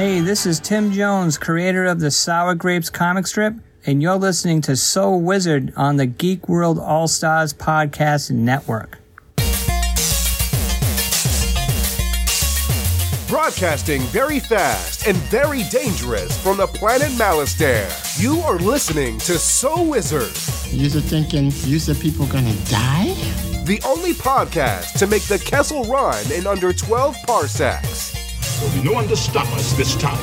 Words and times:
Hey, 0.00 0.20
this 0.20 0.46
is 0.46 0.60
Tim 0.60 0.92
Jones, 0.92 1.36
creator 1.36 1.84
of 1.84 2.00
the 2.00 2.10
Sour 2.10 2.54
Grapes 2.54 2.88
comic 2.88 3.26
strip, 3.26 3.52
and 3.84 4.00
you're 4.00 4.16
listening 4.16 4.62
to 4.62 4.74
So 4.74 5.14
Wizard 5.14 5.74
on 5.76 5.96
the 5.96 6.06
Geek 6.06 6.48
World 6.48 6.78
All 6.78 7.06
Stars 7.06 7.52
Podcast 7.52 8.30
Network. 8.30 8.96
Broadcasting 13.28 14.00
very 14.04 14.40
fast 14.40 15.06
and 15.06 15.18
very 15.28 15.64
dangerous 15.64 16.42
from 16.42 16.56
the 16.56 16.66
planet 16.66 17.10
Malastare. 17.18 17.92
You 18.18 18.40
are 18.40 18.56
listening 18.56 19.18
to 19.18 19.38
So 19.38 19.82
Wizard, 19.82 20.32
You're 20.72 20.88
thinking, 21.02 21.52
you 21.66 21.78
said 21.78 22.00
people 22.00 22.24
gonna 22.24 22.56
die? 22.64 23.14
the 23.66 23.82
only 23.86 24.14
podcast 24.14 24.98
to 24.98 25.06
make 25.06 25.22
the 25.24 25.38
Kessel 25.38 25.84
run 25.84 26.32
in 26.32 26.46
under 26.46 26.72
12 26.72 27.14
parsecs. 27.26 28.19
There'll 28.60 28.74
be 28.74 28.82
no 28.82 28.92
one 28.92 29.08
to 29.08 29.16
stop 29.16 29.46
us 29.56 29.72
this 29.72 29.96
time. 29.96 30.18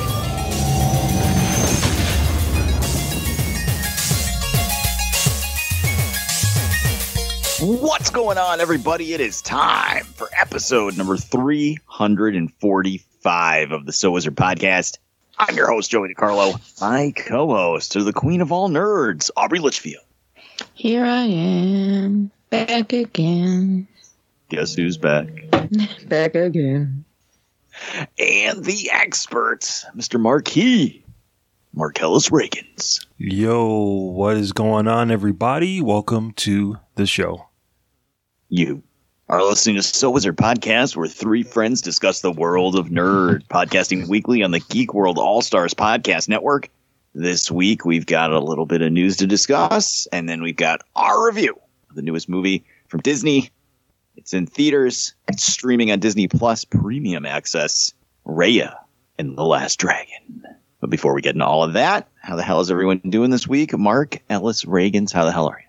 What's 7.60 8.10
going 8.10 8.38
on, 8.38 8.60
everybody? 8.60 9.14
It 9.14 9.20
is 9.20 9.42
time 9.42 10.04
for 10.04 10.28
episode 10.40 10.96
number 10.96 11.16
345 11.16 13.72
of 13.72 13.84
the 13.84 13.92
So 13.92 14.12
Wizard 14.12 14.36
podcast. 14.36 14.98
I'm 15.36 15.56
your 15.56 15.68
host, 15.68 15.90
Joey 15.90 16.14
DiCarlo. 16.14 16.80
My 16.80 17.12
co 17.16 17.48
host 17.48 17.96
is 17.96 18.04
the 18.04 18.12
queen 18.12 18.42
of 18.42 18.52
all 18.52 18.68
nerds, 18.68 19.30
Aubrey 19.36 19.58
Litchfield. 19.58 20.04
Here 20.74 21.04
I 21.04 21.24
am, 21.24 22.30
back 22.50 22.92
again, 22.92 23.88
Guess 24.50 24.74
who's 24.74 24.96
back? 24.96 25.26
back 26.06 26.36
again. 26.36 27.04
And 28.18 28.64
the 28.64 28.90
expert, 28.92 29.60
Mr. 29.96 30.20
Marquis, 30.20 31.04
Marcellus 31.74 32.30
Reagans. 32.30 33.06
Yo, 33.16 33.74
what 33.74 34.36
is 34.36 34.52
going 34.52 34.88
on, 34.88 35.10
everybody? 35.10 35.80
Welcome 35.80 36.32
to 36.32 36.78
the 36.96 37.06
show. 37.06 37.46
You 38.48 38.82
are 39.28 39.42
listening 39.42 39.76
to 39.76 39.82
So 39.82 40.10
Wizard 40.10 40.36
Podcast, 40.36 40.96
where 40.96 41.06
three 41.06 41.42
friends 41.42 41.82
discuss 41.82 42.20
the 42.20 42.32
world 42.32 42.76
of 42.76 42.88
nerd, 42.88 43.46
podcasting 43.50 44.08
weekly 44.08 44.42
on 44.42 44.50
the 44.50 44.60
Geek 44.60 44.94
World 44.94 45.18
All 45.18 45.42
Stars 45.42 45.74
Podcast 45.74 46.28
Network. 46.28 46.70
This 47.14 47.50
week, 47.50 47.84
we've 47.84 48.06
got 48.06 48.32
a 48.32 48.40
little 48.40 48.66
bit 48.66 48.82
of 48.82 48.92
news 48.92 49.16
to 49.18 49.26
discuss, 49.26 50.06
and 50.12 50.28
then 50.28 50.42
we've 50.42 50.56
got 50.56 50.82
our 50.96 51.26
review 51.26 51.58
of 51.90 51.96
the 51.96 52.02
newest 52.02 52.28
movie 52.28 52.64
from 52.88 53.00
Disney. 53.00 53.50
It's 54.18 54.34
in 54.34 54.46
theaters, 54.46 55.14
it's 55.28 55.46
streaming 55.46 55.92
on 55.92 56.00
Disney 56.00 56.26
Plus 56.26 56.64
Premium 56.64 57.24
Access 57.24 57.94
Raya 58.26 58.74
and 59.16 59.38
the 59.38 59.44
Last 59.44 59.78
Dragon. 59.78 60.44
But 60.80 60.90
before 60.90 61.14
we 61.14 61.22
get 61.22 61.36
into 61.36 61.46
all 61.46 61.62
of 61.62 61.74
that, 61.74 62.08
how 62.20 62.34
the 62.34 62.42
hell 62.42 62.58
is 62.58 62.68
everyone 62.68 62.98
doing 62.98 63.30
this 63.30 63.46
week? 63.46 63.78
Marcellus 63.78 64.64
Reagans, 64.64 65.12
how 65.12 65.24
the 65.24 65.30
hell 65.30 65.46
are 65.46 65.60
you? 65.60 65.68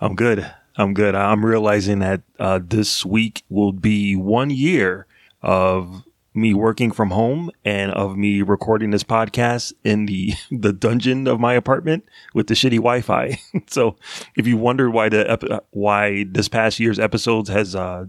I'm 0.00 0.14
good. 0.14 0.48
I'm 0.76 0.94
good. 0.94 1.16
I'm 1.16 1.44
realizing 1.44 1.98
that 1.98 2.20
uh, 2.38 2.60
this 2.62 3.04
week 3.04 3.42
will 3.48 3.72
be 3.72 4.14
one 4.14 4.50
year 4.50 5.06
of 5.42 6.04
me 6.38 6.54
working 6.54 6.90
from 6.90 7.10
home 7.10 7.50
and 7.64 7.92
of 7.92 8.16
me 8.16 8.42
recording 8.42 8.90
this 8.90 9.02
podcast 9.04 9.72
in 9.84 10.06
the 10.06 10.32
the 10.50 10.72
dungeon 10.72 11.26
of 11.26 11.40
my 11.40 11.54
apartment 11.54 12.04
with 12.34 12.46
the 12.46 12.54
shitty 12.54 12.76
Wi-Fi. 12.76 13.38
so, 13.66 13.96
if 14.36 14.46
you 14.46 14.56
wonder 14.56 14.90
why 14.90 15.08
the 15.08 15.30
ep- 15.30 15.66
why 15.70 16.24
this 16.30 16.48
past 16.48 16.78
year's 16.80 16.98
episodes 16.98 17.48
has 17.48 17.74
uh, 17.74 18.06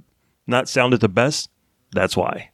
not 0.47 0.69
sounded 0.69 1.02
the 1.02 1.09
best, 1.09 1.50
that's 1.91 2.16
why. 2.16 2.51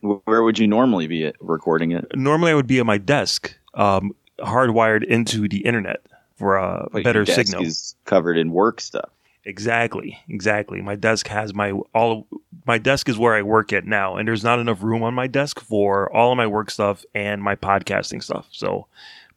Where 0.00 0.42
would 0.42 0.58
you 0.58 0.66
normally 0.66 1.06
be 1.06 1.32
recording 1.40 1.92
it? 1.92 2.06
Normally, 2.16 2.50
I 2.50 2.54
would 2.54 2.66
be 2.66 2.80
at 2.80 2.86
my 2.86 2.98
desk, 2.98 3.56
um, 3.74 4.12
hardwired 4.40 5.04
into 5.04 5.48
the 5.48 5.64
internet 5.64 6.04
for 6.36 6.56
a 6.56 6.88
But 6.92 7.04
better 7.04 7.24
signal. 7.24 7.62
is 7.62 7.94
covered 8.04 8.36
in 8.36 8.50
work 8.50 8.80
stuff. 8.80 9.10
Exactly, 9.44 10.18
exactly. 10.28 10.80
My 10.80 10.94
desk 10.94 11.26
has 11.28 11.52
my 11.52 11.72
all. 11.94 12.28
My 12.64 12.78
desk 12.78 13.08
is 13.08 13.18
where 13.18 13.34
I 13.34 13.42
work 13.42 13.72
at 13.72 13.84
now, 13.84 14.16
and 14.16 14.28
there's 14.28 14.44
not 14.44 14.60
enough 14.60 14.82
room 14.82 15.02
on 15.02 15.14
my 15.14 15.26
desk 15.26 15.58
for 15.60 16.12
all 16.14 16.30
of 16.30 16.36
my 16.36 16.46
work 16.46 16.70
stuff 16.70 17.04
and 17.12 17.42
my 17.42 17.56
podcasting 17.56 18.22
stuff. 18.22 18.46
So, 18.52 18.86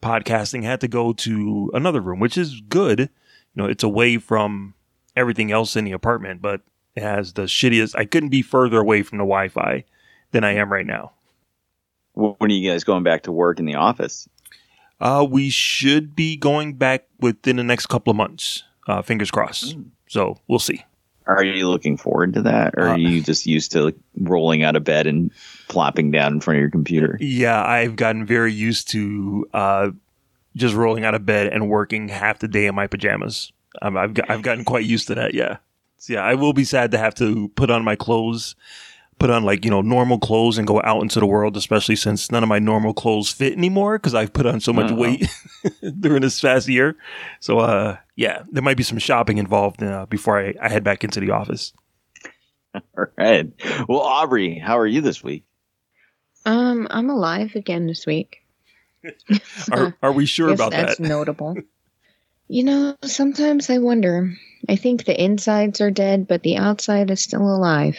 podcasting 0.04 0.64
had 0.64 0.80
to 0.82 0.88
go 0.88 1.12
to 1.14 1.72
another 1.74 2.02
room, 2.02 2.20
which 2.20 2.38
is 2.38 2.62
good. 2.62 3.00
You 3.00 3.08
know, 3.56 3.66
it's 3.66 3.84
away 3.84 4.20
from 4.20 4.76
everything 5.16 5.52
else 5.52 5.76
in 5.76 5.86
the 5.86 5.92
apartment, 5.94 6.40
but 6.40 6.62
it 6.96 7.02
has 7.02 7.34
the 7.34 7.44
shittiest. 7.44 7.96
I 7.98 8.06
couldn't 8.06 8.30
be 8.30 8.44
further 8.44 8.80
away 8.80 9.02
from 9.02 9.18
the 9.18 9.24
Wi-Fi 9.24 9.86
than 10.32 10.44
I 10.44 10.54
am 10.54 10.72
right 10.72 10.86
now. 10.86 11.14
When 12.14 12.36
are 12.40 12.48
you 12.48 12.70
guys 12.70 12.84
going 12.84 13.04
back 13.04 13.24
to 13.24 13.32
work 13.32 13.60
in 13.60 13.66
the 13.66 13.76
office? 13.76 14.30
Uh, 15.00 15.26
we 15.30 15.50
should 15.50 16.16
be 16.16 16.38
going 16.38 16.76
back 16.76 17.08
within 17.20 17.56
the 17.58 17.64
next 17.64 17.88
couple 17.88 18.12
of 18.12 18.18
months. 18.18 18.64
Uh, 18.88 19.02
fingers 19.02 19.32
crossed. 19.32 19.76
So 20.08 20.38
we'll 20.48 20.60
see. 20.60 20.84
Are 21.28 21.44
you 21.44 21.68
looking 21.68 21.98
forward 21.98 22.36
to 22.36 22.44
that, 22.44 22.76
or 22.78 22.88
Uh, 22.88 22.92
are 22.92 23.00
you 23.00 23.20
just 23.20 23.48
used 23.48 23.72
to 23.72 23.86
like, 23.86 23.96
rolling 24.20 24.62
out 24.62 24.76
of 24.76 24.84
bed 24.84 25.08
and 25.08 25.32
plopping 25.68 26.12
down 26.12 26.34
in 26.34 26.40
front 26.40 26.58
of 26.58 26.62
your 26.62 26.70
computer? 26.70 27.18
Yeah, 27.20 27.66
I've 27.66 27.96
gotten 27.96 28.28
very 28.28 28.54
used 28.54 28.92
to 28.92 29.50
uh, 29.52 29.90
just 30.56 30.76
rolling 30.76 31.04
out 31.04 31.16
of 31.16 31.26
bed 31.26 31.48
and 31.48 31.68
working 31.68 32.10
half 32.10 32.38
the 32.40 32.48
day 32.48 32.68
in 32.68 32.76
my 32.76 32.86
pajamas. 32.86 33.52
Um, 33.82 33.98
I've 33.98 34.14
got, 34.14 34.30
I've 34.30 34.44
gotten 34.44 34.64
quite 34.64 34.86
used 34.86 35.08
to 35.08 35.16
that. 35.16 35.34
Yeah, 35.34 35.58
so 35.98 36.14
yeah, 36.14 36.24
I 36.24 36.36
will 36.36 36.54
be 36.54 36.64
sad 36.64 36.92
to 36.92 37.00
have 37.00 37.16
to 37.16 37.48
put 37.56 37.72
on 37.72 37.84
my 37.84 37.96
clothes, 37.96 38.56
put 39.20 39.30
on 39.30 39.44
like 39.44 39.64
you 39.66 39.72
know 39.72 39.82
normal 39.82 40.20
clothes 40.20 40.58
and 40.58 40.68
go 40.68 40.82
out 40.84 41.02
into 41.02 41.20
the 41.20 41.26
world, 41.26 41.56
especially 41.58 41.96
since 41.96 42.32
none 42.32 42.44
of 42.44 42.50
my 42.50 42.60
normal 42.60 42.94
clothes 42.94 43.32
fit 43.32 43.54
anymore 43.54 43.98
because 43.98 44.14
I've 44.16 44.34
put 44.34 44.46
on 44.46 44.60
so 44.60 44.74
much 44.74 44.92
Uh-huh. 44.92 44.96
weight 45.02 45.28
during 46.00 46.22
this 46.22 46.40
past 46.42 46.68
year. 46.68 46.96
So 47.40 47.60
uh, 47.60 47.98
yeah, 48.16 48.44
there 48.52 48.64
might 48.64 48.78
be 48.78 48.84
some 48.84 49.00
shopping 49.00 49.38
involved 49.38 49.82
uh, 49.84 50.06
before 50.08 50.40
I, 50.40 50.54
I 50.62 50.70
head 50.70 50.84
back 50.84 51.04
into 51.04 51.20
the 51.20 51.32
office. 51.32 51.74
All 52.76 53.06
right. 53.18 53.52
Well, 53.88 54.00
Aubrey, 54.02 54.58
how 54.60 54.78
are 54.80 54.88
you 54.88 55.02
this 55.02 55.24
week? 55.24 55.46
Um, 56.46 56.88
I'm 56.92 57.10
alive 57.10 57.56
again 57.56 57.88
this 57.88 58.06
week. 58.06 58.42
Are 59.72 59.96
are 60.02 60.12
we 60.12 60.26
sure 60.26 60.50
Guess 60.50 60.60
about 60.60 60.72
that's 60.72 60.98
that? 60.98 61.08
notable. 61.08 61.56
You 62.48 62.64
know, 62.64 62.96
sometimes 63.04 63.70
I 63.70 63.78
wonder. 63.78 64.34
I 64.68 64.76
think 64.76 65.06
the 65.06 65.20
insides 65.24 65.80
are 65.82 65.92
dead, 65.92 66.28
but 66.28 66.42
the 66.44 66.58
outside 66.58 67.10
is 67.12 67.22
still 67.22 67.42
alive. 67.56 67.98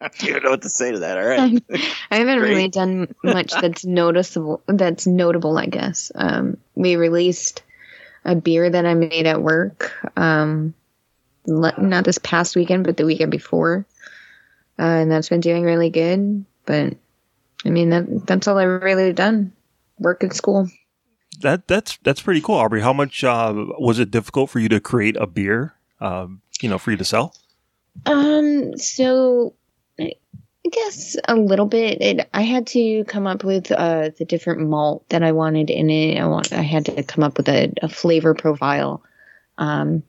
You 0.22 0.32
don't 0.32 0.44
know 0.44 0.50
what 0.50 0.62
to 0.62 0.70
say 0.70 0.92
to 0.92 1.00
that. 1.00 1.18
All 1.18 1.26
right. 1.26 1.62
I 2.10 2.16
haven't 2.16 2.38
Great. 2.38 2.48
really 2.50 2.68
done 2.68 3.14
much 3.22 3.52
that's 3.52 3.84
noticeable. 3.84 4.62
That's 4.66 5.06
notable, 5.06 5.58
I 5.58 5.66
guess. 5.66 6.10
Um, 6.14 6.56
we 6.74 6.96
released 6.96 7.62
a 8.24 8.34
beer 8.34 8.68
that 8.70 8.86
I 8.86 8.94
made 8.94 9.26
at 9.26 9.42
work. 9.42 9.92
Um, 10.16 10.72
le- 11.46 11.78
not 11.78 12.04
this 12.04 12.18
past 12.18 12.56
weekend, 12.56 12.84
but 12.84 12.96
the 12.96 13.04
weekend 13.04 13.30
before, 13.30 13.84
uh, 14.78 14.82
and 14.82 15.10
that's 15.10 15.28
been 15.28 15.40
doing 15.40 15.64
really 15.64 15.90
good. 15.90 16.44
But 16.64 16.96
I 17.64 17.68
mean, 17.70 17.90
that 17.90 18.26
that's 18.26 18.48
all 18.48 18.56
I've 18.58 18.82
really 18.82 19.12
done. 19.12 19.52
Work 19.98 20.22
and 20.22 20.32
school. 20.32 20.66
that 21.40 21.68
that's 21.68 21.98
that's 22.02 22.22
pretty 22.22 22.40
cool, 22.40 22.54
Aubrey. 22.56 22.80
How 22.80 22.94
much 22.94 23.22
uh, 23.22 23.52
was 23.78 23.98
it 23.98 24.10
difficult 24.10 24.48
for 24.48 24.60
you 24.60 24.68
to 24.70 24.80
create 24.80 25.16
a 25.16 25.26
beer? 25.26 25.74
Um, 26.00 26.40
you 26.62 26.70
know, 26.70 26.78
for 26.78 26.90
you 26.90 26.96
to 26.96 27.04
sell. 27.04 27.34
Um, 28.06 28.78
so 28.78 29.52
I 30.02 30.68
guess 30.70 31.16
a 31.26 31.36
little 31.36 31.66
bit. 31.66 32.00
It, 32.00 32.28
I 32.34 32.42
had 32.42 32.66
to 32.68 33.04
come 33.04 33.26
up 33.26 33.44
with 33.44 33.72
uh, 33.72 34.10
the 34.18 34.24
different 34.24 34.68
malt 34.68 35.08
that 35.08 35.22
I 35.22 35.32
wanted 35.32 35.70
in 35.70 35.88
it. 35.90 36.18
I 36.20 36.26
want. 36.26 36.52
I 36.52 36.62
had 36.62 36.86
to 36.86 37.02
come 37.02 37.24
up 37.24 37.38
with 37.38 37.48
a, 37.48 37.72
a 37.82 37.88
flavor 37.88 38.34
profile. 38.34 39.02
Um, 39.56 40.02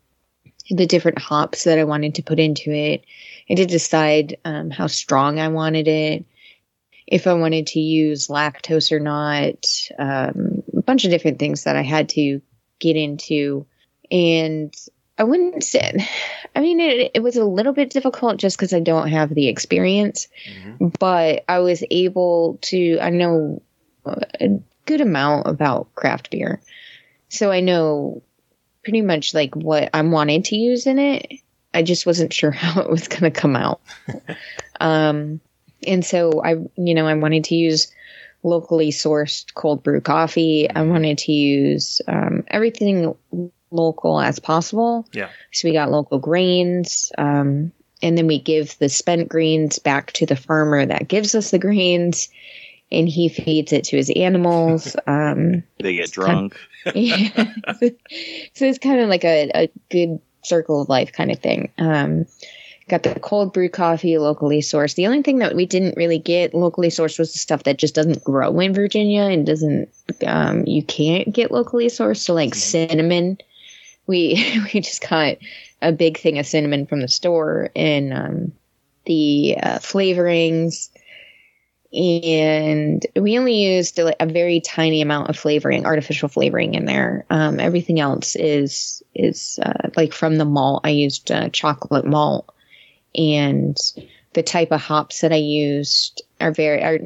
the 0.69 0.85
different 0.85 1.19
hops 1.19 1.63
that 1.65 1.79
I 1.79 1.83
wanted 1.83 2.15
to 2.15 2.23
put 2.23 2.39
into 2.39 2.71
it. 2.71 3.05
I 3.49 3.55
did 3.55 3.69
decide 3.69 4.37
um, 4.45 4.69
how 4.69 4.87
strong 4.87 5.39
I 5.39 5.49
wanted 5.49 5.87
it, 5.87 6.25
if 7.07 7.27
I 7.27 7.33
wanted 7.33 7.67
to 7.67 7.79
use 7.79 8.27
lactose 8.27 8.91
or 8.91 8.99
not. 8.99 9.65
Um, 9.97 10.63
a 10.77 10.81
bunch 10.81 11.05
of 11.05 11.11
different 11.11 11.39
things 11.39 11.63
that 11.63 11.75
I 11.75 11.81
had 11.81 12.09
to 12.09 12.41
get 12.79 12.95
into, 12.95 13.65
and 14.09 14.73
I 15.21 15.23
wouldn't 15.23 15.63
say. 15.63 16.07
I 16.55 16.61
mean, 16.61 16.79
it, 16.79 17.11
it 17.13 17.19
was 17.19 17.37
a 17.37 17.45
little 17.45 17.73
bit 17.73 17.91
difficult 17.91 18.37
just 18.37 18.57
because 18.57 18.73
I 18.73 18.79
don't 18.79 19.09
have 19.09 19.29
the 19.29 19.49
experience, 19.49 20.27
but 20.97 21.43
I 21.47 21.59
was 21.59 21.83
able 21.91 22.57
to. 22.63 22.97
I 22.99 23.11
know 23.11 23.61
a 24.03 24.49
good 24.87 24.99
amount 24.99 25.45
about 25.45 25.93
craft 25.93 26.31
beer, 26.31 26.59
so 27.29 27.51
I 27.51 27.59
know 27.59 28.23
pretty 28.83 29.03
much 29.03 29.35
like 29.35 29.55
what 29.55 29.91
I 29.93 30.01
wanted 30.01 30.45
to 30.45 30.55
use 30.55 30.87
in 30.87 30.97
it. 30.97 31.31
I 31.71 31.83
just 31.83 32.07
wasn't 32.07 32.33
sure 32.33 32.49
how 32.63 32.81
it 32.81 32.89
was 32.89 33.07
going 33.07 33.31
to 33.31 33.39
come 33.39 33.55
out. 33.55 33.79
um, 34.79 35.39
and 35.85 36.03
so 36.03 36.41
I, 36.43 36.53
you 36.77 36.95
know, 36.95 37.05
I 37.05 37.13
wanted 37.13 37.43
to 37.43 37.55
use 37.55 37.93
locally 38.41 38.89
sourced 38.89 39.53
cold 39.53 39.83
brew 39.83 40.01
coffee. 40.01 40.67
I 40.67 40.81
wanted 40.81 41.19
to 41.19 41.31
use 41.31 42.01
um, 42.07 42.43
everything 42.47 43.15
local 43.71 44.19
as 44.19 44.39
possible. 44.39 45.07
Yeah. 45.13 45.29
So 45.51 45.67
we 45.67 45.73
got 45.73 45.91
local 45.91 46.19
grains. 46.19 47.11
Um, 47.17 47.71
and 48.03 48.17
then 48.17 48.27
we 48.27 48.39
give 48.39 48.77
the 48.79 48.89
spent 48.89 49.29
grains 49.29 49.79
back 49.79 50.11
to 50.13 50.25
the 50.25 50.35
farmer 50.35 50.85
that 50.85 51.07
gives 51.07 51.35
us 51.35 51.51
the 51.51 51.59
grains. 51.59 52.29
and 52.91 53.07
he 53.07 53.29
feeds 53.29 53.71
it 53.71 53.85
to 53.85 53.97
his 53.97 54.11
animals. 54.15 54.95
Um, 55.07 55.63
They 55.79 55.95
get 55.95 56.11
drunk. 56.11 56.57
yeah. 56.95 57.29
so 57.79 58.65
it's 58.65 58.79
kind 58.79 58.99
of 58.99 59.07
like 59.09 59.23
a, 59.23 59.49
a 59.55 59.69
good 59.89 60.19
circle 60.43 60.81
of 60.81 60.89
life 60.89 61.13
kind 61.13 61.31
of 61.31 61.39
thing. 61.39 61.71
Um, 61.77 62.25
got 62.89 63.03
the 63.03 63.17
cold 63.19 63.53
brew 63.53 63.69
coffee 63.69 64.17
locally 64.17 64.59
sourced. 64.59 64.95
The 64.95 65.07
only 65.07 65.21
thing 65.21 65.39
that 65.39 65.55
we 65.55 65.65
didn't 65.65 65.95
really 65.95 66.17
get 66.17 66.53
locally 66.53 66.89
sourced 66.89 67.17
was 67.19 67.31
the 67.31 67.39
stuff 67.39 67.63
that 67.63 67.77
just 67.77 67.95
doesn't 67.95 68.23
grow 68.23 68.59
in 68.59 68.73
Virginia 68.73 69.21
and 69.21 69.45
doesn't 69.45 69.87
um, 70.25 70.65
you 70.65 70.83
can't 70.83 71.31
get 71.31 71.51
locally 71.51 71.87
sourced. 71.87 72.17
So 72.17 72.33
like 72.33 72.55
cinnamon, 72.55 73.37
we 74.07 74.61
we 74.73 74.79
just 74.79 75.07
got 75.07 75.37
a 75.81 75.91
big 75.91 76.19
thing 76.19 76.39
of 76.39 76.45
cinnamon 76.45 76.85
from 76.85 77.01
the 77.01 77.07
store 77.07 77.69
and 77.75 78.13
um, 78.13 78.51
the 79.05 79.57
uh, 79.61 79.79
flavorings 79.79 80.89
and 81.93 83.05
we 83.17 83.37
only 83.37 83.55
used 83.55 83.99
a, 83.99 84.23
a 84.23 84.25
very 84.25 84.61
tiny 84.61 85.01
amount 85.01 85.29
of 85.29 85.37
flavoring, 85.37 85.85
artificial 85.85 86.29
flavoring 86.29 86.73
in 86.73 86.85
there. 86.85 87.25
Um, 87.29 87.59
everything 87.59 87.99
else 87.99 88.35
is 88.35 89.03
is 89.13 89.59
uh, 89.61 89.89
like 89.97 90.13
from 90.13 90.37
the 90.37 90.45
malt. 90.45 90.81
I 90.85 90.89
used 90.89 91.31
uh, 91.31 91.49
chocolate 91.49 92.05
malt, 92.05 92.53
and 93.13 93.77
the 94.33 94.43
type 94.43 94.71
of 94.71 94.79
hops 94.79 95.21
that 95.21 95.33
I 95.33 95.37
used 95.37 96.23
are 96.39 96.53
very 96.53 96.81
are, 96.81 96.99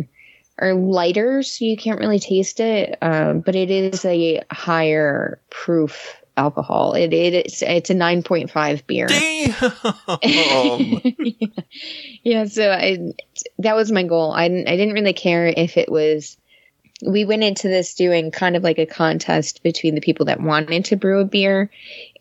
are 0.60 0.76
lighter, 0.76 1.42
so 1.42 1.66
you 1.66 1.78
can't 1.78 2.00
really 2.00 2.20
taste 2.20 2.60
it. 2.60 2.96
Um, 3.02 3.40
but 3.40 3.56
it 3.56 3.72
is 3.72 4.06
a 4.06 4.44
higher 4.52 5.42
proof 5.50 6.16
alcohol. 6.38 6.94
It, 6.94 7.14
it 7.14 7.34
it's 7.34 7.62
it's 7.62 7.90
a 7.90 7.94
nine 7.94 8.24
point 8.24 8.52
five 8.52 8.86
beer. 8.88 9.08
Damn. 9.08 9.54
yeah. 10.24 11.48
yeah, 12.24 12.46
so 12.46 12.72
I 12.72 13.14
that 13.60 13.76
was 13.76 13.92
my 13.92 14.04
goal. 14.04 14.32
I 14.32 14.48
didn't 14.48 14.68
I 14.68 14.78
didn't 14.78 14.94
really 14.94 15.14
care 15.14 15.48
if 15.48 15.78
it 15.78 15.92
was 15.92 16.38
we 17.06 17.26
went 17.26 17.44
into 17.44 17.68
this 17.68 17.94
doing 17.94 18.32
kind 18.32 18.56
of 18.56 18.64
like 18.64 18.80
a 18.80 18.86
contest 18.86 19.62
between 19.64 19.96
the 19.96 20.02
people 20.02 20.26
that 20.28 20.40
wanted 20.40 20.86
to 20.86 20.96
brew 20.96 21.20
a 21.20 21.26
beer 21.26 21.70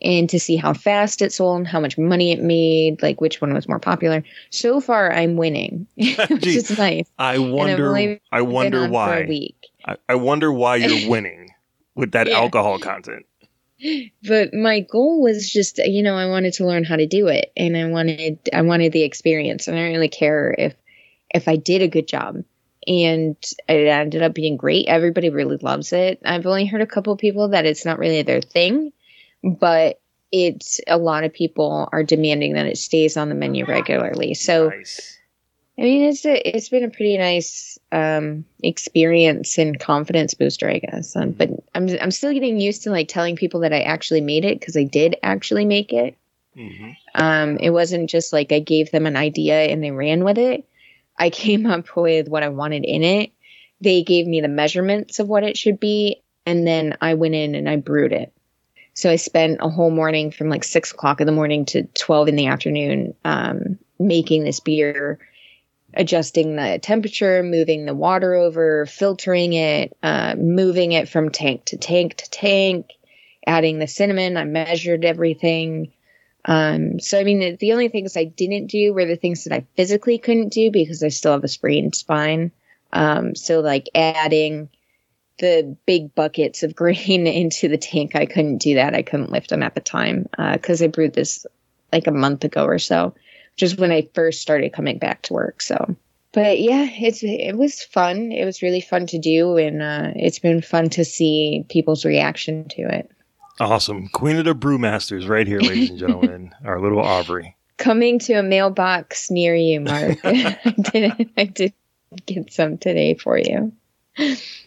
and 0.01 0.29
to 0.29 0.39
see 0.39 0.57
how 0.57 0.73
fast 0.73 1.21
it 1.21 1.31
sold 1.31 1.59
and 1.59 1.67
how 1.67 1.79
much 1.79 1.97
money 1.97 2.33
it 2.33 2.41
made, 2.41 3.01
like 3.01 3.21
which 3.21 3.39
one 3.39 3.53
was 3.53 3.69
more 3.69 3.79
popular. 3.79 4.21
So 4.49 4.81
far 4.81 5.11
I'm 5.13 5.37
winning. 5.37 5.87
which 5.95 6.19
is 6.45 6.77
nice. 6.77 7.09
I 7.17 7.37
wonder. 7.37 8.19
I 8.33 8.41
wonder 8.41 8.79
on 8.83 8.89
For 8.89 8.89
a 8.89 8.91
why. 8.91 9.25
week. 9.27 9.55
I, 9.85 9.95
I 10.09 10.15
wonder 10.15 10.51
why 10.51 10.75
you're 10.75 11.09
winning 11.09 11.51
with 11.95 12.11
that 12.11 12.27
Yeah. 12.27 12.39
alcohol 12.39 12.77
content. 12.77 13.25
But 14.23 14.53
my 14.53 14.79
goal 14.79 15.21
was 15.21 15.49
just 15.49 15.79
you 15.79 16.01
know 16.01 16.15
i 16.15 16.25
wanted 16.25 16.53
to 16.53 16.65
learn 16.65 16.83
how 16.83 16.95
to 16.95 17.05
do 17.05 17.27
it 17.27 17.51
and 17.57 17.75
i 17.75 17.85
wanted 17.85 18.39
i 18.53 18.61
wanted 18.61 18.91
the 18.91 19.03
experience 19.03 19.67
and 19.67 19.75
i 19.77 19.79
didn't 19.81 19.93
really 19.93 20.07
care 20.07 20.55
if 20.57 20.75
if 21.33 21.47
i 21.47 21.55
did 21.55 21.81
a 21.81 21.87
good 21.87 22.07
job. 22.07 22.43
And 22.87 23.35
it 23.67 23.87
ended 23.87 24.21
up 24.21 24.35
being 24.35 24.57
great. 24.57 24.85
Everybody 24.85 25.31
really 25.31 25.57
loves 25.57 25.91
it. 25.91 26.21
I've 26.23 26.45
only 26.45 26.67
heard 26.67 26.81
a 26.81 26.85
couple 26.85 27.13
of 27.13 27.17
people 27.17 27.47
that 27.47 27.65
it's 27.65 27.83
not 27.83 27.97
really 27.97 28.21
their 28.21 28.41
thing 28.41 28.91
but 29.45 30.01
it's 30.31 30.81
a 30.87 30.97
lot 30.97 31.23
of 31.23 31.31
people 31.33 31.87
are 31.91 32.03
demanding 32.03 32.53
that 32.53 32.65
it 32.65 32.77
stays 32.77 33.15
on 33.15 33.29
the 33.29 33.35
menu 33.35 33.65
regularly. 33.65 34.33
So 34.33 34.69
Nice. 34.69 35.17
I 35.77 35.81
mean, 35.81 36.03
it's 36.05 36.25
a, 36.25 36.55
it's 36.55 36.69
been 36.69 36.83
a 36.83 36.89
pretty 36.89 37.17
nice 37.17 37.74
um, 37.91 38.45
experience 38.63 39.57
and 39.57 39.79
confidence 39.79 40.33
booster, 40.33 40.69
I 40.69 40.79
guess. 40.79 41.15
Um, 41.15 41.31
but 41.31 41.49
I'm 41.73 41.89
I'm 42.01 42.11
still 42.11 42.33
getting 42.33 42.59
used 42.59 42.83
to 42.83 42.91
like 42.91 43.07
telling 43.07 43.35
people 43.35 43.61
that 43.61 43.73
I 43.73 43.81
actually 43.81 44.21
made 44.21 44.45
it 44.45 44.59
because 44.59 44.75
I 44.75 44.83
did 44.83 45.15
actually 45.23 45.65
make 45.65 45.93
it. 45.93 46.17
hmm 46.55 46.91
Um, 47.13 47.57
it 47.57 47.69
wasn't 47.69 48.09
just 48.09 48.33
like 48.33 48.51
I 48.51 48.59
gave 48.59 48.91
them 48.91 49.05
an 49.05 49.15
idea 49.15 49.55
and 49.55 49.83
they 49.83 49.91
ran 49.91 50.23
with 50.23 50.37
it. 50.37 50.67
I 51.17 51.29
came 51.29 51.65
up 51.75 51.95
with 51.95 52.27
what 52.27 52.43
I 52.43 52.49
wanted 52.49 52.83
in 52.85 53.03
it. 53.03 53.31
They 53.81 54.03
gave 54.03 54.25
me 54.25 54.41
the 54.41 54.47
measurements 54.47 55.19
of 55.19 55.27
what 55.27 55.43
it 55.43 55.57
should 55.57 55.79
be, 55.79 56.23
and 56.45 56.65
then 56.65 56.97
I 57.01 57.13
went 57.13 57.35
in 57.35 57.55
and 57.55 57.69
I 57.69 57.75
brewed 57.75 58.13
it. 58.13 58.33
So 58.93 59.11
I 59.11 59.17
spent 59.17 59.57
a 59.59 59.69
whole 59.69 59.91
morning 59.91 60.31
from 60.31 60.49
like 60.49 60.63
six 60.63 60.91
o'clock 60.91 61.19
in 61.19 61.27
the 61.27 61.33
morning 61.33 61.65
to 61.67 61.83
twelve 61.83 62.27
in 62.29 62.35
the 62.35 62.47
afternoon 62.47 63.13
um, 63.25 63.77
making 63.99 64.43
this 64.43 64.61
beer 64.61 65.19
adjusting 65.95 66.55
the 66.55 66.79
temperature, 66.81 67.43
moving 67.43 67.85
the 67.85 67.95
water 67.95 68.33
over, 68.35 68.85
filtering 68.85 69.53
it, 69.53 69.95
uh, 70.03 70.35
moving 70.37 70.91
it 70.91 71.09
from 71.09 71.29
tank 71.29 71.65
to 71.65 71.77
tank 71.77 72.15
to 72.15 72.29
tank, 72.29 72.91
adding 73.47 73.79
the 73.79 73.87
cinnamon. 73.87 74.37
I 74.37 74.43
measured 74.43 75.05
everything. 75.05 75.91
Um, 76.45 76.99
so, 76.99 77.19
I 77.19 77.23
mean, 77.23 77.57
the, 77.59 77.71
only 77.71 77.87
things 77.87 78.15
I 78.15 78.25
didn't 78.25 78.67
do 78.67 78.93
were 78.93 79.05
the 79.05 79.15
things 79.15 79.43
that 79.43 79.53
I 79.53 79.65
physically 79.75 80.17
couldn't 80.17 80.49
do 80.49 80.69
because 80.69 81.01
I 81.01 81.09
still 81.09 81.31
have 81.31 81.43
a 81.43 81.47
sprained 81.47 81.95
spine. 81.95 82.51
Um, 82.93 83.35
so, 83.35 83.61
like 83.61 83.89
adding 83.95 84.69
the 85.39 85.75
big 85.85 86.13
buckets 86.13 86.61
of 86.63 86.75
grain 86.75 87.25
into 87.25 87.67
the 87.67 87.77
tank, 87.77 88.15
I 88.15 88.25
couldn't 88.25 88.59
do 88.59 88.75
that. 88.75 88.93
I 88.93 89.01
couldn't 89.01 89.31
lift 89.31 89.49
them 89.49 89.63
at 89.63 89.75
the 89.75 89.81
time 89.81 90.27
because 90.37 90.81
I 90.81 90.87
brewed 90.87 91.13
this 91.13 91.45
like 91.91 92.07
a 92.07 92.11
month 92.11 92.43
ago 92.43 92.65
or 92.65 92.79
so 92.79 93.15
just 93.55 93.77
when 93.77 93.91
I 93.91 94.07
first 94.13 94.41
started 94.41 94.73
coming 94.73 94.97
back 94.97 95.21
to 95.23 95.33
work. 95.33 95.61
So, 95.61 95.95
but 96.31 96.59
yeah, 96.59 96.87
it's 96.89 97.23
it 97.23 97.57
was 97.57 97.83
fun. 97.83 98.31
It 98.31 98.45
was 98.45 98.61
really 98.61 98.81
fun 98.81 99.07
to 99.07 99.19
do, 99.19 99.57
and 99.57 99.81
uh, 99.81 100.11
it's 100.15 100.39
been 100.39 100.61
fun 100.61 100.89
to 100.91 101.05
see 101.05 101.65
people's 101.69 102.05
reaction 102.05 102.67
to 102.69 102.81
it. 102.81 103.09
Awesome. 103.59 104.09
Queen 104.09 104.35
of 104.37 104.45
the 104.45 104.53
Brewmasters, 104.53 105.29
right 105.29 105.47
here, 105.47 105.61
ladies 105.61 105.91
and 105.91 105.99
gentlemen. 105.99 106.53
Our 106.65 106.81
little 106.81 106.99
Aubrey. 106.99 107.55
Coming 107.77 108.19
to 108.19 108.33
a 108.33 108.43
mailbox 108.43 109.31
near 109.31 109.55
you, 109.55 109.81
Mark. 109.81 110.19
I 110.23 110.75
did 110.91 111.29
I 111.37 111.45
did 111.45 111.73
get 112.25 112.51
some 112.51 112.77
today 112.77 113.15
for 113.15 113.37
you. 113.37 113.71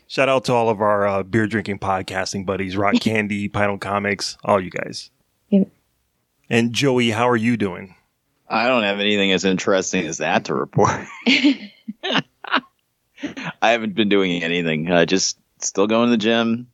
Shout 0.06 0.28
out 0.28 0.44
to 0.44 0.54
all 0.54 0.70
of 0.70 0.80
our 0.80 1.06
uh, 1.06 1.22
beer 1.22 1.46
drinking 1.46 1.78
podcasting 1.78 2.46
buddies, 2.46 2.76
Rock 2.76 2.94
Candy, 3.00 3.48
Pinal 3.48 3.78
Comics, 3.78 4.38
all 4.42 4.60
you 4.60 4.70
guys. 4.70 5.10
Yep. 5.50 5.68
And 6.50 6.72
Joey, 6.72 7.10
how 7.10 7.28
are 7.28 7.36
you 7.36 7.56
doing? 7.56 7.94
I 8.48 8.66
don't 8.68 8.82
have 8.84 9.00
anything 9.00 9.32
as 9.32 9.44
interesting 9.44 10.06
as 10.06 10.18
that 10.18 10.46
to 10.46 10.54
report. 10.54 10.90
I 13.62 13.70
haven't 13.70 13.94
been 13.94 14.08
doing 14.08 14.42
anything. 14.42 14.90
Uh, 14.90 15.04
just 15.04 15.38
still 15.60 15.86
going 15.86 16.06
to 16.06 16.10
the 16.12 16.16
gym 16.16 16.68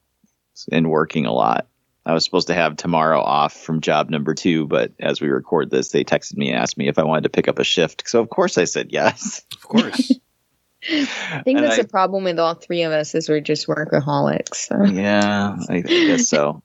and 0.71 0.91
working 0.91 1.27
a 1.27 1.33
lot. 1.33 1.67
I 2.07 2.13
was 2.13 2.23
supposed 2.25 2.49
to 2.49 2.55
have 2.55 2.77
tomorrow 2.77 3.21
off 3.21 3.55
from 3.55 3.81
job 3.81 4.11
number 4.11 4.35
two, 4.35 4.67
but 4.67 4.93
as 5.01 5.23
we 5.23 5.29
record 5.29 5.71
this, 5.71 5.89
they 5.89 6.05
texted 6.05 6.37
me 6.37 6.51
and 6.51 6.59
asked 6.59 6.77
me 6.77 6.87
if 6.89 6.99
I 6.99 7.05
wanted 7.05 7.23
to 7.23 7.31
pick 7.31 7.49
up 7.49 7.59
a 7.59 7.65
shift. 7.65 8.07
So 8.09 8.21
of 8.21 8.29
course 8.29 8.59
I 8.59 8.65
said 8.65 8.93
yes. 8.93 9.43
Of 9.55 9.63
course. 9.63 10.13
I 10.87 11.41
think 11.45 11.57
And 11.59 11.65
that's 11.67 11.79
I- 11.79 11.83
the 11.83 11.89
problem 11.89 12.25
with 12.25 12.39
all 12.39 12.55
three 12.55 12.83
of 12.83 12.93
us 12.93 13.15
is 13.15 13.29
we're 13.31 13.41
just 13.41 13.67
workaholics. 13.67 14.55
So. 14.57 14.85
yeah, 14.85 15.57
I, 15.71 15.77
I 15.77 15.81
guess 15.81 16.29
so. 16.29 16.63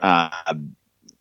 uh, 0.00 0.54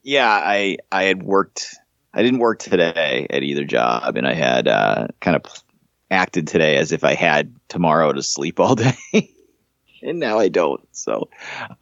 yeah, 0.02 0.30
I 0.30 0.78
I 0.92 1.04
had 1.04 1.22
worked. 1.24 1.76
I 2.14 2.22
didn't 2.22 2.40
work 2.40 2.60
today 2.60 3.28
at 3.30 3.44
either 3.44 3.66
job, 3.66 4.18
and 4.18 4.28
I 4.28 4.34
had 4.34 4.68
uh, 4.68 5.08
kind 5.20 5.36
of 5.36 5.44
acted 6.12 6.48
today 6.48 6.78
as 6.78 6.92
if 6.92 7.04
I 7.04 7.16
had 7.16 7.56
tomorrow 7.70 8.12
to 8.12 8.22
sleep 8.22 8.60
all 8.60 8.76
day, 9.12 9.34
and 10.02 10.20
now 10.20 10.40
I 10.40 10.50
don't. 10.50 10.88
So 10.96 11.30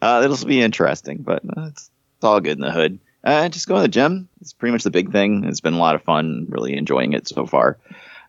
uh, 0.02 0.22
it'll 0.24 0.48
be 0.48 0.62
interesting, 0.62 1.24
but 1.24 1.44
uh, 1.46 1.68
it's, 1.68 1.90
it's 2.16 2.24
all 2.24 2.40
good 2.40 2.58
in 2.58 2.62
the 2.62 2.72
hood. 2.72 3.00
Uh, 3.24 3.50
just 3.50 3.68
going 3.68 3.80
to 3.80 3.84
the 3.84 3.88
gym. 3.88 4.30
It's 4.40 4.54
pretty 4.54 4.72
much 4.72 4.84
the 4.84 4.90
big 4.90 5.12
thing. 5.12 5.44
It's 5.44 5.62
been 5.62 5.76
a 5.76 5.80
lot 5.80 5.96
of 5.96 6.04
fun. 6.04 6.48
Really 6.50 6.76
enjoying 6.76 7.14
it 7.14 7.28
so 7.28 7.46
far. 7.46 7.78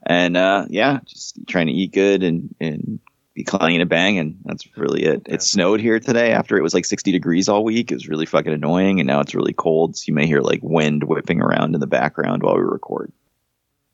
And 0.04 0.36
uh, 0.36 0.66
yeah, 0.68 1.00
just 1.06 1.38
trying 1.46 1.68
to 1.68 1.72
eat 1.72 1.92
good 1.92 2.22
and 2.22 2.54
and 2.60 2.98
be 3.34 3.44
clanging 3.44 3.80
and 3.80 3.90
bang, 3.90 4.18
and 4.18 4.38
that's 4.44 4.66
really 4.76 5.04
it. 5.04 5.22
It 5.26 5.42
snowed 5.42 5.80
here 5.80 5.98
today 5.98 6.32
after 6.32 6.58
it 6.58 6.62
was 6.62 6.74
like 6.74 6.84
60 6.84 7.12
degrees 7.12 7.48
all 7.48 7.64
week. 7.64 7.90
It 7.90 7.94
was 7.94 8.08
really 8.08 8.26
fucking 8.26 8.52
annoying, 8.52 9.00
and 9.00 9.06
now 9.06 9.20
it's 9.20 9.34
really 9.34 9.54
cold. 9.54 9.96
So 9.96 10.04
you 10.06 10.14
may 10.14 10.26
hear 10.26 10.40
like 10.40 10.60
wind 10.62 11.04
whipping 11.04 11.40
around 11.40 11.74
in 11.74 11.80
the 11.80 11.86
background 11.86 12.42
while 12.42 12.56
we 12.56 12.62
record. 12.62 13.12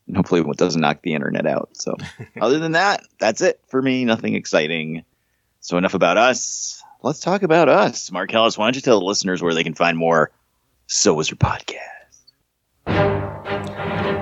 And 0.09 0.17
hopefully, 0.17 0.41
it 0.41 0.57
doesn't 0.57 0.81
knock 0.81 1.03
the 1.03 1.15
internet 1.15 1.47
out. 1.47 1.71
So, 1.75 1.97
other 2.41 2.59
than 2.59 2.73
that, 2.73 3.05
that's 3.19 3.43
it 3.43 3.61
for 3.69 3.81
me. 3.81 4.05
Nothing 4.05 4.35
exciting. 4.35 5.05
So, 5.61 5.77
enough 5.77 5.95
about 5.95 6.17
us. 6.17 6.83
Let's 7.03 7.21
talk 7.21 7.43
about 7.43 7.69
us. 7.69 8.11
Marcellus, 8.11 8.59
why 8.59 8.67
don't 8.67 8.75
you 8.75 8.83
tell 8.83 8.99
the 8.99 9.07
listeners 9.07 9.43
where 9.43 9.55
they 9.55 9.65
can 9.65 9.75
find 9.75 9.97
more 9.97 10.33
So 10.87 11.15
Wizard 11.15 11.39
Podcast? 11.39 11.79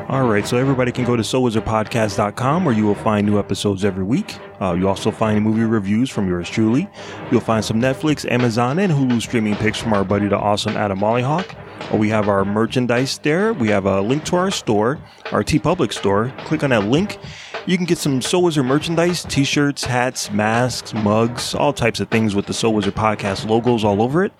All 0.09 0.29
right, 0.29 0.47
so 0.47 0.57
everybody 0.57 0.93
can 0.93 1.05
go 1.05 1.17
to 1.17 1.23
SoWizardPodcast.com 1.25 2.65
where 2.65 2.73
you 2.73 2.87
will 2.87 2.95
find 2.95 3.27
new 3.27 3.41
episodes 3.41 3.85
every 3.85 4.05
week. 4.05 4.37
Uh, 4.61 4.73
you 4.75 4.89
also 4.89 5.11
find 5.11 5.43
movie 5.43 5.65
reviews 5.65 6.11
from 6.11 6.29
yours 6.29 6.49
truly. 6.49 6.89
You'll 7.33 7.41
find 7.41 7.65
some 7.65 7.81
Netflix, 7.81 8.31
Amazon, 8.31 8.79
and 8.79 8.93
Hulu 8.93 9.21
streaming 9.21 9.57
picks 9.57 9.79
from 9.81 9.93
our 9.93 10.05
buddy, 10.05 10.29
the 10.29 10.39
awesome 10.39 10.77
Adam 10.77 11.01
Mollyhawk. 11.01 11.57
Uh, 11.93 11.97
we 11.97 12.09
have 12.09 12.29
our 12.29 12.45
merchandise 12.45 13.19
there. 13.19 13.53
We 13.53 13.67
have 13.71 13.87
a 13.87 14.01
link 14.01 14.25
to 14.27 14.37
our 14.37 14.53
store, 14.53 15.01
our 15.33 15.43
TeePublic 15.43 15.93
store. 15.93 16.33
Click 16.45 16.63
on 16.63 16.71
that 16.71 16.85
link. 16.85 17.19
You 17.67 17.77
can 17.77 17.85
get 17.85 17.99
some 17.99 18.23
So 18.23 18.39
Wizard 18.39 18.65
merchandise, 18.65 19.25
t-shirts, 19.25 19.83
hats, 19.83 20.31
masks, 20.31 20.95
mugs, 20.95 21.53
all 21.53 21.73
types 21.73 21.99
of 21.99 22.11
things 22.11 22.33
with 22.33 22.47
the 22.47 22.55
So 22.55 22.71
Wizard 22.71 22.95
Podcast 22.95 23.49
logos 23.49 23.83
all 23.83 24.01
over 24.01 24.25
it. 24.25 24.33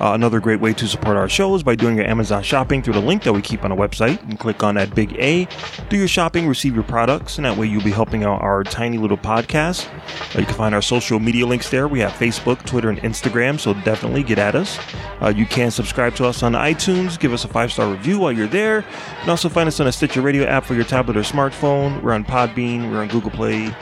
Uh, 0.00 0.12
another 0.12 0.40
great 0.40 0.60
way 0.60 0.72
to 0.74 0.86
support 0.86 1.16
our 1.16 1.28
show 1.28 1.54
is 1.54 1.62
by 1.62 1.74
doing 1.74 1.96
your 1.96 2.04
Amazon 2.06 2.42
shopping 2.42 2.82
through 2.82 2.92
the 2.92 3.00
link 3.00 3.22
that 3.22 3.32
we 3.32 3.40
keep 3.40 3.64
on 3.64 3.70
the 3.70 3.76
website. 3.76 4.20
And 4.22 4.38
click 4.38 4.62
on 4.62 4.74
that 4.74 4.94
big 4.94 5.14
A, 5.18 5.48
do 5.88 5.96
your 5.96 6.08
shopping, 6.08 6.46
receive 6.46 6.74
your 6.74 6.84
products, 6.84 7.38
and 7.38 7.44
that 7.46 7.56
way 7.56 7.66
you'll 7.66 7.82
be 7.82 7.90
helping 7.90 8.24
out 8.24 8.42
our 8.42 8.62
tiny 8.62 8.98
little 8.98 9.16
podcast. 9.16 9.88
Uh, 10.34 10.40
you 10.40 10.46
can 10.46 10.54
find 10.54 10.74
our 10.74 10.82
social 10.82 11.18
media 11.18 11.46
links 11.46 11.70
there. 11.70 11.88
We 11.88 12.00
have 12.00 12.12
Facebook, 12.12 12.64
Twitter, 12.66 12.90
and 12.90 12.98
Instagram, 13.00 13.58
so 13.58 13.72
definitely 13.72 14.22
get 14.22 14.38
at 14.38 14.54
us. 14.54 14.78
Uh, 15.22 15.32
you 15.34 15.46
can 15.46 15.70
subscribe 15.70 16.14
to 16.16 16.26
us 16.26 16.42
on 16.42 16.52
iTunes, 16.52 17.18
give 17.18 17.32
us 17.32 17.44
a 17.44 17.48
five 17.48 17.72
star 17.72 17.90
review 17.90 18.18
while 18.18 18.32
you're 18.32 18.46
there, 18.46 18.84
and 19.20 19.30
also 19.30 19.48
find 19.48 19.66
us 19.66 19.80
on 19.80 19.86
a 19.86 19.92
Stitcher 19.92 20.20
Radio 20.20 20.44
app 20.44 20.64
for 20.64 20.74
your 20.74 20.84
tablet 20.84 21.16
or 21.16 21.20
smartphone. 21.20 22.02
We're 22.02 22.12
on 22.12 22.24
Podbean, 22.24 22.90
we're 22.90 23.00
on 23.00 23.08
Google 23.08 23.30
Play. 23.30 23.74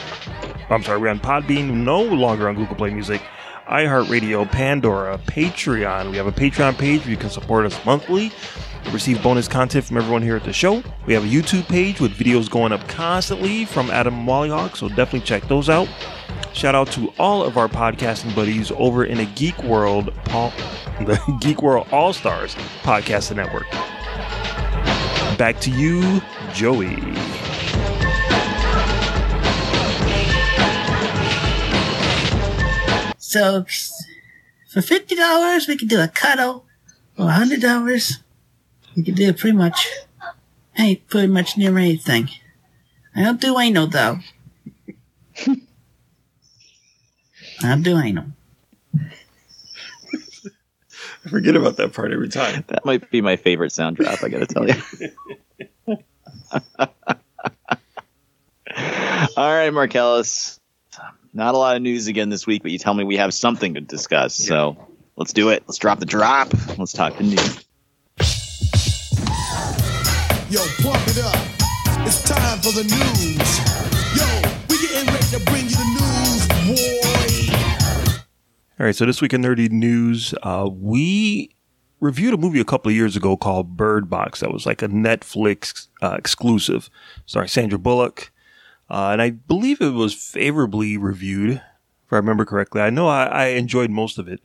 I'm 0.70 0.82
sorry, 0.82 0.98
we're 0.98 1.08
on 1.08 1.20
Podbean, 1.20 1.70
no 1.72 2.00
longer 2.02 2.48
on 2.48 2.54
Google 2.54 2.76
Play 2.76 2.90
Music 2.90 3.20
iHeartRadio, 3.74 4.48
Pandora, 4.48 5.18
Patreon. 5.26 6.12
We 6.12 6.16
have 6.16 6.28
a 6.28 6.32
Patreon 6.32 6.78
page 6.78 7.00
where 7.00 7.10
you 7.10 7.16
can 7.16 7.28
support 7.28 7.66
us 7.66 7.84
monthly. 7.84 8.30
receive 8.92 9.20
bonus 9.20 9.48
content 9.48 9.84
from 9.84 9.96
everyone 9.96 10.22
here 10.22 10.36
at 10.36 10.44
the 10.44 10.52
show. 10.52 10.80
We 11.06 11.14
have 11.14 11.24
a 11.24 11.26
YouTube 11.26 11.66
page 11.66 12.00
with 12.00 12.12
videos 12.12 12.48
going 12.48 12.70
up 12.70 12.86
constantly 12.86 13.64
from 13.64 13.90
Adam 13.90 14.26
Wallyhawk, 14.26 14.76
so 14.76 14.88
definitely 14.88 15.22
check 15.22 15.48
those 15.48 15.68
out. 15.68 15.88
Shout 16.52 16.76
out 16.76 16.92
to 16.92 17.12
all 17.18 17.42
of 17.42 17.58
our 17.58 17.66
podcasting 17.66 18.32
buddies 18.36 18.70
over 18.76 19.04
in 19.04 19.18
the 19.18 19.26
Geek 19.26 19.60
World, 19.64 20.14
Paul, 20.24 20.52
the 21.00 21.20
Geek 21.40 21.60
World 21.60 21.88
All 21.90 22.12
Stars 22.12 22.54
Podcasting 22.84 23.34
Network. 23.36 23.68
Back 25.36 25.58
to 25.62 25.70
you, 25.72 26.22
Joey. 26.52 26.94
So 33.34 33.66
for 34.70 34.80
fifty 34.80 35.16
dollars, 35.16 35.66
we 35.66 35.76
could 35.76 35.88
do 35.88 36.00
a 36.00 36.06
cuddle. 36.06 36.66
For 37.16 37.28
hundred 37.28 37.60
dollars, 37.60 38.20
we 38.94 39.02
could 39.02 39.16
do 39.16 39.32
pretty 39.32 39.56
much, 39.56 39.88
hey, 40.74 41.02
pretty 41.08 41.26
much 41.26 41.56
near 41.56 41.76
anything. 41.76 42.28
I 43.12 43.24
don't 43.24 43.40
do 43.40 43.58
anal 43.58 43.88
though. 43.88 44.20
I 45.48 45.56
don't 47.60 47.82
do 47.82 47.98
anal. 47.98 48.26
I 51.24 51.28
forget 51.28 51.56
about 51.56 51.76
that 51.78 51.92
part 51.92 52.12
every 52.12 52.28
time. 52.28 52.62
That 52.68 52.84
might 52.84 53.10
be 53.10 53.20
my 53.20 53.34
favorite 53.34 53.72
sound 53.72 53.96
drop. 53.96 54.22
I 54.22 54.28
got 54.28 54.46
to 54.48 54.54
tell 54.54 54.68
you. 54.68 54.76
All 59.36 59.52
right, 59.52 59.70
Marcellus 59.70 60.60
not 61.32 61.54
a 61.54 61.58
lot 61.58 61.76
of 61.76 61.82
news 61.82 62.06
again 62.06 62.28
this 62.28 62.46
week, 62.46 62.62
but 62.62 62.70
you 62.70 62.78
tell 62.78 62.94
me 62.94 63.04
we 63.04 63.16
have 63.16 63.34
something 63.34 63.74
to 63.74 63.80
discuss. 63.80 64.40
Yeah. 64.40 64.46
So 64.46 64.88
let's 65.16 65.32
do 65.32 65.50
it. 65.50 65.64
Let's 65.66 65.78
drop 65.78 65.98
the 65.98 66.06
drop. 66.06 66.52
Let's 66.78 66.92
talk 66.92 67.16
the 67.16 67.24
news. 67.24 67.64
Yo, 70.50 70.60
pump 70.82 71.08
it 71.08 71.18
up. 71.24 71.36
It's 72.06 72.22
time 72.22 72.58
for 72.60 72.72
the 72.72 72.84
news. 72.84 73.58
Yo, 74.14 74.26
we 74.68 74.78
getting 74.86 75.12
ready 75.12 75.26
to 75.26 75.40
bring 75.46 75.64
you 75.64 75.76
the 75.76 75.84
news, 75.98 76.46
boy. 76.68 77.56
All 78.78 78.86
right, 78.86 78.94
so 78.94 79.06
this 79.06 79.20
week 79.22 79.32
in 79.32 79.42
nerdy 79.42 79.70
news, 79.70 80.34
uh, 80.42 80.68
we 80.70 81.50
reviewed 82.00 82.34
a 82.34 82.36
movie 82.36 82.60
a 82.60 82.64
couple 82.64 82.90
of 82.90 82.94
years 82.94 83.16
ago 83.16 83.36
called 83.36 83.76
Bird 83.76 84.10
Box. 84.10 84.40
That 84.40 84.52
was 84.52 84.66
like 84.66 84.82
a 84.82 84.88
Netflix 84.88 85.88
uh, 86.02 86.16
exclusive. 86.18 86.90
Sorry, 87.24 87.48
Sandra 87.48 87.78
Bullock. 87.78 88.30
Uh, 88.90 89.10
and 89.12 89.22
I 89.22 89.30
believe 89.30 89.80
it 89.80 89.90
was 89.90 90.14
favorably 90.14 90.96
reviewed, 90.96 91.52
if 91.52 92.12
I 92.12 92.16
remember 92.16 92.44
correctly. 92.44 92.82
I 92.82 92.90
know 92.90 93.08
I, 93.08 93.24
I 93.24 93.44
enjoyed 93.46 93.90
most 93.90 94.18
of 94.18 94.28
it. 94.28 94.40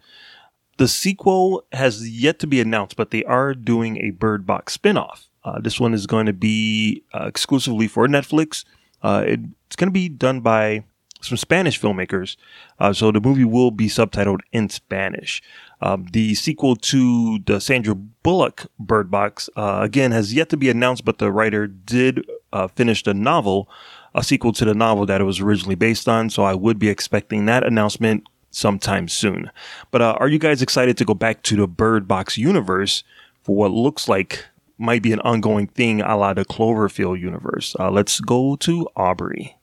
The 0.77 0.87
sequel 0.87 1.65
has 1.73 2.09
yet 2.09 2.39
to 2.39 2.47
be 2.47 2.61
announced, 2.61 2.95
but 2.95 3.11
they 3.11 3.23
are 3.25 3.53
doing 3.53 3.97
a 3.97 4.11
Bird 4.11 4.45
Box 4.45 4.77
spinoff. 4.77 5.25
Uh, 5.43 5.59
this 5.59 5.79
one 5.79 5.93
is 5.93 6.07
going 6.07 6.25
to 6.25 6.33
be 6.33 7.03
uh, 7.13 7.25
exclusively 7.25 7.87
for 7.87 8.07
Netflix. 8.07 8.63
Uh, 9.01 9.23
it, 9.25 9.39
it's 9.67 9.75
going 9.75 9.89
to 9.89 9.93
be 9.93 10.09
done 10.09 10.39
by 10.41 10.83
some 11.21 11.37
Spanish 11.37 11.79
filmmakers, 11.79 12.37
uh, 12.79 12.93
so 12.93 13.11
the 13.11 13.19
movie 13.19 13.43
will 13.43 13.71
be 13.71 13.87
subtitled 13.87 14.39
in 14.53 14.69
Spanish. 14.69 15.43
Um, 15.81 16.07
the 16.11 16.33
sequel 16.35 16.77
to 16.77 17.39
the 17.39 17.59
Sandra 17.59 17.95
Bullock 17.95 18.67
Bird 18.79 19.11
Box, 19.11 19.49
uh, 19.57 19.79
again, 19.81 20.11
has 20.11 20.33
yet 20.33 20.49
to 20.49 20.57
be 20.57 20.69
announced, 20.69 21.03
but 21.03 21.17
the 21.17 21.31
writer 21.31 21.67
did 21.67 22.25
uh, 22.53 22.67
finish 22.67 23.03
the 23.03 23.13
novel 23.13 23.69
a 24.15 24.23
sequel 24.23 24.51
to 24.53 24.65
the 24.65 24.73
novel 24.73 25.05
that 25.05 25.21
it 25.21 25.25
was 25.25 25.39
originally 25.39 25.75
based 25.75 26.07
on. 26.07 26.29
So 26.29 26.43
I 26.43 26.53
would 26.53 26.79
be 26.79 26.89
expecting 26.89 27.45
that 27.45 27.65
announcement 27.65 28.25
sometime 28.51 29.07
soon. 29.07 29.51
But 29.91 30.01
uh, 30.01 30.17
are 30.19 30.27
you 30.27 30.39
guys 30.39 30.61
excited 30.61 30.97
to 30.97 31.05
go 31.05 31.13
back 31.13 31.43
to 31.43 31.55
the 31.55 31.67
Bird 31.67 32.07
Box 32.07 32.37
universe 32.37 33.03
for 33.43 33.55
what 33.55 33.71
looks 33.71 34.07
like 34.07 34.45
might 34.77 35.01
be 35.01 35.11
an 35.11 35.19
ongoing 35.21 35.67
thing 35.67 36.01
a 36.01 36.15
la 36.15 36.33
the 36.33 36.45
Cloverfield 36.45 37.19
universe? 37.19 37.75
Uh, 37.79 37.91
let's 37.91 38.19
go 38.19 38.55
to 38.57 38.87
Aubrey. 38.95 39.55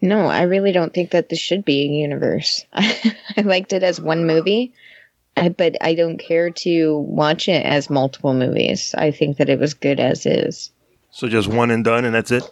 No, 0.00 0.26
I 0.26 0.42
really 0.42 0.72
don't 0.72 0.94
think 0.94 1.10
that 1.10 1.28
this 1.28 1.40
should 1.40 1.64
be 1.64 1.82
a 1.82 1.86
universe. 1.86 2.64
I 2.72 3.14
liked 3.42 3.72
it 3.72 3.82
as 3.82 4.00
one 4.00 4.26
movie, 4.26 4.72
but 5.34 5.76
I 5.80 5.94
don't 5.94 6.18
care 6.18 6.50
to 6.50 6.98
watch 6.98 7.48
it 7.48 7.64
as 7.66 7.90
multiple 7.90 8.32
movies. 8.32 8.94
I 8.96 9.10
think 9.10 9.38
that 9.38 9.48
it 9.48 9.58
was 9.58 9.74
good 9.74 9.98
as 9.98 10.24
is. 10.24 10.70
So 11.10 11.26
just 11.26 11.48
one 11.48 11.72
and 11.72 11.84
done, 11.84 12.04
and 12.04 12.14
that's 12.14 12.30
it. 12.30 12.48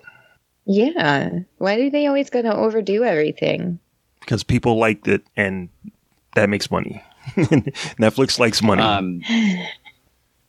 Yeah. 0.66 1.40
Why 1.58 1.76
do 1.76 1.90
they 1.90 2.06
always 2.06 2.30
gotta 2.30 2.54
overdo 2.54 3.04
everything? 3.04 3.78
Because 4.20 4.42
people 4.42 4.78
liked 4.78 5.08
it 5.08 5.22
and 5.36 5.68
that 6.34 6.48
makes 6.48 6.70
money. 6.70 7.02
Netflix 7.36 8.38
likes 8.38 8.62
money. 8.62 8.82
Um, 8.82 9.22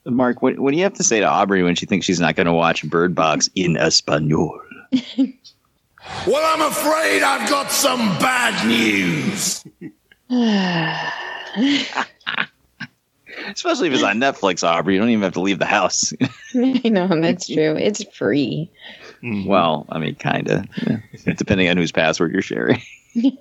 Mark, 0.06 0.42
what, 0.42 0.60
what 0.60 0.72
do 0.72 0.78
you 0.78 0.84
have 0.84 0.94
to 0.94 1.04
say 1.04 1.20
to 1.20 1.26
Aubrey 1.26 1.64
when 1.64 1.76
she 1.76 1.86
thinks 1.86 2.06
she's 2.06 2.20
not 2.20 2.36
going 2.36 2.48
to 2.48 2.54
watch 2.54 2.88
Bird 2.90 3.14
Box 3.16 3.50
in 3.56 3.78
Espanol? 3.78 4.60
well, 6.28 6.56
I'm 6.56 6.62
afraid 6.62 7.24
I've 7.24 7.50
got 7.50 7.72
some 7.72 8.00
bad 8.20 8.68
news. 8.68 9.64
Especially 13.50 13.88
if 13.88 13.94
it's 13.94 14.04
on 14.04 14.20
Netflix, 14.20 14.68
Aubrey. 14.68 14.96
You 14.96 15.00
don't 15.00 15.10
even 15.10 15.24
have 15.24 15.34
to 15.34 15.42
leave 15.42 15.60
the 15.60 15.66
house. 15.66 16.14
I 16.56 16.90
know, 16.90 17.08
that's 17.22 17.48
true. 17.48 17.76
It's 17.76 18.04
free. 18.16 18.72
Mm-hmm. 19.24 19.48
Well, 19.48 19.86
I 19.90 20.00
mean, 20.00 20.16
kind 20.16 20.50
of, 20.50 20.66
yeah. 20.86 21.00
depending 21.38 21.70
on 21.70 21.78
whose 21.78 21.92
password 21.92 22.32
you're 22.32 22.42
sharing. 22.42 22.82
hey, 23.14 23.38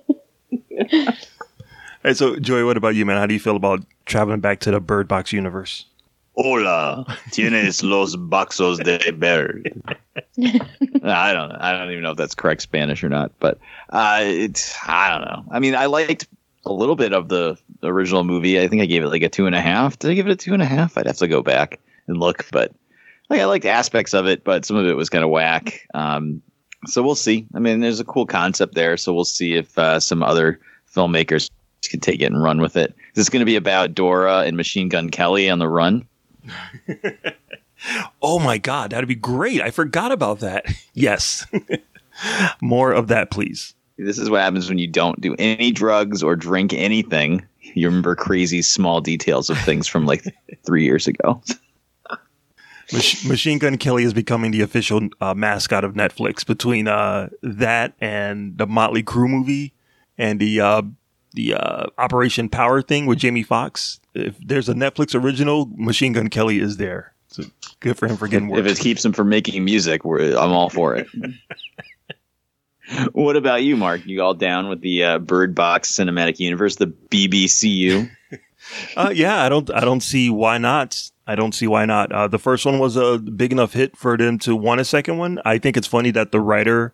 so 2.13 2.37
Joey, 2.37 2.63
what 2.63 2.77
about 2.77 2.95
you, 2.95 3.05
man? 3.05 3.17
How 3.17 3.25
do 3.25 3.33
you 3.33 3.39
feel 3.39 3.55
about 3.55 3.83
traveling 4.05 4.39
back 4.39 4.59
to 4.61 4.71
the 4.71 4.79
Bird 4.79 5.07
Box 5.07 5.31
universe? 5.31 5.85
Hola, 6.35 7.05
tienes 7.31 7.81
los 7.81 8.15
boxos 8.15 8.83
de 8.83 9.11
bird. 9.11 9.81
I 11.03 11.33
don't. 11.33 11.51
I 11.51 11.71
don't 11.71 11.89
even 11.89 12.03
know 12.03 12.11
if 12.11 12.17
that's 12.17 12.35
correct 12.35 12.61
Spanish 12.61 13.03
or 13.03 13.09
not, 13.09 13.31
but 13.39 13.57
uh, 13.89 14.19
it's 14.21 14.77
I 14.87 15.09
don't 15.09 15.21
know. 15.21 15.45
I 15.49 15.57
mean, 15.57 15.73
I 15.73 15.87
liked 15.87 16.27
a 16.67 16.71
little 16.71 16.95
bit 16.95 17.11
of 17.11 17.29
the 17.29 17.57
original 17.81 18.23
movie. 18.23 18.61
I 18.61 18.67
think 18.67 18.83
I 18.83 18.85
gave 18.85 19.03
it 19.03 19.07
like 19.07 19.23
a 19.23 19.29
two 19.29 19.47
and 19.47 19.55
a 19.55 19.61
half. 19.61 19.97
Did 19.97 20.11
I 20.11 20.13
give 20.13 20.27
it 20.27 20.31
a 20.31 20.35
two 20.35 20.53
and 20.53 20.61
a 20.61 20.65
half? 20.65 20.95
I'd 20.95 21.07
have 21.07 21.17
to 21.17 21.27
go 21.27 21.41
back 21.41 21.79
and 22.07 22.17
look, 22.17 22.45
but 22.51 22.71
like 23.29 23.41
I 23.41 23.45
liked 23.45 23.65
aspects 23.65 24.13
of 24.13 24.27
it, 24.27 24.43
but 24.43 24.65
some 24.65 24.77
of 24.77 24.85
it 24.85 24.95
was 24.95 25.09
kind 25.09 25.23
of 25.23 25.29
whack. 25.29 25.85
Um, 25.93 26.41
so 26.85 27.01
we'll 27.01 27.15
see. 27.15 27.47
I 27.55 27.59
mean, 27.59 27.79
there's 27.79 27.99
a 27.99 28.05
cool 28.05 28.25
concept 28.25 28.75
there, 28.75 28.97
so 28.97 29.13
we'll 29.13 29.25
see 29.25 29.55
if 29.55 29.77
uh, 29.77 29.99
some 29.99 30.23
other 30.23 30.59
filmmakers 30.93 31.49
can 31.89 31.99
take 31.99 32.21
it 32.21 32.25
and 32.25 32.41
run 32.41 32.61
with 32.61 32.75
it. 32.75 32.91
Is 33.09 33.15
this 33.15 33.29
going 33.29 33.41
to 33.41 33.45
be 33.45 33.55
about 33.55 33.93
Dora 33.93 34.39
and 34.39 34.57
Machine 34.57 34.89
Gun 34.89 35.09
Kelly 35.09 35.49
on 35.49 35.59
the 35.59 35.69
run? 35.69 36.07
oh 38.21 38.39
my 38.39 38.57
god, 38.57 38.91
that'd 38.91 39.07
be 39.07 39.15
great! 39.15 39.61
I 39.61 39.71
forgot 39.71 40.11
about 40.11 40.39
that. 40.39 40.65
Yes, 40.93 41.45
more 42.61 42.91
of 42.91 43.07
that, 43.09 43.29
please. 43.29 43.75
This 43.99 44.17
is 44.17 44.31
what 44.31 44.41
happens 44.41 44.67
when 44.67 44.79
you 44.79 44.87
don't 44.87 45.21
do 45.21 45.35
any 45.37 45.71
drugs 45.71 46.23
or 46.23 46.35
drink 46.35 46.73
anything. 46.73 47.45
You 47.75 47.87
remember 47.87 48.15
crazy 48.15 48.63
small 48.63 48.99
details 48.99 49.51
of 49.51 49.59
things 49.59 49.85
from 49.85 50.07
like 50.07 50.23
three 50.65 50.83
years 50.83 51.05
ago. 51.05 51.39
Mach- 52.93 53.25
Machine 53.25 53.59
Gun 53.59 53.77
Kelly 53.77 54.03
is 54.03 54.13
becoming 54.13 54.51
the 54.51 54.61
official 54.61 55.09
uh, 55.19 55.33
mascot 55.33 55.83
of 55.83 55.93
Netflix. 55.93 56.45
Between 56.45 56.87
uh, 56.87 57.29
that 57.41 57.93
and 57.99 58.57
the 58.57 58.67
Motley 58.67 59.03
Crue 59.03 59.29
movie 59.29 59.73
and 60.17 60.39
the 60.39 60.61
uh, 60.61 60.81
the 61.33 61.53
uh, 61.53 61.87
Operation 61.97 62.49
Power 62.49 62.81
thing 62.81 63.05
with 63.05 63.19
Jamie 63.19 63.43
Foxx, 63.43 63.99
if 64.13 64.37
there's 64.39 64.69
a 64.69 64.73
Netflix 64.73 65.19
original, 65.19 65.69
Machine 65.75 66.13
Gun 66.13 66.29
Kelly 66.29 66.59
is 66.59 66.77
there. 66.77 67.13
So 67.27 67.43
good 67.79 67.97
for 67.97 68.07
him 68.07 68.17
for 68.17 68.27
getting 68.27 68.47
work. 68.47 68.59
If 68.59 68.65
it 68.65 68.79
keeps 68.79 69.03
him 69.03 69.13
from 69.13 69.29
making 69.29 69.63
music, 69.63 70.03
I'm 70.05 70.51
all 70.51 70.69
for 70.69 70.95
it. 70.95 71.07
what 73.11 73.35
about 73.35 73.63
you, 73.63 73.75
Mark? 73.75 74.05
You 74.05 74.21
all 74.21 74.33
down 74.33 74.69
with 74.69 74.81
the 74.81 75.03
uh, 75.03 75.19
Bird 75.19 75.53
Box 75.53 75.91
Cinematic 75.91 76.39
Universe, 76.39 76.77
the 76.77 76.87
BBCU? 76.87 78.09
uh, 78.97 79.11
yeah, 79.13 79.43
I 79.43 79.49
don't 79.49 79.69
I 79.73 79.81
don't 79.81 80.01
see 80.01 80.29
why 80.29 80.57
not. 80.57 81.11
I 81.27 81.35
don't 81.35 81.53
see 81.53 81.67
why 81.67 81.85
not. 81.85 82.11
Uh, 82.11 82.27
the 82.27 82.39
first 82.39 82.65
one 82.65 82.79
was 82.79 82.95
a 82.95 83.19
big 83.19 83.51
enough 83.51 83.73
hit 83.73 83.97
for 83.97 84.17
them 84.17 84.39
to 84.39 84.55
want 84.55 84.79
a 84.79 84.85
second 84.85 85.17
one. 85.17 85.41
I 85.43 85.57
think 85.57 85.75
it's 85.75 85.87
funny 85.87 86.09
that 86.11 86.31
the 86.31 86.39
writer 86.39 86.93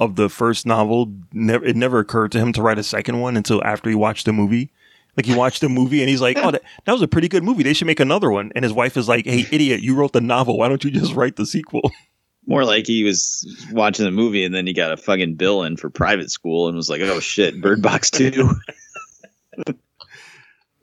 of 0.00 0.16
the 0.16 0.28
first 0.28 0.66
novel 0.66 1.12
never 1.32 1.64
it 1.64 1.76
never 1.76 2.00
occurred 2.00 2.32
to 2.32 2.38
him 2.38 2.52
to 2.54 2.62
write 2.62 2.78
a 2.78 2.82
second 2.82 3.20
one 3.20 3.36
until 3.36 3.62
after 3.64 3.88
he 3.88 3.96
watched 3.96 4.26
the 4.26 4.32
movie. 4.32 4.70
Like 5.16 5.26
he 5.26 5.34
watched 5.34 5.60
the 5.60 5.68
movie 5.68 6.00
and 6.00 6.08
he's 6.08 6.20
like, 6.20 6.38
"Oh, 6.38 6.50
that, 6.50 6.62
that 6.84 6.92
was 6.92 7.02
a 7.02 7.08
pretty 7.08 7.28
good 7.28 7.42
movie. 7.42 7.62
They 7.62 7.72
should 7.72 7.86
make 7.86 8.00
another 8.00 8.30
one." 8.30 8.52
And 8.54 8.64
his 8.64 8.72
wife 8.72 8.96
is 8.96 9.08
like, 9.08 9.26
"Hey, 9.26 9.46
idiot! 9.50 9.80
You 9.80 9.94
wrote 9.94 10.12
the 10.12 10.20
novel. 10.20 10.58
Why 10.58 10.68
don't 10.68 10.82
you 10.84 10.90
just 10.90 11.14
write 11.14 11.36
the 11.36 11.46
sequel?" 11.46 11.90
More 12.46 12.64
like 12.64 12.86
he 12.86 13.04
was 13.04 13.68
watching 13.72 14.06
the 14.06 14.10
movie 14.10 14.42
and 14.42 14.54
then 14.54 14.66
he 14.66 14.72
got 14.72 14.90
a 14.90 14.96
fucking 14.96 15.34
bill 15.34 15.64
in 15.64 15.76
for 15.76 15.90
private 15.90 16.30
school 16.30 16.66
and 16.68 16.76
was 16.76 16.88
like, 16.88 17.00
"Oh 17.00 17.20
shit, 17.20 17.60
Bird 17.60 17.82
Box 17.82 18.10
2. 18.10 18.50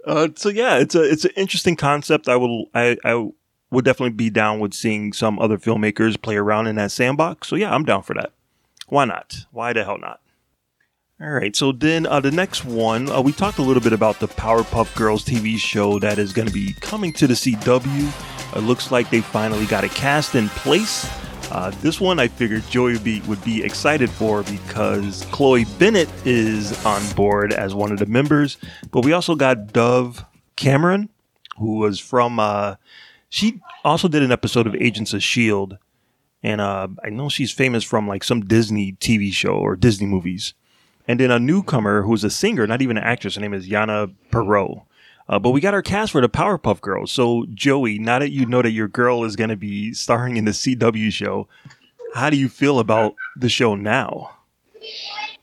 Uh, 0.05 0.29
so 0.35 0.49
yeah, 0.49 0.77
it's 0.77 0.95
a 0.95 1.01
it's 1.01 1.25
an 1.25 1.31
interesting 1.35 1.75
concept. 1.75 2.29
I 2.29 2.35
will 2.35 2.67
I 2.73 2.97
I 3.03 3.29
would 3.71 3.85
definitely 3.85 4.15
be 4.15 4.29
down 4.29 4.59
with 4.59 4.73
seeing 4.73 5.11
some 5.11 5.39
other 5.39 5.57
filmmakers 5.57 6.21
play 6.21 6.35
around 6.35 6.67
in 6.67 6.75
that 6.75 6.91
sandbox. 6.91 7.47
So 7.47 7.55
yeah, 7.55 7.73
I'm 7.73 7.83
down 7.83 8.03
for 8.03 8.13
that. 8.13 8.31
Why 8.87 9.05
not? 9.05 9.45
Why 9.51 9.73
the 9.73 9.83
hell 9.83 9.97
not? 9.97 10.21
All 11.19 11.29
right. 11.29 11.55
So 11.55 11.71
then 11.71 12.05
uh, 12.05 12.19
the 12.19 12.31
next 12.31 12.65
one, 12.65 13.09
uh, 13.09 13.21
we 13.21 13.31
talked 13.31 13.57
a 13.57 13.61
little 13.61 13.81
bit 13.81 13.93
about 13.93 14.19
the 14.19 14.27
Powerpuff 14.27 14.93
Girls 14.95 15.23
TV 15.23 15.57
show 15.57 15.97
that 15.99 16.19
is 16.19 16.33
going 16.33 16.47
to 16.47 16.53
be 16.53 16.73
coming 16.81 17.13
to 17.13 17.25
the 17.25 17.33
CW. 17.33 18.55
It 18.55 18.59
looks 18.59 18.91
like 18.91 19.09
they 19.09 19.21
finally 19.21 19.65
got 19.65 19.83
a 19.83 19.89
cast 19.89 20.35
in 20.35 20.49
place. 20.49 21.09
Uh, 21.51 21.69
this 21.81 22.01
one 22.01 22.19
I 22.19 22.27
figured 22.27 22.67
Joey 22.69 22.93
would 22.93 23.03
be, 23.03 23.21
would 23.21 23.43
be 23.43 23.63
excited 23.63 24.09
for 24.09 24.43
because 24.43 25.25
Chloe 25.31 25.65
Bennet 25.77 26.09
is 26.25 26.83
on 26.85 27.07
board 27.13 27.53
as 27.53 27.75
one 27.75 27.91
of 27.91 27.99
the 27.99 28.05
members. 28.05 28.57
But 28.91 29.05
we 29.05 29.13
also 29.13 29.35
got 29.35 29.71
Dove 29.71 30.25
Cameron, 30.55 31.09
who 31.57 31.77
was 31.77 31.99
from. 31.99 32.39
Uh, 32.39 32.75
she 33.29 33.61
also 33.83 34.07
did 34.07 34.23
an 34.23 34.31
episode 34.31 34.65
of 34.67 34.75
Agents 34.75 35.13
of 35.13 35.21
Shield, 35.21 35.77
and 36.41 36.61
uh, 36.61 36.87
I 37.03 37.09
know 37.09 37.29
she's 37.29 37.51
famous 37.51 37.83
from 37.83 38.07
like 38.07 38.23
some 38.23 38.41
Disney 38.41 38.93
TV 38.93 39.31
show 39.31 39.53
or 39.53 39.75
Disney 39.75 40.07
movies. 40.07 40.53
And 41.07 41.19
then 41.19 41.29
a 41.29 41.37
newcomer 41.37 42.01
who's 42.01 42.23
a 42.23 42.31
singer, 42.31 42.65
not 42.65 42.81
even 42.81 42.97
an 42.97 43.03
actress. 43.03 43.35
Her 43.35 43.41
name 43.41 43.53
is 43.53 43.67
Yana 43.69 44.13
Perrault. 44.31 44.87
Uh, 45.27 45.39
but 45.39 45.51
we 45.51 45.61
got 45.61 45.73
our 45.73 45.81
cast 45.81 46.11
for 46.11 46.21
the 46.21 46.29
Powerpuff 46.29 46.81
Girls. 46.81 47.11
So, 47.11 47.45
Joey, 47.53 47.97
now 47.97 48.19
that 48.19 48.31
you 48.31 48.45
know 48.45 48.61
that 48.61 48.71
your 48.71 48.87
girl 48.87 49.23
is 49.23 49.35
going 49.35 49.49
to 49.49 49.55
be 49.55 49.93
starring 49.93 50.37
in 50.37 50.45
the 50.45 50.51
CW 50.51 51.11
show, 51.11 51.47
how 52.13 52.29
do 52.29 52.37
you 52.37 52.47
feel 52.47 52.79
about 52.79 53.15
the 53.35 53.49
show 53.49 53.75
now? 53.75 54.31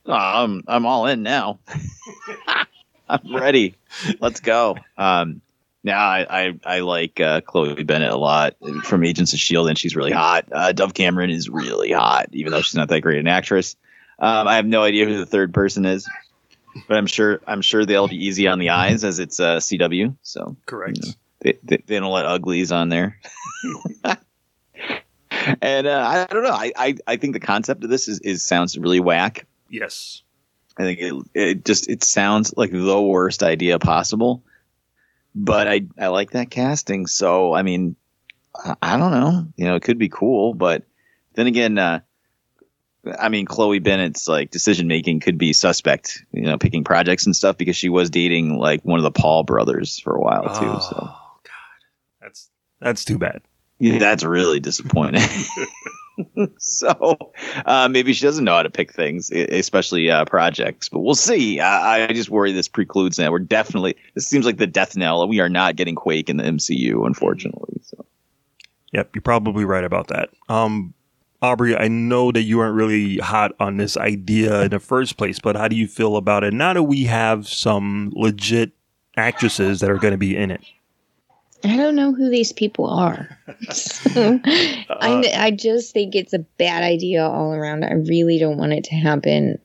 Oh, 0.06 0.12
I'm 0.12 0.64
I'm 0.66 0.86
all 0.86 1.06
in 1.06 1.22
now. 1.22 1.58
I'm 3.08 3.36
ready. 3.36 3.74
Let's 4.20 4.40
go. 4.40 4.76
Um, 4.96 5.40
now 5.84 5.98
I 5.98 6.26
I, 6.46 6.60
I 6.64 6.80
like 6.80 7.20
uh, 7.20 7.40
Chloe 7.42 7.82
Bennet 7.84 8.10
a 8.10 8.16
lot 8.16 8.56
from 8.84 9.04
Agents 9.04 9.32
of 9.32 9.38
Shield, 9.38 9.68
and 9.68 9.76
she's 9.76 9.94
really 9.96 10.12
hot. 10.12 10.46
Uh, 10.50 10.72
Dove 10.72 10.94
Cameron 10.94 11.30
is 11.30 11.48
really 11.48 11.92
hot, 11.92 12.28
even 12.32 12.52
though 12.52 12.62
she's 12.62 12.74
not 12.74 12.88
that 12.88 13.00
great 13.00 13.18
an 13.18 13.28
actress. 13.28 13.76
Um, 14.18 14.46
I 14.46 14.56
have 14.56 14.66
no 14.66 14.82
idea 14.82 15.06
who 15.06 15.18
the 15.18 15.26
third 15.26 15.52
person 15.52 15.84
is, 15.84 16.08
but 16.88 16.96
I'm 16.96 17.06
sure 17.06 17.40
I'm 17.46 17.62
sure 17.62 17.84
they'll 17.84 18.08
be 18.08 18.26
easy 18.26 18.48
on 18.48 18.58
the 18.58 18.70
eyes 18.70 19.04
as 19.04 19.18
it's 19.18 19.40
uh, 19.40 19.56
CW. 19.58 20.16
So 20.22 20.56
Correct. 20.66 20.98
you 20.98 21.08
know, 21.08 21.14
they, 21.40 21.58
they 21.62 21.76
they 21.86 22.00
don't 22.00 22.12
let 22.12 22.26
uglies 22.26 22.72
on 22.72 22.88
there. 22.88 23.18
and 25.60 25.86
uh, 25.86 26.26
I, 26.30 26.32
don't 26.32 26.44
know. 26.44 26.50
I, 26.50 26.72
I 26.76 26.96
I 27.06 27.16
think 27.16 27.34
the 27.34 27.40
concept 27.40 27.84
of 27.84 27.90
this 27.90 28.08
is, 28.08 28.20
is 28.20 28.42
sounds 28.42 28.78
really 28.78 29.00
whack. 29.00 29.46
Yes. 29.68 30.22
I 30.78 30.84
think 30.84 31.00
it, 31.00 31.14
it 31.34 31.64
just 31.64 31.88
it 31.90 32.02
sounds 32.02 32.54
like 32.56 32.70
the 32.70 33.00
worst 33.00 33.42
idea 33.42 33.78
possible. 33.78 34.42
But 35.34 35.68
I 35.68 35.82
I 35.98 36.08
like 36.08 36.32
that 36.32 36.50
casting, 36.50 37.06
so 37.06 37.54
I 37.54 37.62
mean, 37.62 37.96
I, 38.54 38.74
I 38.82 38.96
don't 38.96 39.12
know. 39.12 39.46
You 39.56 39.66
know, 39.66 39.76
it 39.76 39.82
could 39.82 39.98
be 39.98 40.08
cool, 40.08 40.54
but 40.54 40.84
then 41.34 41.46
again, 41.46 41.78
uh, 41.78 42.00
I 43.18 43.28
mean, 43.28 43.46
Chloe 43.46 43.80
Bennet's 43.80 44.28
like 44.28 44.50
decision 44.50 44.86
making 44.86 45.20
could 45.20 45.38
be 45.38 45.52
suspect. 45.52 46.24
You 46.32 46.42
know, 46.42 46.58
picking 46.58 46.84
projects 46.84 47.26
and 47.26 47.34
stuff 47.34 47.56
because 47.56 47.76
she 47.76 47.88
was 47.88 48.10
dating 48.10 48.58
like 48.58 48.82
one 48.84 48.98
of 48.98 49.04
the 49.04 49.10
Paul 49.10 49.42
brothers 49.42 49.98
for 49.98 50.14
a 50.14 50.20
while 50.20 50.44
too. 50.44 50.66
Oh, 50.66 50.78
So 50.90 50.96
God. 50.96 51.18
That's 52.20 52.50
that's 52.80 53.04
too 53.04 53.18
bad. 53.18 53.42
yeah, 53.78 53.98
that's 53.98 54.24
really 54.24 54.60
disappointing. 54.60 55.28
so 56.58 57.16
uh, 57.66 57.88
maybe 57.90 58.12
she 58.12 58.24
doesn't 58.24 58.44
know 58.44 58.54
how 58.54 58.62
to 58.62 58.70
pick 58.70 58.92
things, 58.92 59.30
especially 59.32 60.10
uh, 60.10 60.24
projects. 60.24 60.88
But 60.88 61.00
we'll 61.00 61.14
see. 61.14 61.58
I, 61.58 62.04
I 62.04 62.12
just 62.12 62.30
worry 62.30 62.52
this 62.52 62.68
precludes 62.68 63.16
that. 63.16 63.32
We're 63.32 63.40
definitely. 63.40 63.96
This 64.14 64.28
seems 64.28 64.46
like 64.46 64.58
the 64.58 64.66
death 64.66 64.96
knell. 64.96 65.26
We 65.26 65.40
are 65.40 65.48
not 65.48 65.74
getting 65.76 65.94
Quake 65.96 66.28
in 66.30 66.36
the 66.36 66.44
MCU, 66.44 67.04
unfortunately. 67.06 67.80
So 67.82 68.04
Yep, 68.92 69.10
you're 69.14 69.22
probably 69.22 69.64
right 69.64 69.84
about 69.84 70.08
that. 70.08 70.28
Um, 70.48 70.92
Aubrey, 71.42 71.76
I 71.76 71.88
know 71.88 72.30
that 72.30 72.42
you 72.42 72.58
weren't 72.58 72.76
really 72.76 73.18
hot 73.18 73.52
on 73.58 73.76
this 73.76 73.96
idea 73.96 74.62
in 74.62 74.70
the 74.70 74.78
first 74.78 75.16
place, 75.16 75.40
but 75.40 75.56
how 75.56 75.66
do 75.66 75.74
you 75.74 75.88
feel 75.88 76.16
about 76.16 76.44
it 76.44 76.54
now 76.54 76.72
that 76.72 76.84
we 76.84 77.04
have 77.04 77.48
some 77.48 78.12
legit 78.14 78.70
actresses 79.16 79.80
that 79.80 79.90
are 79.90 79.98
going 79.98 80.12
to 80.12 80.18
be 80.18 80.36
in 80.36 80.52
it? 80.52 80.62
I 81.64 81.76
don't 81.76 81.96
know 81.96 82.12
who 82.12 82.30
these 82.30 82.52
people 82.52 82.86
are. 82.88 83.38
So, 83.70 84.40
I, 84.44 85.32
I 85.36 85.50
just 85.50 85.92
think 85.92 86.14
it's 86.14 86.32
a 86.32 86.40
bad 86.40 86.82
idea 86.82 87.24
all 87.24 87.52
around. 87.52 87.84
I 87.84 87.92
really 87.92 88.38
don't 88.38 88.56
want 88.56 88.72
it 88.72 88.84
to 88.84 88.94
happen. 88.94 89.58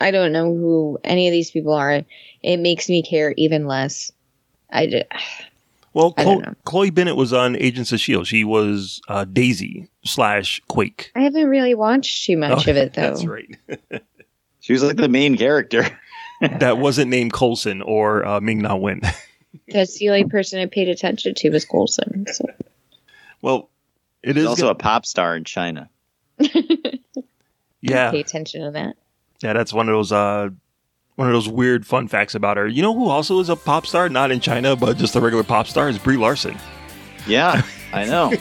I 0.00 0.10
don't 0.10 0.32
know 0.32 0.54
who 0.54 0.98
any 1.04 1.28
of 1.28 1.32
these 1.32 1.50
people 1.50 1.74
are. 1.74 2.02
It 2.42 2.56
makes 2.58 2.88
me 2.88 3.02
care 3.02 3.34
even 3.36 3.66
less. 3.66 4.10
I 4.72 5.04
Well, 5.92 6.14
I 6.16 6.22
Chlo- 6.24 6.26
don't 6.34 6.42
know. 6.46 6.54
Chloe 6.64 6.90
Bennet 6.90 7.16
was 7.16 7.32
on 7.32 7.56
Agents 7.56 7.90
of 7.92 8.00
Shield. 8.00 8.26
She 8.26 8.44
was 8.44 9.00
uh, 9.08 9.24
Daisy 9.24 9.88
slash 10.04 10.60
Quake. 10.68 11.10
I 11.16 11.20
haven't 11.22 11.48
really 11.48 11.74
watched 11.74 12.24
too 12.26 12.36
much 12.36 12.68
Oh, 12.68 12.70
of 12.70 12.76
it 12.76 12.94
though. 12.94 13.02
That's 13.02 13.24
right. 13.26 13.56
she 14.60 14.72
was 14.72 14.82
like 14.84 14.96
the 14.96 15.08
main 15.08 15.36
character. 15.36 15.84
that 16.58 16.78
wasn't 16.78 17.10
named 17.10 17.32
Coulson 17.32 17.82
or 17.82 18.24
uh, 18.24 18.40
Ming 18.40 18.58
Na 18.62 18.76
Wen. 18.76 19.00
That's 19.68 19.94
the 19.98 20.08
only 20.08 20.24
person 20.24 20.60
I 20.60 20.66
paid 20.66 20.88
attention 20.88 21.34
to 21.34 21.50
was 21.50 21.64
Coulson. 21.64 22.24
So. 22.32 22.44
well, 23.42 23.68
it 24.22 24.34
She's 24.34 24.42
is 24.44 24.46
also 24.48 24.62
go- 24.66 24.70
a 24.70 24.74
pop 24.76 25.04
star 25.04 25.34
in 25.36 25.44
China. 25.44 25.90
yeah, 27.80 28.10
Pay 28.10 28.20
attention 28.20 28.62
to 28.64 28.70
that. 28.72 28.96
yeah. 29.42 29.52
That's 29.54 29.72
one 29.72 29.88
of 29.88 29.94
those 29.94 30.12
uh, 30.12 30.50
one 31.20 31.28
of 31.28 31.34
those 31.34 31.50
weird 31.50 31.86
fun 31.86 32.08
facts 32.08 32.34
about 32.34 32.56
her. 32.56 32.66
You 32.66 32.80
know 32.80 32.94
who 32.94 33.10
also 33.10 33.40
is 33.40 33.50
a 33.50 33.56
pop 33.56 33.86
star, 33.86 34.08
not 34.08 34.30
in 34.30 34.40
China, 34.40 34.74
but 34.74 34.96
just 34.96 35.14
a 35.14 35.20
regular 35.20 35.44
pop 35.44 35.66
star, 35.66 35.90
is 35.90 35.98
Brie 35.98 36.16
Larson. 36.16 36.56
Yeah, 37.26 37.60
I 37.92 38.06
know. 38.06 38.32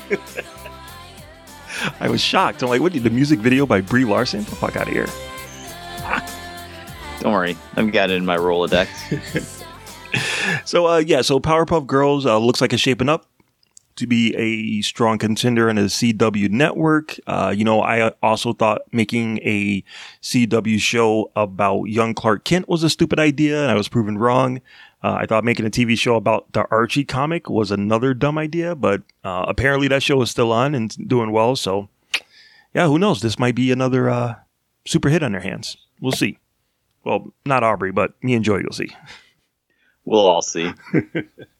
I 1.99 2.07
was 2.07 2.21
shocked. 2.21 2.63
I'm 2.63 2.69
like, 2.69 2.79
what? 2.79 2.93
The 2.93 3.09
music 3.09 3.39
video 3.39 3.65
by 3.65 3.81
Brie 3.81 4.05
Larson? 4.05 4.43
Get 4.43 4.49
the 4.51 4.55
fuck 4.55 4.77
out 4.77 4.87
of 4.87 4.93
here. 4.93 5.07
Don't 7.19 7.33
worry, 7.33 7.57
I've 7.75 7.91
got 7.91 8.11
it 8.11 8.15
in 8.15 8.25
my 8.25 8.37
Rolodex. 8.37 9.55
So 10.65 10.87
uh, 10.87 10.97
yeah, 10.97 11.21
so 11.21 11.39
Powerpuff 11.39 11.85
Girls 11.85 12.25
uh, 12.25 12.39
looks 12.39 12.61
like 12.61 12.73
it's 12.73 12.81
shaping 12.81 13.09
up 13.09 13.28
to 13.99 14.07
be 14.07 14.35
a 14.35 14.81
strong 14.81 15.17
contender 15.17 15.69
in 15.69 15.75
the 15.75 15.83
CW 15.83 16.49
network. 16.49 17.19
Uh, 17.27 17.53
you 17.55 17.63
know, 17.63 17.81
I 17.81 18.09
also 18.23 18.53
thought 18.53 18.81
making 18.91 19.39
a 19.39 19.83
CW 20.21 20.79
show 20.79 21.31
about 21.35 21.85
young 21.85 22.13
Clark 22.13 22.43
Kent 22.43 22.67
was 22.67 22.83
a 22.83 22.89
stupid 22.89 23.19
idea, 23.19 23.61
and 23.61 23.71
I 23.71 23.75
was 23.75 23.87
proven 23.87 24.17
wrong. 24.17 24.61
Uh, 25.03 25.17
I 25.19 25.25
thought 25.25 25.43
making 25.43 25.65
a 25.65 25.69
TV 25.69 25.97
show 25.97 26.15
about 26.15 26.51
the 26.53 26.65
Archie 26.71 27.05
comic 27.05 27.49
was 27.49 27.71
another 27.71 28.13
dumb 28.13 28.37
idea, 28.37 28.75
but 28.75 29.01
uh, 29.23 29.45
apparently 29.47 29.87
that 29.87 30.03
show 30.03 30.21
is 30.21 30.31
still 30.31 30.51
on 30.51 30.75
and 30.75 30.95
doing 31.07 31.31
well. 31.31 31.55
So, 31.55 31.87
yeah, 32.73 32.87
who 32.87 32.99
knows? 32.99 33.21
This 33.21 33.39
might 33.39 33.55
be 33.55 33.71
another 33.71 34.09
uh, 34.09 34.35
super 34.85 35.09
hit 35.09 35.23
on 35.23 35.31
their 35.31 35.41
hands. 35.41 35.77
We'll 36.01 36.11
see. 36.11 36.39
Well, 37.03 37.33
not 37.45 37.63
Aubrey, 37.63 37.91
but 37.91 38.21
me 38.23 38.33
and 38.33 38.43
Joy, 38.43 38.57
you'll 38.57 38.71
see. 38.73 38.95
We'll 40.05 40.27
all 40.27 40.41
see. 40.41 40.73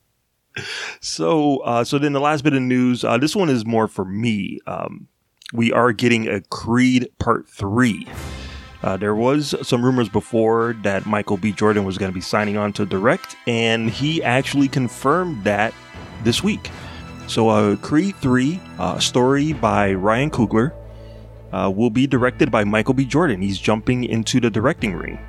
So, 1.02 1.60
uh, 1.60 1.84
so 1.84 1.98
then 2.00 2.14
the 2.14 2.20
last 2.20 2.44
bit 2.44 2.54
of 2.54 2.62
news. 2.62 3.04
Uh, 3.04 3.18
this 3.18 3.36
one 3.36 3.50
is 3.50 3.66
more 3.66 3.88
for 3.88 4.06
me. 4.06 4.60
Um, 4.68 5.08
we 5.54 5.72
are 5.72 5.92
getting 5.92 6.28
a 6.28 6.42
Creed 6.42 7.08
Part 7.20 7.48
Three. 7.48 8.08
Uh, 8.82 8.96
there 8.96 9.16
was 9.16 9.56
some 9.62 9.84
rumors 9.84 10.08
before 10.08 10.76
that 10.84 11.06
Michael 11.06 11.38
B. 11.38 11.52
Jordan 11.52 11.84
was 11.84 11.98
going 11.98 12.12
to 12.12 12.16
be 12.16 12.22
signing 12.22 12.58
on 12.58 12.72
to 12.74 12.86
direct, 12.86 13.36
and 13.46 13.90
he 13.90 14.24
actually 14.24 14.68
confirmed 14.68 15.44
that 15.44 15.74
this 16.24 16.44
week. 16.44 16.70
So, 17.28 17.50
uh, 17.50 17.76
Creed 17.76 18.16
3, 18.22 18.60
uh, 18.80 19.00
story 19.00 19.54
by 19.54 19.94
Ryan 19.94 20.32
Coogler, 20.32 20.74
uh, 21.52 21.72
will 21.76 21.90
be 21.90 22.08
directed 22.08 22.52
by 22.52 22.64
Michael 22.64 22.94
B. 22.94 23.06
Jordan. 23.06 23.42
He's 23.42 23.60
jumping 23.60 24.04
into 24.04 24.40
the 24.40 24.50
directing 24.50 24.96
ring. 24.96 25.20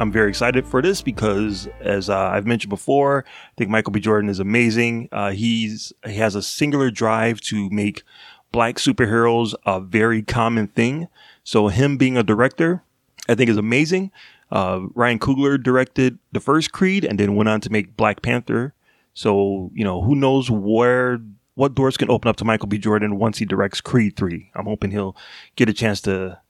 I'm 0.00 0.10
very 0.10 0.28
excited 0.28 0.66
for 0.66 0.82
this 0.82 1.02
because, 1.02 1.68
as 1.80 2.10
uh, 2.10 2.18
I've 2.18 2.46
mentioned 2.46 2.70
before, 2.70 3.24
I 3.26 3.52
think 3.56 3.70
Michael 3.70 3.92
B. 3.92 4.00
Jordan 4.00 4.28
is 4.28 4.40
amazing. 4.40 5.08
Uh, 5.12 5.30
he's 5.30 5.92
he 6.04 6.16
has 6.16 6.34
a 6.34 6.42
singular 6.42 6.90
drive 6.90 7.40
to 7.42 7.70
make 7.70 8.02
black 8.50 8.76
superheroes 8.76 9.54
a 9.64 9.80
very 9.80 10.22
common 10.22 10.66
thing. 10.66 11.06
So 11.44 11.68
him 11.68 11.96
being 11.96 12.16
a 12.16 12.24
director, 12.24 12.82
I 13.28 13.36
think 13.36 13.48
is 13.48 13.56
amazing. 13.56 14.10
Uh, 14.50 14.80
Ryan 14.94 15.20
Coogler 15.20 15.62
directed 15.62 16.18
the 16.32 16.40
first 16.40 16.72
Creed 16.72 17.04
and 17.04 17.18
then 17.18 17.36
went 17.36 17.48
on 17.48 17.60
to 17.60 17.70
make 17.70 17.96
Black 17.96 18.20
Panther. 18.20 18.74
So 19.14 19.70
you 19.74 19.84
know 19.84 20.02
who 20.02 20.16
knows 20.16 20.50
where 20.50 21.20
what 21.54 21.76
doors 21.76 21.96
can 21.96 22.10
open 22.10 22.28
up 22.28 22.36
to 22.36 22.44
Michael 22.44 22.66
B. 22.66 22.78
Jordan 22.78 23.16
once 23.16 23.38
he 23.38 23.44
directs 23.44 23.80
Creed 23.80 24.16
three. 24.16 24.50
I'm 24.56 24.66
hoping 24.66 24.90
he'll 24.90 25.16
get 25.54 25.68
a 25.68 25.72
chance 25.72 26.00
to 26.02 26.40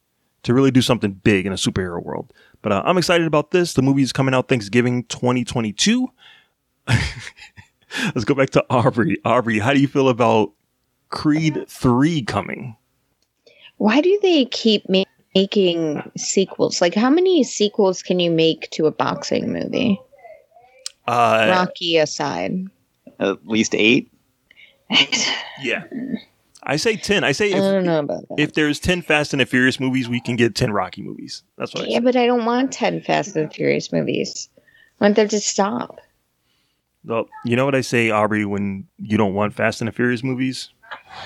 to 0.44 0.54
really 0.54 0.70
do 0.70 0.82
something 0.82 1.12
big 1.12 1.46
in 1.46 1.52
a 1.52 1.56
superhero 1.56 2.02
world. 2.02 2.32
But 2.64 2.72
uh, 2.72 2.82
I'm 2.86 2.96
excited 2.96 3.26
about 3.26 3.50
this. 3.50 3.74
The 3.74 3.82
movie 3.82 4.00
is 4.00 4.10
coming 4.10 4.32
out 4.34 4.48
Thanksgiving 4.48 5.04
2022. 5.04 6.08
Let's 6.88 8.24
go 8.24 8.34
back 8.34 8.48
to 8.50 8.64
Aubrey. 8.70 9.18
Aubrey, 9.22 9.58
how 9.58 9.74
do 9.74 9.80
you 9.80 9.86
feel 9.86 10.08
about 10.08 10.50
Creed 11.10 11.66
3 11.68 12.22
coming? 12.22 12.74
Why 13.76 14.00
do 14.00 14.18
they 14.22 14.46
keep 14.46 14.88
ma- 14.88 15.04
making 15.34 16.10
sequels? 16.16 16.80
Like, 16.80 16.94
how 16.94 17.10
many 17.10 17.44
sequels 17.44 18.02
can 18.02 18.18
you 18.18 18.30
make 18.30 18.70
to 18.70 18.86
a 18.86 18.90
boxing 18.90 19.52
movie? 19.52 20.00
Uh, 21.06 21.48
Rocky 21.50 21.98
aside. 21.98 22.64
At 23.20 23.46
least 23.46 23.74
eight. 23.74 24.10
yeah. 25.60 25.84
I 26.66 26.76
say 26.76 26.96
10. 26.96 27.24
I 27.24 27.32
say 27.32 27.52
I 27.52 27.56
if, 27.58 27.62
don't 27.62 27.84
know 27.84 27.98
about 28.00 28.28
that. 28.28 28.34
if 28.40 28.54
there's 28.54 28.80
10 28.80 29.02
Fast 29.02 29.32
and 29.34 29.40
the 29.40 29.46
Furious 29.46 29.78
movies, 29.78 30.08
we 30.08 30.20
can 30.20 30.36
get 30.36 30.54
10 30.54 30.72
Rocky 30.72 31.02
movies. 31.02 31.42
That's 31.58 31.74
what 31.74 31.84
I 31.84 31.86
Yeah, 31.88 31.98
say. 31.98 32.04
but 32.04 32.16
I 32.16 32.26
don't 32.26 32.44
want 32.46 32.72
10 32.72 33.02
Fast 33.02 33.36
and 33.36 33.50
the 33.50 33.54
Furious 33.54 33.92
movies. 33.92 34.48
I 35.00 35.04
want 35.04 35.16
them 35.16 35.28
to 35.28 35.40
stop. 35.40 36.00
Well, 37.04 37.28
you 37.44 37.54
know 37.56 37.66
what 37.66 37.74
I 37.74 37.82
say, 37.82 38.10
Aubrey, 38.10 38.46
when 38.46 38.86
you 38.98 39.18
don't 39.18 39.34
want 39.34 39.52
Fast 39.54 39.80
and 39.82 39.88
the 39.88 39.92
Furious 39.92 40.24
movies? 40.24 40.70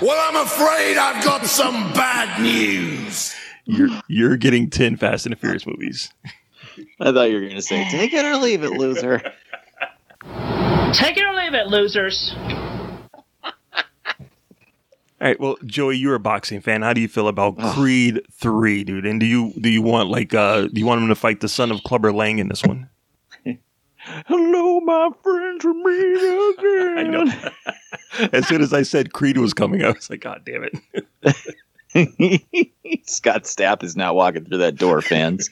Well, 0.03 0.19
I'm 0.29 0.45
afraid 0.45 0.97
I've 0.97 1.23
got 1.25 1.45
some 1.47 1.93
bad 1.93 2.41
news. 2.43 3.35
You're 3.65 3.91
you're 4.09 4.37
getting 4.37 4.71
10 4.71 4.97
Fast 4.97 5.27
and 5.27 5.33
the 5.33 5.37
Furious 5.39 5.67
movies. 5.67 6.11
I 7.01 7.13
thought 7.13 7.25
you 7.31 7.35
were 7.35 7.41
going 7.43 7.55
to 7.55 7.63
say, 7.63 7.89
take 7.91 8.13
it 8.13 8.25
or 8.25 8.37
leave 8.39 8.65
it, 8.65 8.71
loser. 8.71 9.19
Take 10.93 11.17
it 11.17 11.25
or 11.25 11.35
leave 11.35 11.55
it, 11.55 11.67
losers. 11.67 12.35
All 15.21 15.27
right, 15.27 15.41
well, 15.41 15.57
Joey, 15.67 15.97
you're 15.97 16.15
a 16.15 16.21
boxing 16.21 16.61
fan. 16.61 16.83
How 16.83 16.93
do 16.93 17.01
you 17.01 17.09
feel 17.09 17.27
about 17.27 17.59
Creed 17.59 18.21
3, 18.35 18.85
dude? 18.85 19.05
And 19.05 19.19
do 19.19 19.27
you 19.27 19.53
do 19.61 19.69
you 19.69 19.83
want 19.83 20.11
like 20.11 20.33
uh 20.33 20.69
do 20.69 20.79
you 20.79 20.87
want 20.87 21.03
him 21.03 21.09
to 21.09 21.17
fight 21.17 21.41
the 21.41 21.49
son 21.49 21.73
of 21.73 21.83
Clubber 21.83 22.13
Lang 22.13 22.39
in 22.39 22.47
this 22.49 22.63
one? 22.63 22.89
Hello, 24.27 24.81
my 24.81 25.11
friends, 25.23 25.63
from 25.65 25.83
me 25.83 26.53
again. 26.53 26.99
I 26.99 27.03
know. 27.03 27.27
as 28.33 28.47
soon 28.47 28.63
as 28.63 28.73
I 28.73 28.83
said 28.83 29.13
Creed 29.13 29.39
was 29.39 29.53
coming, 29.53 29.85
I 29.85 29.91
was 29.91 30.09
like, 30.09 30.21
God 30.21 30.43
damn 30.47 30.65
it. 30.65 30.73
Scott 33.09 33.43
Stapp 33.43 33.83
is 33.83 33.97
not 33.97 34.15
walking 34.15 34.45
through 34.45 34.59
that 34.59 34.77
door, 34.77 35.03
fans. 35.03 35.51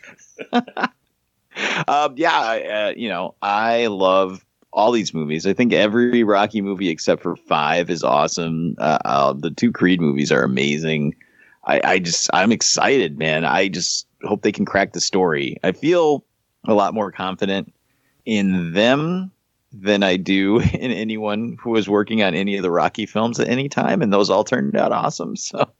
um, 0.52 2.14
yeah, 2.16 2.38
uh, 2.38 2.92
you 2.96 3.08
know, 3.08 3.34
I 3.42 3.88
love 3.88 4.44
all 4.76 4.92
these 4.92 5.14
movies. 5.14 5.46
I 5.46 5.54
think 5.54 5.72
every 5.72 6.22
Rocky 6.22 6.60
movie 6.60 6.90
except 6.90 7.22
for 7.22 7.34
five 7.34 7.88
is 7.88 8.04
awesome. 8.04 8.76
Uh, 8.78 8.98
uh, 9.04 9.32
the 9.32 9.50
two 9.50 9.72
Creed 9.72 10.00
movies 10.00 10.30
are 10.30 10.42
amazing. 10.42 11.16
I, 11.64 11.80
I 11.82 11.98
just, 11.98 12.28
I'm 12.34 12.52
excited, 12.52 13.18
man. 13.18 13.44
I 13.46 13.68
just 13.68 14.06
hope 14.22 14.42
they 14.42 14.52
can 14.52 14.66
crack 14.66 14.92
the 14.92 15.00
story. 15.00 15.56
I 15.64 15.72
feel 15.72 16.24
a 16.66 16.74
lot 16.74 16.94
more 16.94 17.10
confident 17.10 17.72
in 18.26 18.74
them 18.74 19.32
than 19.72 20.02
I 20.02 20.16
do 20.16 20.60
in 20.74 20.92
anyone 20.92 21.56
who 21.58 21.70
was 21.70 21.88
working 21.88 22.22
on 22.22 22.34
any 22.34 22.56
of 22.56 22.62
the 22.62 22.70
Rocky 22.70 23.06
films 23.06 23.40
at 23.40 23.48
any 23.48 23.70
time, 23.70 24.02
and 24.02 24.12
those 24.12 24.28
all 24.28 24.44
turned 24.44 24.76
out 24.76 24.92
awesome. 24.92 25.36
So 25.46 25.70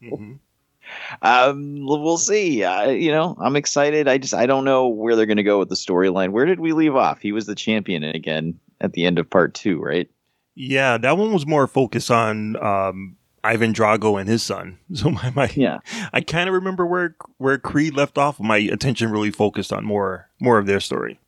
um, 1.21 1.85
we'll 1.85 2.17
see. 2.17 2.63
Uh, 2.63 2.89
you 2.91 3.11
know, 3.11 3.37
I'm 3.41 3.57
excited. 3.57 4.07
I 4.07 4.19
just 4.19 4.33
I 4.33 4.47
don't 4.47 4.65
know 4.65 4.87
where 4.87 5.17
they're 5.17 5.27
going 5.27 5.37
to 5.37 5.43
go 5.43 5.59
with 5.59 5.69
the 5.69 5.75
storyline. 5.75 6.31
Where 6.31 6.47
did 6.47 6.61
we 6.61 6.73
leave 6.73 6.95
off? 6.95 7.21
He 7.21 7.33
was 7.33 7.47
the 7.47 7.57
champion 7.57 8.05
again 8.05 8.59
at 8.81 8.93
the 8.93 9.07
end 9.07 9.19
of 9.19 9.29
part 9.31 9.55
two, 9.55 9.81
right? 9.81 10.11
Yeah, 10.55 10.99
that 10.99 11.19
one 11.19 11.33
was 11.33 11.47
more 11.47 11.67
focused 11.67 12.11
on 12.11 12.57
um 12.63 13.17
Ivan 13.45 13.73
Drago 13.73 14.21
and 14.21 14.29
his 14.29 14.43
son. 14.43 14.79
So 14.95 15.11
my, 15.11 15.31
my 15.31 15.51
yeah, 15.55 15.79
I 16.13 16.21
kind 16.21 16.49
of 16.49 16.55
remember 16.55 16.87
where 16.87 17.17
where 17.39 17.59
Creed 17.59 17.95
left 17.95 18.19
off. 18.19 18.41
My 18.41 18.59
attention 18.59 19.11
really 19.11 19.31
focused 19.31 19.73
on 19.73 19.85
more 19.85 20.29
more 20.41 20.59
of 20.59 20.67
their 20.67 20.81
story. 20.81 21.19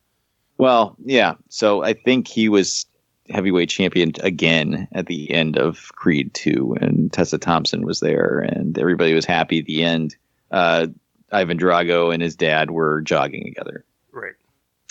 Well, 0.57 0.95
yeah. 1.05 1.35
So 1.47 1.83
I 1.83 1.93
think 1.93 2.27
he 2.27 2.49
was 2.49 2.85
heavyweight 3.29 3.69
champion 3.69 4.11
again 4.21 4.87
at 4.91 5.05
the 5.05 5.31
end 5.31 5.57
of 5.57 5.91
Creed 5.93 6.33
2, 6.33 6.77
and 6.81 7.13
Tessa 7.13 7.37
Thompson 7.37 7.85
was 7.85 7.99
there, 7.99 8.39
and 8.39 8.77
everybody 8.77 9.13
was 9.13 9.25
happy 9.25 9.59
at 9.59 9.65
the 9.65 9.83
end. 9.83 10.15
Uh, 10.51 10.87
Ivan 11.31 11.59
Drago 11.59 12.13
and 12.13 12.21
his 12.21 12.35
dad 12.35 12.71
were 12.71 13.01
jogging 13.01 13.43
together. 13.45 13.85
Right. 14.11 14.33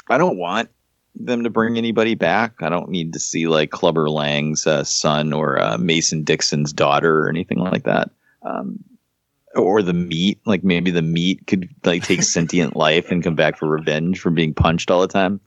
I 0.08 0.18
don't 0.18 0.38
want 0.38 0.70
them 1.18 1.42
to 1.42 1.50
bring 1.50 1.76
anybody 1.76 2.14
back. 2.14 2.54
I 2.60 2.68
don't 2.68 2.88
need 2.88 3.12
to 3.12 3.18
see 3.18 3.48
like 3.48 3.70
Clubber 3.70 4.08
Lang's 4.08 4.66
uh, 4.66 4.84
son 4.84 5.32
or 5.32 5.60
uh, 5.60 5.78
Mason 5.78 6.22
Dixon's 6.22 6.72
daughter 6.72 7.20
or 7.20 7.28
anything 7.28 7.58
like 7.58 7.84
that. 7.84 8.10
Um, 8.42 8.82
or 9.54 9.82
the 9.82 9.92
meat, 9.92 10.38
like 10.46 10.62
maybe 10.62 10.90
the 10.90 11.02
meat 11.02 11.46
could 11.46 11.68
like 11.84 12.04
take 12.04 12.22
sentient 12.24 12.76
life 12.76 13.10
and 13.10 13.24
come 13.24 13.34
back 13.34 13.58
for 13.58 13.68
revenge 13.68 14.20
from 14.20 14.34
being 14.34 14.54
punched 14.54 14.90
all 14.90 15.00
the 15.00 15.08
time. 15.08 15.40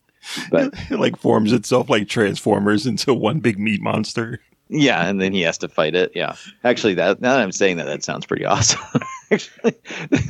But 0.49 0.73
it 0.89 0.99
like 0.99 1.17
forms 1.17 1.53
itself 1.53 1.89
like 1.89 2.07
Transformers 2.07 2.85
into 2.85 3.13
one 3.13 3.39
big 3.39 3.57
meat 3.57 3.81
monster. 3.81 4.39
yeah, 4.69 5.07
and 5.07 5.21
then 5.21 5.33
he 5.33 5.41
has 5.41 5.57
to 5.59 5.67
fight 5.67 5.95
it. 5.95 6.11
Yeah, 6.15 6.35
actually, 6.63 6.95
that 6.95 7.21
now 7.21 7.33
that 7.33 7.41
I'm 7.41 7.51
saying 7.51 7.77
that, 7.77 7.85
that 7.85 8.03
sounds 8.03 8.25
pretty 8.25 8.45
awesome. 8.45 8.81
actually, 9.31 9.75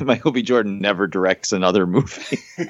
Michael 0.04 0.32
B. 0.32 0.42
Jordan 0.42 0.80
never 0.80 1.06
directs 1.06 1.52
another 1.52 1.86
movie. 1.86 2.38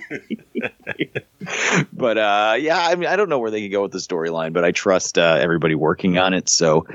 but 1.93 2.19
uh, 2.19 2.57
yeah, 2.59 2.79
I 2.79 2.95
mean, 2.95 3.09
I 3.09 3.17
don't 3.17 3.29
know 3.29 3.39
where 3.39 3.51
they 3.51 3.63
could 3.63 3.73
go 3.73 3.83
with 3.83 3.93
the 3.93 3.99
storyline, 3.99 4.53
but 4.53 4.65
I 4.65 4.73
trust 4.73 5.19
uh, 5.19 5.39
everybody 5.41 5.75
working 5.75 6.19
on 6.19 6.35
it. 6.35 6.49
So 6.49 6.87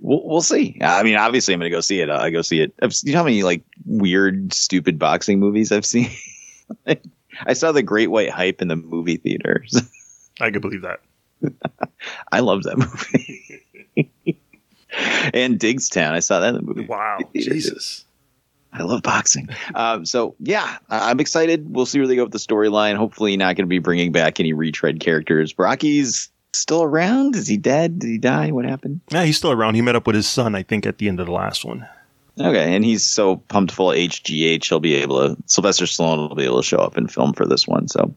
we'll, 0.00 0.26
we'll 0.26 0.42
see. 0.42 0.78
I 0.80 1.02
mean, 1.02 1.16
obviously, 1.16 1.54
I'm 1.54 1.60
going 1.60 1.70
to 1.70 1.76
go 1.76 1.80
see 1.80 2.00
it. 2.00 2.10
Uh, 2.10 2.18
I 2.18 2.30
go 2.30 2.42
see 2.42 2.60
it. 2.60 2.74
I've, 2.82 2.94
you 3.02 3.12
know 3.12 3.18
how 3.18 3.24
many 3.24 3.42
like 3.42 3.62
weird, 3.86 4.52
stupid 4.52 4.98
boxing 4.98 5.40
movies 5.40 5.72
I've 5.72 5.86
seen? 5.86 6.10
I 7.46 7.52
saw 7.52 7.72
the 7.72 7.82
Great 7.82 8.10
White 8.10 8.30
Hype 8.30 8.62
in 8.62 8.68
the 8.68 8.76
movie 8.76 9.16
theaters. 9.16 9.80
I 10.40 10.50
can 10.50 10.60
believe 10.60 10.82
that. 10.82 11.00
I 12.32 12.40
love 12.40 12.62
that 12.62 12.78
movie. 12.78 13.60
and 15.34 15.58
Diggstown, 15.58 16.12
I 16.12 16.20
saw 16.20 16.40
that 16.40 16.50
in 16.50 16.54
the 16.54 16.62
movie. 16.62 16.86
Wow, 16.86 17.18
Jesus. 17.34 18.04
I 18.74 18.82
love 18.82 19.02
boxing. 19.02 19.48
Um, 19.74 20.04
so 20.04 20.34
yeah, 20.40 20.78
I'm 20.90 21.20
excited. 21.20 21.72
We'll 21.74 21.86
see 21.86 22.00
where 22.00 22.08
they 22.08 22.16
go 22.16 22.24
with 22.24 22.32
the 22.32 22.38
storyline. 22.38 22.96
Hopefully, 22.96 23.36
not 23.36 23.56
going 23.56 23.66
to 23.66 23.68
be 23.68 23.78
bringing 23.78 24.10
back 24.10 24.40
any 24.40 24.52
retread 24.52 24.98
characters. 24.98 25.56
Rocky's 25.56 26.30
still 26.52 26.82
around. 26.82 27.36
Is 27.36 27.46
he 27.46 27.56
dead? 27.56 28.00
Did 28.00 28.08
he 28.08 28.18
die? 28.18 28.50
What 28.50 28.64
happened? 28.64 29.00
Yeah, 29.10 29.24
he's 29.24 29.36
still 29.36 29.52
around. 29.52 29.76
He 29.76 29.82
met 29.82 29.94
up 29.96 30.06
with 30.06 30.16
his 30.16 30.28
son, 30.28 30.56
I 30.56 30.64
think, 30.64 30.86
at 30.86 30.98
the 30.98 31.08
end 31.08 31.20
of 31.20 31.26
the 31.26 31.32
last 31.32 31.64
one. 31.64 31.86
Okay, 32.38 32.74
and 32.74 32.84
he's 32.84 33.04
so 33.04 33.36
pumped 33.36 33.72
full 33.72 33.92
of 33.92 33.96
HGH, 33.96 34.68
he'll 34.68 34.80
be 34.80 34.96
able 34.96 35.36
to. 35.36 35.42
Sylvester 35.46 35.84
Stallone 35.84 36.28
will 36.28 36.34
be 36.34 36.44
able 36.44 36.56
to 36.56 36.66
show 36.66 36.78
up 36.78 36.96
and 36.96 37.10
film 37.10 37.32
for 37.32 37.46
this 37.46 37.68
one. 37.68 37.86
So 37.86 38.12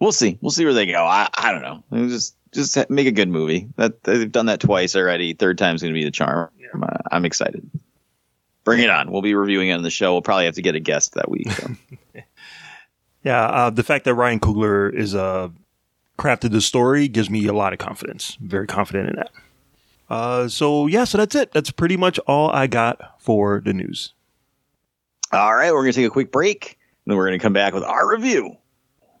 we'll 0.00 0.10
see. 0.10 0.38
We'll 0.40 0.50
see 0.50 0.64
where 0.64 0.74
they 0.74 0.86
go. 0.86 1.04
I, 1.04 1.28
I 1.32 1.52
don't 1.52 1.62
know. 1.62 2.08
Just 2.08 2.34
just 2.50 2.90
make 2.90 3.06
a 3.06 3.12
good 3.12 3.28
movie. 3.28 3.68
That 3.76 4.02
they've 4.02 4.30
done 4.30 4.46
that 4.46 4.60
twice 4.60 4.96
already. 4.96 5.34
Third 5.34 5.56
time's 5.56 5.82
going 5.82 5.94
to 5.94 5.98
be 5.98 6.04
the 6.04 6.10
charm. 6.10 6.50
Uh, 6.74 6.98
I'm 7.12 7.24
excited. 7.24 7.68
Bring 8.64 8.80
it 8.80 8.90
on. 8.90 9.10
We'll 9.10 9.22
be 9.22 9.34
reviewing 9.34 9.68
it 9.68 9.72
on 9.72 9.82
the 9.82 9.90
show. 9.90 10.12
We'll 10.12 10.22
probably 10.22 10.44
have 10.44 10.54
to 10.54 10.62
get 10.62 10.74
a 10.74 10.80
guest 10.80 11.14
that 11.14 11.30
week. 11.30 11.50
so. 11.50 11.70
Yeah, 13.24 13.44
uh, 13.44 13.70
the 13.70 13.84
fact 13.84 14.04
that 14.06 14.14
Ryan 14.14 14.40
Coogler 14.40 14.92
is 14.92 15.14
uh, 15.14 15.50
crafted 16.18 16.50
the 16.50 16.60
story 16.60 17.08
gives 17.08 17.30
me 17.30 17.46
a 17.46 17.52
lot 17.52 17.72
of 17.72 17.78
confidence. 17.78 18.36
Very 18.40 18.66
confident 18.66 19.10
in 19.10 19.16
that. 19.16 19.30
Uh, 20.10 20.48
so 20.48 20.86
yeah, 20.86 21.04
so 21.04 21.18
that's 21.18 21.34
it. 21.34 21.52
That's 21.52 21.70
pretty 21.70 21.96
much 21.96 22.18
all 22.20 22.50
I 22.50 22.66
got 22.66 23.20
for 23.20 23.62
the 23.64 23.72
news. 23.72 24.12
All 25.32 25.54
right, 25.54 25.72
we're 25.72 25.82
going 25.82 25.92
to 25.92 26.00
take 26.00 26.06
a 26.06 26.10
quick 26.10 26.30
break, 26.30 26.78
and 27.04 27.12
then 27.12 27.16
we're 27.16 27.26
going 27.28 27.38
to 27.38 27.42
come 27.42 27.54
back 27.54 27.72
with 27.72 27.84
our 27.84 28.10
review 28.10 28.56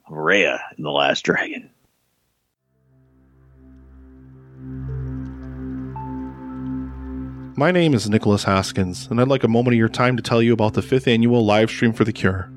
of 0.06 0.12
Raya 0.12 0.58
and 0.76 0.84
the 0.84 0.90
Last 0.90 1.22
Dragon. 1.24 1.70
My 7.62 7.70
name 7.70 7.94
is 7.94 8.10
Nicholas 8.10 8.42
Haskins, 8.42 9.06
and 9.08 9.20
I'd 9.20 9.28
like 9.28 9.44
a 9.44 9.48
moment 9.48 9.74
of 9.74 9.78
your 9.78 9.88
time 9.88 10.16
to 10.16 10.22
tell 10.22 10.42
you 10.42 10.52
about 10.52 10.74
the 10.74 10.82
fifth 10.82 11.06
annual 11.06 11.46
live 11.46 11.70
stream 11.70 11.92
for 11.92 12.02
the 12.02 12.12
cure. 12.12 12.50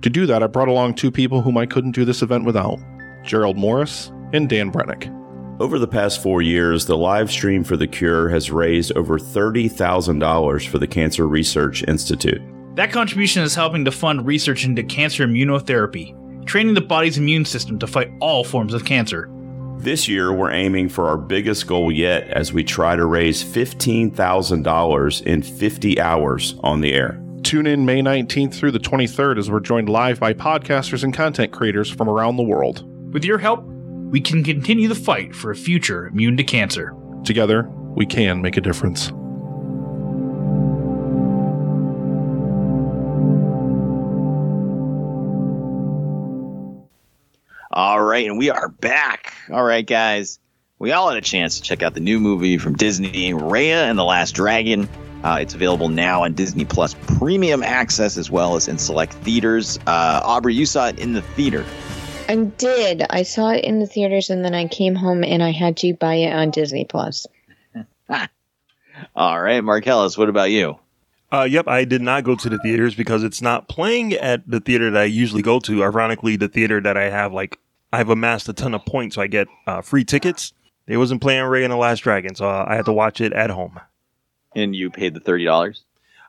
To 0.00 0.08
do 0.08 0.24
that, 0.24 0.42
I 0.42 0.46
brought 0.46 0.68
along 0.68 0.94
two 0.94 1.10
people 1.10 1.42
whom 1.42 1.58
I 1.58 1.66
couldn't 1.66 1.90
do 1.90 2.06
this 2.06 2.22
event 2.22 2.46
without 2.46 2.78
Gerald 3.26 3.58
Morris 3.58 4.10
and 4.32 4.48
Dan 4.48 4.72
Brennick. 4.72 5.14
Over 5.60 5.78
the 5.78 5.86
past 5.86 6.22
four 6.22 6.40
years, 6.40 6.86
the 6.86 6.96
live 6.96 7.30
stream 7.30 7.62
for 7.62 7.76
the 7.76 7.86
cure 7.86 8.30
has 8.30 8.50
raised 8.50 8.90
over 8.96 9.18
$30,000 9.18 10.66
for 10.66 10.78
the 10.78 10.86
Cancer 10.86 11.28
Research 11.28 11.84
Institute. 11.86 12.40
That 12.74 12.90
contribution 12.90 13.42
is 13.42 13.54
helping 13.54 13.84
to 13.84 13.90
fund 13.90 14.26
research 14.26 14.64
into 14.64 14.82
cancer 14.82 15.26
immunotherapy, 15.26 16.46
training 16.46 16.72
the 16.72 16.80
body's 16.80 17.18
immune 17.18 17.44
system 17.44 17.78
to 17.80 17.86
fight 17.86 18.10
all 18.22 18.44
forms 18.44 18.72
of 18.72 18.86
cancer. 18.86 19.28
This 19.78 20.08
year, 20.08 20.32
we're 20.32 20.50
aiming 20.50 20.88
for 20.88 21.06
our 21.06 21.16
biggest 21.16 21.68
goal 21.68 21.92
yet 21.92 22.26
as 22.30 22.52
we 22.52 22.64
try 22.64 22.96
to 22.96 23.06
raise 23.06 23.44
$15,000 23.44 25.22
in 25.22 25.40
50 25.40 26.00
hours 26.00 26.56
on 26.64 26.80
the 26.80 26.92
air. 26.92 27.22
Tune 27.44 27.68
in 27.68 27.86
May 27.86 28.02
19th 28.02 28.54
through 28.54 28.72
the 28.72 28.80
23rd 28.80 29.38
as 29.38 29.48
we're 29.48 29.60
joined 29.60 29.88
live 29.88 30.18
by 30.18 30.34
podcasters 30.34 31.04
and 31.04 31.14
content 31.14 31.52
creators 31.52 31.88
from 31.88 32.08
around 32.08 32.36
the 32.36 32.42
world. 32.42 32.84
With 33.12 33.24
your 33.24 33.38
help, 33.38 33.62
we 33.62 34.20
can 34.20 34.42
continue 34.42 34.88
the 34.88 34.96
fight 34.96 35.32
for 35.32 35.52
a 35.52 35.56
future 35.56 36.08
immune 36.08 36.36
to 36.38 36.44
cancer. 36.44 36.92
Together, 37.24 37.68
we 37.94 38.04
can 38.04 38.42
make 38.42 38.56
a 38.56 38.60
difference. 38.60 39.12
All 47.78 48.02
right, 48.02 48.26
and 48.26 48.36
we 48.36 48.50
are 48.50 48.68
back. 48.68 49.32
All 49.52 49.62
right, 49.62 49.86
guys. 49.86 50.40
We 50.80 50.90
all 50.90 51.10
had 51.10 51.16
a 51.16 51.20
chance 51.20 51.58
to 51.58 51.62
check 51.62 51.80
out 51.80 51.94
the 51.94 52.00
new 52.00 52.18
movie 52.18 52.58
from 52.58 52.74
Disney, 52.74 53.32
Raya 53.32 53.88
and 53.88 53.96
the 53.96 54.02
Last 54.02 54.32
Dragon. 54.32 54.88
Uh, 55.22 55.38
it's 55.40 55.54
available 55.54 55.88
now 55.88 56.24
on 56.24 56.34
Disney 56.34 56.64
Plus 56.64 56.96
Premium 57.06 57.62
Access 57.62 58.16
as 58.16 58.32
well 58.32 58.56
as 58.56 58.66
in 58.66 58.78
select 58.78 59.12
theaters. 59.12 59.78
Uh, 59.86 60.20
Aubrey, 60.24 60.54
you 60.54 60.66
saw 60.66 60.88
it 60.88 60.98
in 60.98 61.12
the 61.12 61.22
theater. 61.22 61.64
I 62.28 62.34
did. 62.34 63.04
I 63.10 63.22
saw 63.22 63.50
it 63.50 63.64
in 63.64 63.78
the 63.78 63.86
theaters 63.86 64.28
and 64.28 64.44
then 64.44 64.54
I 64.54 64.66
came 64.66 64.96
home 64.96 65.22
and 65.22 65.40
I 65.40 65.52
had 65.52 65.76
to 65.76 65.94
buy 65.94 66.14
it 66.14 66.34
on 66.34 66.50
Disney 66.50 66.84
Plus. 66.84 67.28
All 69.14 69.40
right, 69.40 69.62
Marcellus, 69.62 70.18
what 70.18 70.28
about 70.28 70.50
you? 70.50 70.80
Uh, 71.30 71.46
yep, 71.48 71.68
I 71.68 71.84
did 71.84 72.02
not 72.02 72.24
go 72.24 72.34
to 72.34 72.48
the 72.48 72.58
theaters 72.58 72.96
because 72.96 73.22
it's 73.22 73.40
not 73.40 73.68
playing 73.68 74.14
at 74.14 74.50
the 74.50 74.58
theater 74.58 74.90
that 74.90 75.02
I 75.02 75.04
usually 75.04 75.42
go 75.42 75.60
to. 75.60 75.84
Ironically, 75.84 76.34
the 76.34 76.48
theater 76.48 76.80
that 76.80 76.96
I 76.96 77.10
have, 77.10 77.32
like, 77.32 77.60
I've 77.92 78.10
amassed 78.10 78.48
a 78.48 78.52
ton 78.52 78.74
of 78.74 78.84
points, 78.84 79.14
so 79.14 79.22
I 79.22 79.26
get 79.26 79.48
uh, 79.66 79.80
free 79.82 80.04
tickets. 80.04 80.52
They 80.86 80.96
wasn't 80.96 81.20
playing 81.20 81.44
Raya 81.44 81.64
and 81.64 81.72
the 81.72 81.76
Last 81.76 82.00
Dragon, 82.00 82.34
so 82.34 82.48
uh, 82.48 82.64
I 82.68 82.74
had 82.74 82.86
to 82.86 82.92
watch 82.92 83.20
it 83.20 83.32
at 83.32 83.50
home. 83.50 83.78
And 84.54 84.74
you 84.74 84.90
paid 84.90 85.14
the 85.14 85.20
thirty 85.20 85.44
dollars? 85.44 85.84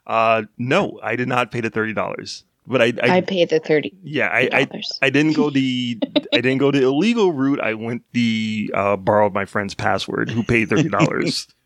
Uh, 0.06 0.44
no, 0.58 1.00
I 1.04 1.16
did 1.16 1.28
not 1.28 1.52
pay 1.52 1.62
the 1.62 1.70
thirty 1.70 1.94
dollars. 1.94 2.44
But 2.68 2.82
I, 2.82 2.94
I, 3.02 3.18
I 3.18 3.22
paid 3.22 3.50
the 3.50 3.60
thirty. 3.60 3.96
yeah, 4.04 4.28
I, 4.28 4.50
I, 4.54 4.68
I 5.02 5.10
didn't 5.10 5.34
go 5.34 5.50
the, 5.50 5.98
I 6.34 6.42
didn't 6.42 6.60
go 6.60 6.72
the 6.72 6.84
illegal 6.84 7.32
route. 7.32 7.60
I 7.60 7.74
went 7.74 8.04
the 8.12 8.70
uh, 8.74 8.96
borrowed 8.96 9.34
my 9.34 9.46
friend's 9.46 9.74
password, 9.74 10.30
who 10.30 10.44
paid 10.44 10.70
thirty 10.70 10.90
dollars. 10.90 11.48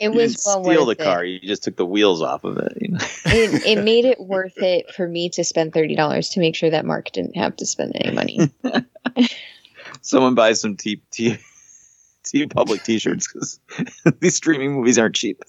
It 0.00 0.10
You 0.10 0.12
was 0.12 0.34
didn't 0.34 0.44
well 0.46 0.64
steal 0.64 0.86
worth 0.86 0.98
the 0.98 1.04
car. 1.04 1.24
it. 1.24 1.28
You 1.30 1.40
just 1.48 1.62
took 1.64 1.76
the 1.76 1.86
wheels 1.86 2.22
off 2.22 2.44
of 2.44 2.56
it. 2.58 2.72
You 2.80 2.88
know? 2.92 2.98
it. 3.26 3.66
It 3.78 3.84
made 3.84 4.04
it 4.04 4.20
worth 4.20 4.56
it 4.58 4.90
for 4.94 5.06
me 5.08 5.28
to 5.30 5.44
spend 5.44 5.72
thirty 5.72 5.94
dollars 5.96 6.30
to 6.30 6.40
make 6.40 6.54
sure 6.56 6.70
that 6.70 6.84
Mark 6.84 7.10
didn't 7.12 7.36
have 7.36 7.56
to 7.56 7.66
spend 7.66 7.92
any 7.94 8.14
money. 8.14 8.50
Someone 10.00 10.34
buys 10.34 10.60
some 10.60 10.76
T 10.76 11.00
T 11.10 11.38
T 12.24 12.46
public 12.46 12.82
T-shirts 12.82 13.30
because 13.32 13.60
these 14.20 14.36
streaming 14.36 14.72
movies 14.74 14.98
aren't 14.98 15.14
cheap. 15.14 15.42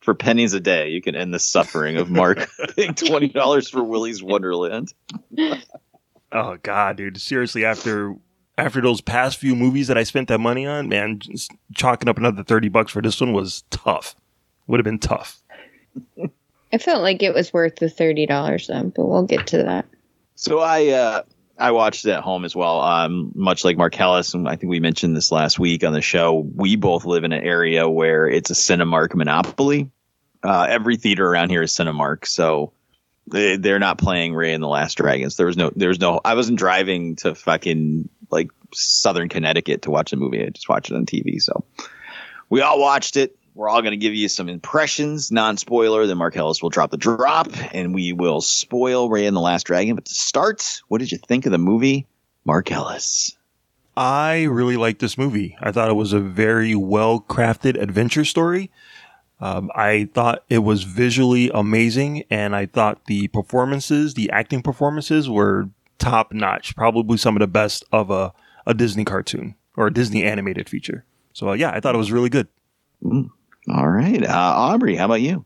for 0.00 0.14
pennies 0.14 0.52
a 0.54 0.60
day, 0.60 0.90
you 0.90 1.02
can 1.02 1.14
end 1.14 1.32
the 1.34 1.38
suffering 1.38 1.96
of 1.96 2.10
Mark 2.10 2.48
paying 2.76 2.94
twenty 2.94 3.28
dollars 3.28 3.68
for 3.68 3.82
Willy's 3.82 4.22
Wonderland. 4.22 4.92
Oh 6.32 6.56
god, 6.62 6.96
dude! 6.96 7.20
Seriously, 7.20 7.64
after 7.64 8.14
after 8.58 8.80
those 8.80 9.00
past 9.00 9.38
few 9.38 9.54
movies 9.54 9.86
that 9.86 9.96
I 9.96 10.02
spent 10.02 10.28
that 10.28 10.40
money 10.40 10.66
on, 10.66 10.88
man, 10.88 11.20
just 11.20 11.52
chalking 11.74 12.08
up 12.08 12.18
another 12.18 12.42
thirty 12.42 12.68
bucks 12.68 12.92
for 12.92 13.00
this 13.00 13.20
one 13.20 13.32
was 13.32 13.62
tough. 13.70 14.16
Would 14.66 14.80
have 14.80 14.84
been 14.84 14.98
tough. 14.98 15.40
I 16.72 16.76
felt 16.76 17.00
like 17.00 17.22
it 17.22 17.32
was 17.32 17.52
worth 17.52 17.76
the 17.76 17.88
thirty 17.88 18.26
dollars 18.26 18.66
though, 18.66 18.92
but 18.94 19.06
we'll 19.06 19.22
get 19.22 19.46
to 19.48 19.62
that. 19.62 19.86
So 20.34 20.58
I 20.58 20.88
uh, 20.88 21.22
I 21.58 21.70
watched 21.70 22.04
it 22.04 22.10
at 22.10 22.22
home 22.22 22.44
as 22.44 22.54
well. 22.54 22.80
Um, 22.80 23.32
much 23.34 23.64
like 23.64 23.76
Marcellus, 23.76 24.34
and 24.34 24.48
I 24.48 24.56
think 24.56 24.70
we 24.70 24.80
mentioned 24.80 25.16
this 25.16 25.32
last 25.32 25.58
week 25.58 25.84
on 25.84 25.92
the 25.92 26.02
show. 26.02 26.46
We 26.54 26.76
both 26.76 27.04
live 27.04 27.24
in 27.24 27.32
an 27.32 27.42
area 27.42 27.88
where 27.88 28.28
it's 28.28 28.50
a 28.50 28.54
Cinemark 28.54 29.14
monopoly. 29.14 29.90
Uh, 30.42 30.66
every 30.68 30.96
theater 30.96 31.26
around 31.26 31.50
here 31.50 31.62
is 31.62 31.72
Cinemark, 31.72 32.26
so 32.26 32.72
they, 33.26 33.56
they're 33.56 33.80
not 33.80 33.98
playing 33.98 34.34
Raya 34.34 34.54
and 34.54 34.62
the 34.62 34.68
Last 34.68 34.96
Dragons. 34.96 35.36
There 35.36 35.46
was 35.46 35.56
no, 35.56 35.72
there 35.74 35.88
was 35.88 36.00
no. 36.00 36.20
I 36.24 36.34
wasn't 36.34 36.58
driving 36.58 37.16
to 37.16 37.34
fucking 37.34 38.08
like 38.30 38.50
Southern 38.72 39.28
Connecticut 39.28 39.82
to 39.82 39.90
watch 39.90 40.10
the 40.10 40.16
movie. 40.16 40.44
I 40.44 40.50
just 40.50 40.68
watched 40.68 40.90
it 40.90 40.96
on 40.96 41.06
TV. 41.06 41.40
So 41.40 41.64
we 42.50 42.60
all 42.60 42.80
watched 42.80 43.16
it. 43.16 43.36
We're 43.54 43.68
all 43.68 43.82
going 43.82 43.92
to 43.92 43.96
give 43.96 44.14
you 44.14 44.28
some 44.28 44.48
impressions, 44.48 45.32
non 45.32 45.56
spoiler. 45.56 46.06
Then 46.06 46.18
Marcellus 46.18 46.62
will 46.62 46.70
drop 46.70 46.90
the 46.90 46.96
drop 46.96 47.48
and 47.74 47.92
we 47.92 48.12
will 48.12 48.40
spoil 48.40 49.10
Raya 49.10 49.26
and 49.26 49.36
the 49.36 49.40
Last 49.40 49.64
Dragon. 49.64 49.96
But 49.96 50.04
to 50.04 50.14
start, 50.14 50.80
what 50.88 50.98
did 50.98 51.10
you 51.10 51.18
think 51.18 51.44
of 51.44 51.52
the 51.52 51.58
movie, 51.58 52.06
Marcellus? 52.44 53.36
I 53.96 54.44
really 54.44 54.76
liked 54.76 55.00
this 55.00 55.18
movie. 55.18 55.56
I 55.60 55.72
thought 55.72 55.88
it 55.90 55.94
was 55.94 56.12
a 56.12 56.20
very 56.20 56.76
well 56.76 57.20
crafted 57.20 57.80
adventure 57.80 58.24
story. 58.24 58.70
Um, 59.40 59.70
I 59.74 60.08
thought 60.14 60.44
it 60.48 60.58
was 60.58 60.84
visually 60.84 61.50
amazing, 61.52 62.24
and 62.30 62.54
I 62.56 62.66
thought 62.66 63.06
the 63.06 63.28
performances, 63.28 64.14
the 64.14 64.30
acting 64.30 64.62
performances, 64.62 65.28
were 65.28 65.68
top 65.98 66.32
notch. 66.32 66.74
Probably 66.76 67.16
some 67.16 67.36
of 67.36 67.40
the 67.40 67.46
best 67.46 67.84
of 67.92 68.10
a, 68.10 68.32
a 68.66 68.74
Disney 68.74 69.04
cartoon 69.04 69.54
or 69.76 69.86
a 69.86 69.92
Disney 69.92 70.24
animated 70.24 70.68
feature. 70.68 71.04
So, 71.32 71.50
uh, 71.50 71.52
yeah, 71.52 71.70
I 71.70 71.80
thought 71.80 71.94
it 71.94 71.98
was 71.98 72.12
really 72.12 72.30
good. 72.30 72.48
Mm. 73.02 73.30
All 73.70 73.88
right. 73.88 74.22
Uh, 74.22 74.32
Aubrey, 74.32 74.96
how 74.96 75.04
about 75.04 75.20
you? 75.20 75.44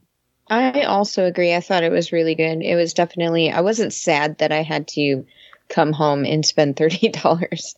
I 0.49 0.83
also 0.83 1.25
agree. 1.25 1.55
I 1.55 1.61
thought 1.61 1.83
it 1.83 1.93
was 1.93 2.13
really 2.13 2.35
good. 2.35 2.63
It 2.63 2.77
was 2.77 2.95
definitely. 2.95 3.51
I 3.51 3.61
wasn't 3.61 3.93
sad 3.93 4.39
that 4.39 4.53
I 4.53 4.63
had 4.63 4.89
to 4.89 5.25
come 5.69 5.93
home 5.93 6.25
and 6.25 6.45
spend 6.45 6.77
thirty 6.79 7.09
dollars 7.09 7.75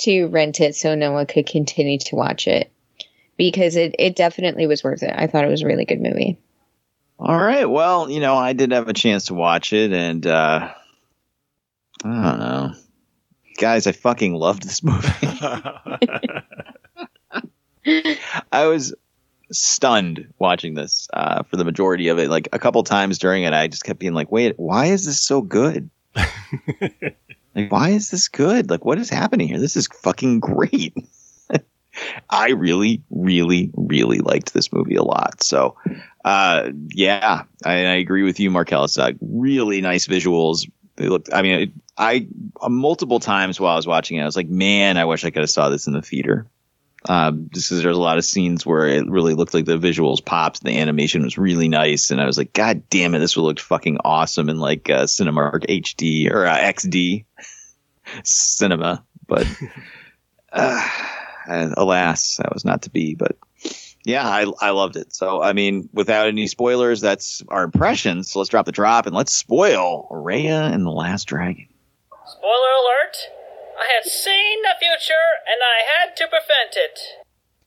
to 0.00 0.26
rent 0.26 0.60
it 0.60 0.74
so 0.74 0.94
Noah 0.94 1.26
could 1.26 1.46
continue 1.46 1.98
to 1.98 2.16
watch 2.16 2.46
it 2.46 2.72
because 3.36 3.76
it 3.76 3.96
it 3.98 4.16
definitely 4.16 4.66
was 4.66 4.82
worth 4.82 5.02
it. 5.02 5.12
I 5.14 5.26
thought 5.26 5.44
it 5.44 5.50
was 5.50 5.62
a 5.62 5.66
really 5.66 5.84
good 5.84 6.00
movie. 6.00 6.38
All 7.18 7.36
right. 7.36 7.66
Well, 7.66 8.10
you 8.10 8.20
know, 8.20 8.34
I 8.34 8.54
did 8.54 8.72
have 8.72 8.88
a 8.88 8.94
chance 8.94 9.26
to 9.26 9.34
watch 9.34 9.72
it, 9.72 9.92
and 9.92 10.26
uh, 10.26 10.72
I 12.04 12.08
don't 12.08 12.38
know. 12.38 12.72
Guys, 13.58 13.86
I 13.86 13.92
fucking 13.92 14.34
loved 14.34 14.62
this 14.62 14.82
movie. 14.82 15.08
I 18.52 18.66
was 18.66 18.94
stunned 19.52 20.32
watching 20.38 20.74
this 20.74 21.08
uh, 21.14 21.42
for 21.44 21.56
the 21.56 21.64
majority 21.64 22.08
of 22.08 22.18
it. 22.18 22.28
Like 22.28 22.48
a 22.52 22.58
couple 22.58 22.82
times 22.82 23.18
during 23.18 23.44
it, 23.44 23.52
I 23.52 23.68
just 23.68 23.84
kept 23.84 24.00
being 24.00 24.14
like, 24.14 24.30
"Wait, 24.30 24.58
why 24.58 24.86
is 24.86 25.06
this 25.06 25.20
so 25.20 25.40
good? 25.40 25.88
like, 26.14 27.70
why 27.70 27.90
is 27.90 28.10
this 28.10 28.28
good? 28.28 28.70
Like, 28.70 28.84
what 28.84 28.98
is 28.98 29.08
happening 29.08 29.48
here? 29.48 29.60
This 29.60 29.76
is 29.76 29.86
fucking 29.86 30.40
great." 30.40 30.94
I 32.30 32.50
really, 32.50 33.02
really, 33.10 33.70
really 33.74 34.18
liked 34.18 34.52
this 34.52 34.72
movie 34.72 34.96
a 34.96 35.04
lot. 35.04 35.42
So, 35.42 35.76
uh, 36.24 36.70
yeah, 36.88 37.44
I, 37.64 37.72
I 37.72 37.94
agree 37.94 38.24
with 38.24 38.40
you, 38.40 38.50
Marcellus. 38.50 38.98
Uh, 38.98 39.12
really 39.20 39.80
nice 39.80 40.08
visuals. 40.08 40.68
They 40.96 41.08
looked. 41.08 41.32
I 41.32 41.42
mean, 41.42 41.60
it, 41.60 41.70
I 41.96 42.26
uh, 42.60 42.68
multiple 42.68 43.20
times 43.20 43.60
while 43.60 43.72
I 43.72 43.76
was 43.76 43.86
watching 43.86 44.18
it, 44.18 44.22
I 44.22 44.26
was 44.26 44.36
like, 44.36 44.48
"Man, 44.48 44.96
I 44.96 45.04
wish 45.04 45.24
I 45.24 45.30
could 45.30 45.42
have 45.42 45.50
saw 45.50 45.68
this 45.68 45.86
in 45.86 45.92
the 45.92 46.02
theater." 46.02 46.46
Um, 47.06 47.50
just 47.52 47.68
because 47.68 47.82
there's 47.82 47.96
a 47.96 48.00
lot 48.00 48.16
of 48.16 48.24
scenes 48.24 48.64
where 48.64 48.86
it 48.86 49.08
really 49.08 49.34
looked 49.34 49.52
like 49.52 49.66
the 49.66 49.78
visuals 49.78 50.24
popped, 50.24 50.60
and 50.60 50.72
the 50.72 50.78
animation 50.78 51.22
was 51.22 51.36
really 51.36 51.68
nice, 51.68 52.10
and 52.10 52.20
I 52.20 52.26
was 52.26 52.38
like, 52.38 52.52
"God 52.52 52.88
damn 52.90 53.14
it, 53.14 53.18
this 53.18 53.36
would 53.36 53.42
look 53.42 53.60
fucking 53.60 53.98
awesome 54.04 54.48
in 54.48 54.58
like 54.58 54.90
uh, 54.90 55.04
Cinemark 55.04 55.66
HD 55.66 56.30
or 56.30 56.46
uh, 56.46 56.56
XD 56.56 57.24
cinema." 58.24 59.04
But 59.26 59.46
uh, 60.52 60.88
alas, 61.48 62.38
that 62.38 62.52
was 62.52 62.64
not 62.64 62.82
to 62.82 62.90
be. 62.90 63.14
But 63.14 63.36
yeah, 64.04 64.26
I 64.26 64.46
I 64.60 64.70
loved 64.70 64.96
it. 64.96 65.14
So 65.14 65.42
I 65.42 65.52
mean, 65.52 65.88
without 65.92 66.26
any 66.26 66.46
spoilers, 66.46 67.00
that's 67.00 67.42
our 67.48 67.62
impressions. 67.62 68.32
So 68.32 68.40
let's 68.40 68.50
drop 68.50 68.66
the 68.66 68.72
drop 68.72 69.06
and 69.06 69.14
let's 69.14 69.32
spoil 69.32 70.08
Raya 70.10 70.72
and 70.72 70.84
the 70.84 70.90
Last 70.90 71.24
Dragon. 71.24 71.68
Spoiler 72.38 72.52
alert! 72.52 73.16
I 73.78 73.92
had 73.94 74.10
seen 74.10 74.62
the 74.62 74.74
future 74.80 75.14
and 75.46 75.60
I 75.62 75.82
had 75.98 76.16
to 76.16 76.26
prevent 76.26 76.74
it. 76.74 76.98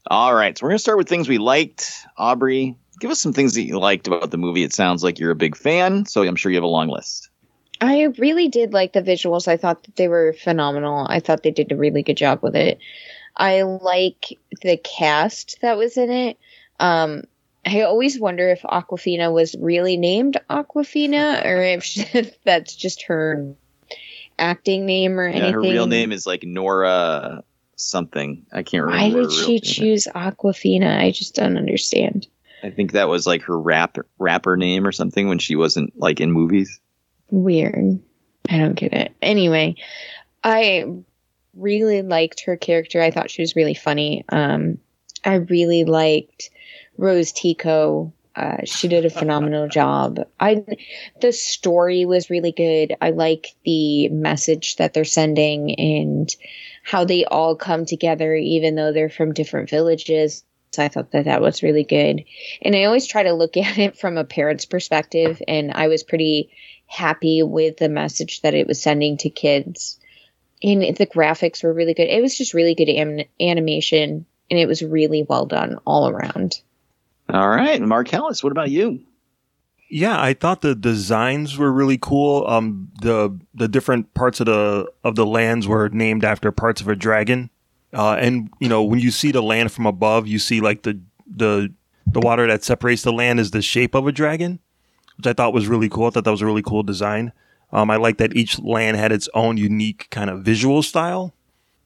All 0.08 0.34
right, 0.34 0.58
so 0.58 0.66
we're 0.66 0.72
gonna 0.72 0.80
start 0.80 0.98
with 0.98 1.08
things 1.08 1.30
we 1.30 1.38
liked. 1.38 2.06
Aubrey, 2.18 2.76
give 3.00 3.10
us 3.10 3.20
some 3.20 3.32
things 3.32 3.54
that 3.54 3.64
you 3.64 3.80
liked 3.80 4.08
about 4.08 4.30
the 4.30 4.38
movie. 4.38 4.64
It 4.64 4.74
sounds 4.74 5.04
like 5.04 5.20
you're 5.20 5.32
a 5.32 5.36
big 5.36 5.56
fan, 5.56 6.06
so 6.06 6.24
I'm 6.24 6.36
sure 6.36 6.52
you 6.52 6.58
have 6.58 6.64
a 6.64 6.68
long 6.68 6.90
list. 6.90 7.30
I 7.80 8.10
really 8.18 8.50
did 8.50 8.74
like 8.74 8.92
the 8.92 9.02
visuals. 9.02 9.48
I 9.48 9.56
thought 9.56 9.84
that 9.84 9.96
they 9.96 10.10
were 10.10 10.34
phenomenal. 10.34 11.08
I 11.10 11.22
thought 11.22 11.44
they 11.44 11.52
did 11.52 11.72
a 11.72 11.78
really 11.78 12.04
good 12.04 12.18
job 12.18 12.40
with 12.42 12.56
it. 12.56 12.80
I 13.38 13.62
like 13.62 14.38
the 14.64 14.78
cast 14.78 15.60
that 15.62 15.78
was 15.78 15.96
in 15.96 16.12
it. 16.12 16.38
Um, 16.80 17.24
I 17.66 17.82
always 17.84 18.20
wonder 18.20 18.50
if 18.50 18.64
Awkwafina 18.64 19.32
was 19.32 19.56
really 19.60 19.96
named 19.96 20.38
Awkwafina 20.50 21.46
or 21.46 21.62
if 21.62 22.38
that's 22.44 22.76
just 22.76 23.04
her 23.04 23.56
acting 24.40 24.86
name 24.86 25.20
or 25.20 25.26
anything. 25.26 25.54
Her 25.54 25.62
real 25.62 25.88
name 25.88 26.12
is 26.12 26.26
like 26.26 26.44
Nora 26.44 27.44
something. 27.76 28.46
I 28.52 28.64
can't 28.64 28.86
remember. 28.86 29.20
Why 29.20 29.24
did 29.24 29.32
she 29.32 29.60
choose 29.60 30.08
Awkwafina? 30.14 31.00
I 31.00 31.12
just 31.12 31.36
don't 31.36 31.58
understand. 31.58 32.28
I 32.64 32.72
think 32.72 32.92
that 32.92 33.08
was 33.08 33.28
like 33.28 33.44
her 33.44 33.60
rap 33.60 33.98
rapper 34.18 34.58
name 34.58 34.86
or 34.86 34.92
something 34.92 35.28
when 35.28 35.40
she 35.40 35.56
wasn't 35.56 35.98
like 36.00 36.20
in 36.20 36.32
movies. 36.32 36.80
Weird. 37.30 38.00
I 38.50 38.58
don't 38.58 38.76
get 38.76 38.94
it. 38.94 39.16
Anyway, 39.22 39.76
I 40.44 40.86
really 41.54 42.02
liked 42.02 42.42
her 42.42 42.58
character. 42.58 43.02
I 43.02 43.12
thought 43.12 43.30
she 43.30 43.42
was 43.42 43.56
really 43.56 43.74
funny. 43.74 44.26
Um, 44.30 44.78
I 45.24 45.36
really 45.36 45.84
liked 45.84 46.50
Rose 46.98 47.32
Tico. 47.32 48.14
Uh, 48.38 48.58
she 48.66 48.88
did 48.88 49.04
a 49.04 49.10
phenomenal 49.10 49.68
job. 49.68 50.20
I 50.40 50.64
the 51.20 51.32
story 51.32 52.06
was 52.06 52.30
really 52.30 52.52
good. 52.52 52.96
I 53.02 53.10
like 53.10 53.56
the 53.66 54.10
message 54.10 54.76
that 54.76 54.94
they're 54.94 55.06
sending 55.06 55.74
and 55.80 56.34
how 56.84 57.04
they 57.04 57.26
all 57.26 57.56
come 57.56 57.86
together, 57.86 58.36
even 58.36 58.76
though 58.76 58.94
they're 58.94 59.10
from 59.10 59.34
different 59.34 59.70
villages. 59.72 60.44
So 60.72 60.84
I 60.84 60.88
thought 60.90 61.12
that 61.12 61.26
that 61.26 61.42
was 61.42 61.64
really 61.64 61.84
good. 61.84 62.26
And 62.62 62.76
I 62.76 62.84
always 62.84 63.08
try 63.08 63.24
to 63.24 63.34
look 63.34 63.58
at 63.58 63.78
it 63.80 63.98
from 63.98 64.18
a 64.18 64.24
parent's 64.24 64.66
perspective, 64.66 65.42
and 65.48 65.72
I 65.74 65.88
was 65.88 66.04
pretty 66.04 66.52
happy 66.86 67.42
with 67.42 67.78
the 67.78 67.90
message 67.90 68.42
that 68.42 68.54
it 68.54 68.68
was 68.68 68.82
sending 68.82 69.18
to 69.18 69.30
kids 69.30 70.00
and 70.64 70.82
the 70.96 71.06
graphics 71.08 71.64
were 71.64 71.74
really 71.74 71.94
good. 71.94 72.08
It 72.08 72.22
was 72.22 72.38
just 72.38 72.54
really 72.54 72.76
good 72.76 72.90
am- 72.90 73.28
animation, 73.40 74.26
and 74.50 74.60
it 74.60 74.68
was 74.68 74.82
really 74.82 75.24
well 75.24 75.46
done 75.46 75.78
all 75.86 76.10
around. 76.10 76.62
All 77.30 77.50
right, 77.50 77.82
Marcellus, 77.82 78.44
what 78.44 78.52
about 78.52 78.70
you? 78.70 79.04
Yeah, 79.90 80.22
I 80.22 80.34
thought 80.34 80.62
the 80.62 80.76
designs 80.76 81.58
were 81.58 81.72
really 81.72 81.98
cool. 81.98 82.46
Um, 82.48 82.90
the 83.02 83.38
the 83.54 83.68
different 83.68 84.14
parts 84.14 84.40
of 84.40 84.48
the 84.48 84.92
of 85.04 85.16
the 85.16 85.26
lands 85.26 85.68
were 85.68 85.90
named 85.90 86.26
after 86.26 86.52
parts 86.52 86.82
of 86.82 86.88
a 86.88 86.96
dragon. 86.96 87.50
Uh, 87.94 88.16
and 88.20 88.50
you 88.60 88.68
know, 88.68 88.84
when 88.84 89.00
you 89.00 89.12
see 89.12 89.32
the 89.32 89.42
land 89.42 89.72
from 89.72 89.86
above, 89.86 90.28
you 90.28 90.40
see 90.40 90.60
like 90.60 90.84
the 90.84 91.00
the 91.26 91.74
the 92.06 92.20
water 92.20 92.48
that 92.48 92.64
separates 92.64 93.04
the 93.04 93.14
land 93.14 93.40
is 93.40 93.52
the 93.52 93.62
shape 93.62 93.96
of 93.96 94.08
a 94.08 94.12
dragon, 94.12 94.60
which 95.16 95.28
I 95.28 95.34
thought 95.34 95.54
was 95.54 95.68
really 95.68 95.90
cool. 95.90 96.08
I 96.08 96.10
thought 96.10 96.26
that 96.26 96.32
was 96.32 96.42
a 96.42 96.46
really 96.46 96.64
cool 96.64 96.84
design. 96.84 97.32
Um, 97.72 97.90
I 97.90 97.98
like 97.98 98.18
that 98.18 98.36
each 98.36 98.60
land 98.60 98.98
had 98.98 99.12
its 99.12 99.28
own 99.34 99.58
unique 99.58 100.08
kind 100.10 100.30
of 100.30 100.42
visual 100.42 100.82
style. 100.84 101.34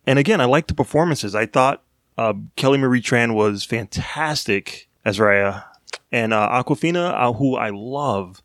And 0.06 0.20
again, 0.20 0.42
I 0.42 0.46
like 0.46 0.68
the 0.68 0.76
performances. 0.76 1.34
I 1.34 1.46
thought 1.46 1.84
uh, 2.18 2.34
Kelly 2.56 2.78
Marie 2.78 3.02
Tran 3.02 3.34
was 3.34 3.64
fantastic 3.64 4.88
as 5.06 5.18
Raya, 5.18 5.64
and 6.12 6.34
uh, 6.34 6.50
Awkwafina, 6.50 7.14
uh, 7.14 7.34
who 7.34 7.56
I 7.56 7.70
love. 7.72 8.42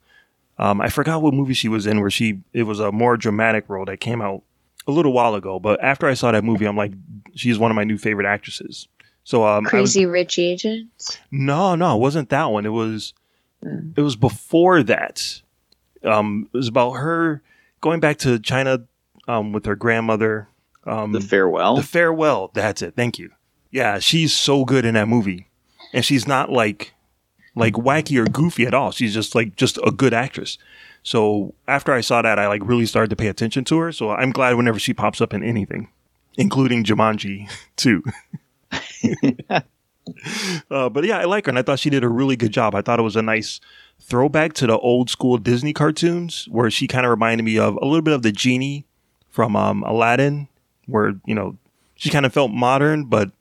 Um, 0.58 0.80
I 0.80 0.88
forgot 0.88 1.20
what 1.22 1.34
movie 1.34 1.52
she 1.54 1.68
was 1.68 1.86
in 1.86 2.00
where 2.00 2.10
she 2.10 2.40
it 2.52 2.62
was 2.62 2.80
a 2.80 2.90
more 2.92 3.16
dramatic 3.16 3.68
role 3.68 3.84
that 3.86 3.98
came 3.98 4.22
out 4.22 4.42
a 4.86 4.92
little 4.92 5.12
while 5.12 5.34
ago. 5.34 5.58
But 5.58 5.82
after 5.82 6.06
I 6.06 6.14
saw 6.14 6.32
that 6.32 6.44
movie, 6.44 6.64
I'm 6.64 6.76
like, 6.76 6.92
she's 7.34 7.58
one 7.58 7.70
of 7.70 7.74
my 7.74 7.84
new 7.84 7.98
favorite 7.98 8.26
actresses. 8.26 8.88
So 9.24 9.44
um, 9.44 9.50
I 9.50 9.58
was- 9.58 9.70
Crazy 9.70 10.06
Rich 10.06 10.38
Asians. 10.38 11.18
no, 11.30 11.74
no, 11.74 11.96
it 11.96 12.00
wasn't 12.00 12.28
that 12.30 12.46
one. 12.46 12.64
It 12.64 12.70
was 12.70 13.12
it 13.96 14.00
was 14.00 14.16
before 14.16 14.82
that. 14.84 15.42
Um, 16.04 16.48
it 16.52 16.56
was 16.56 16.68
about 16.68 16.92
her 16.92 17.42
going 17.80 18.00
back 18.00 18.18
to 18.18 18.38
China 18.38 18.84
um, 19.28 19.52
with 19.52 19.66
her 19.66 19.74
grandmother. 19.76 20.48
Um, 20.86 21.10
the 21.12 21.20
farewell. 21.20 21.76
The 21.76 21.82
farewell. 21.82 22.50
That's 22.54 22.80
it. 22.80 22.94
Thank 22.94 23.18
you. 23.18 23.30
Yeah, 23.72 23.98
she's 23.98 24.32
so 24.32 24.64
good 24.64 24.84
in 24.84 24.94
that 24.94 25.08
movie, 25.08 25.45
and 25.96 26.04
she's 26.04 26.28
not 26.28 26.52
like 26.52 26.92
like 27.56 27.72
wacky 27.72 28.18
or 28.18 28.26
goofy 28.26 28.66
at 28.66 28.74
all. 28.74 28.92
She's 28.92 29.14
just 29.14 29.34
like 29.34 29.56
just 29.56 29.78
a 29.78 29.90
good 29.90 30.12
actress. 30.12 30.58
So 31.02 31.54
after 31.66 31.92
I 31.92 32.02
saw 32.02 32.20
that, 32.20 32.38
I 32.38 32.46
like 32.48 32.60
really 32.64 32.84
started 32.84 33.08
to 33.10 33.16
pay 33.16 33.28
attention 33.28 33.64
to 33.64 33.78
her. 33.78 33.92
So 33.92 34.10
I'm 34.10 34.30
glad 34.30 34.54
whenever 34.56 34.78
she 34.78 34.92
pops 34.92 35.22
up 35.22 35.32
in 35.32 35.42
anything, 35.42 35.88
including 36.36 36.84
Jumanji 36.84 37.50
too. 37.76 38.04
Uh, 40.70 40.88
but 40.88 41.02
yeah, 41.02 41.18
I 41.18 41.24
like 41.24 41.46
her, 41.46 41.50
and 41.50 41.58
I 41.58 41.62
thought 41.62 41.80
she 41.80 41.90
did 41.90 42.04
a 42.04 42.08
really 42.08 42.36
good 42.36 42.52
job. 42.52 42.76
I 42.76 42.80
thought 42.80 43.00
it 43.00 43.02
was 43.02 43.16
a 43.16 43.22
nice 43.22 43.60
throwback 44.00 44.52
to 44.52 44.68
the 44.68 44.78
old 44.78 45.10
school 45.10 45.36
Disney 45.36 45.72
cartoons, 45.72 46.46
where 46.48 46.70
she 46.70 46.86
kind 46.86 47.04
of 47.04 47.10
reminded 47.10 47.42
me 47.42 47.58
of 47.58 47.74
a 47.82 47.84
little 47.84 48.02
bit 48.02 48.14
of 48.14 48.22
the 48.22 48.30
genie 48.30 48.84
from 49.30 49.56
um, 49.56 49.82
Aladdin, 49.82 50.46
where 50.86 51.14
you 51.26 51.34
know 51.34 51.56
she 51.96 52.08
kind 52.08 52.24
of 52.24 52.32
felt 52.32 52.52
modern, 52.52 53.06
but 53.06 53.32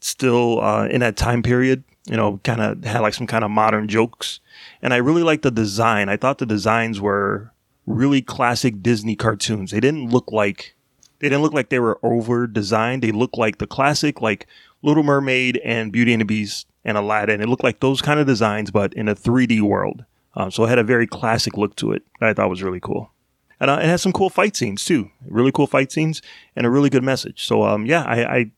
still 0.00 0.62
uh, 0.62 0.86
in 0.86 1.00
that 1.00 1.18
time 1.18 1.42
period. 1.42 1.84
You 2.06 2.16
know, 2.16 2.40
kind 2.44 2.60
of 2.60 2.84
had 2.84 3.00
like 3.00 3.14
some 3.14 3.26
kind 3.26 3.44
of 3.44 3.50
modern 3.50 3.88
jokes, 3.88 4.40
and 4.80 4.94
I 4.94 4.98
really 4.98 5.22
liked 5.22 5.42
the 5.42 5.50
design. 5.50 6.08
I 6.08 6.16
thought 6.16 6.38
the 6.38 6.46
designs 6.46 7.00
were 7.00 7.52
really 7.86 8.22
classic 8.22 8.82
Disney 8.82 9.16
cartoons. 9.16 9.70
They 9.70 9.80
didn't 9.80 10.10
look 10.10 10.30
like 10.30 10.76
they 11.18 11.28
didn't 11.28 11.42
look 11.42 11.52
like 11.52 11.70
they 11.70 11.80
were 11.80 11.98
over 12.02 12.46
designed. 12.46 13.02
They 13.02 13.12
looked 13.12 13.38
like 13.38 13.58
the 13.58 13.66
classic, 13.66 14.20
like 14.20 14.46
Little 14.82 15.02
Mermaid 15.02 15.56
and 15.64 15.92
Beauty 15.92 16.12
and 16.12 16.20
the 16.20 16.26
Beast 16.26 16.66
and 16.84 16.96
Aladdin. 16.96 17.40
It 17.40 17.48
looked 17.48 17.64
like 17.64 17.80
those 17.80 18.02
kind 18.02 18.20
of 18.20 18.26
designs, 18.26 18.70
but 18.70 18.92
in 18.94 19.08
a 19.08 19.14
3D 19.14 19.60
world. 19.62 20.04
Um, 20.34 20.50
so 20.50 20.64
it 20.64 20.68
had 20.68 20.78
a 20.78 20.84
very 20.84 21.06
classic 21.06 21.56
look 21.56 21.74
to 21.76 21.92
it 21.92 22.02
that 22.20 22.28
I 22.28 22.34
thought 22.34 22.50
was 22.50 22.62
really 22.62 22.80
cool. 22.80 23.10
And 23.58 23.70
uh, 23.70 23.78
it 23.80 23.86
has 23.86 24.02
some 24.02 24.12
cool 24.12 24.28
fight 24.28 24.54
scenes 24.54 24.84
too. 24.84 25.10
Really 25.26 25.50
cool 25.50 25.66
fight 25.66 25.90
scenes 25.90 26.20
and 26.54 26.66
a 26.66 26.70
really 26.70 26.90
good 26.90 27.02
message. 27.02 27.46
So 27.46 27.62
um, 27.62 27.86
yeah, 27.86 28.02
I, 28.02 28.36
I 28.36 28.50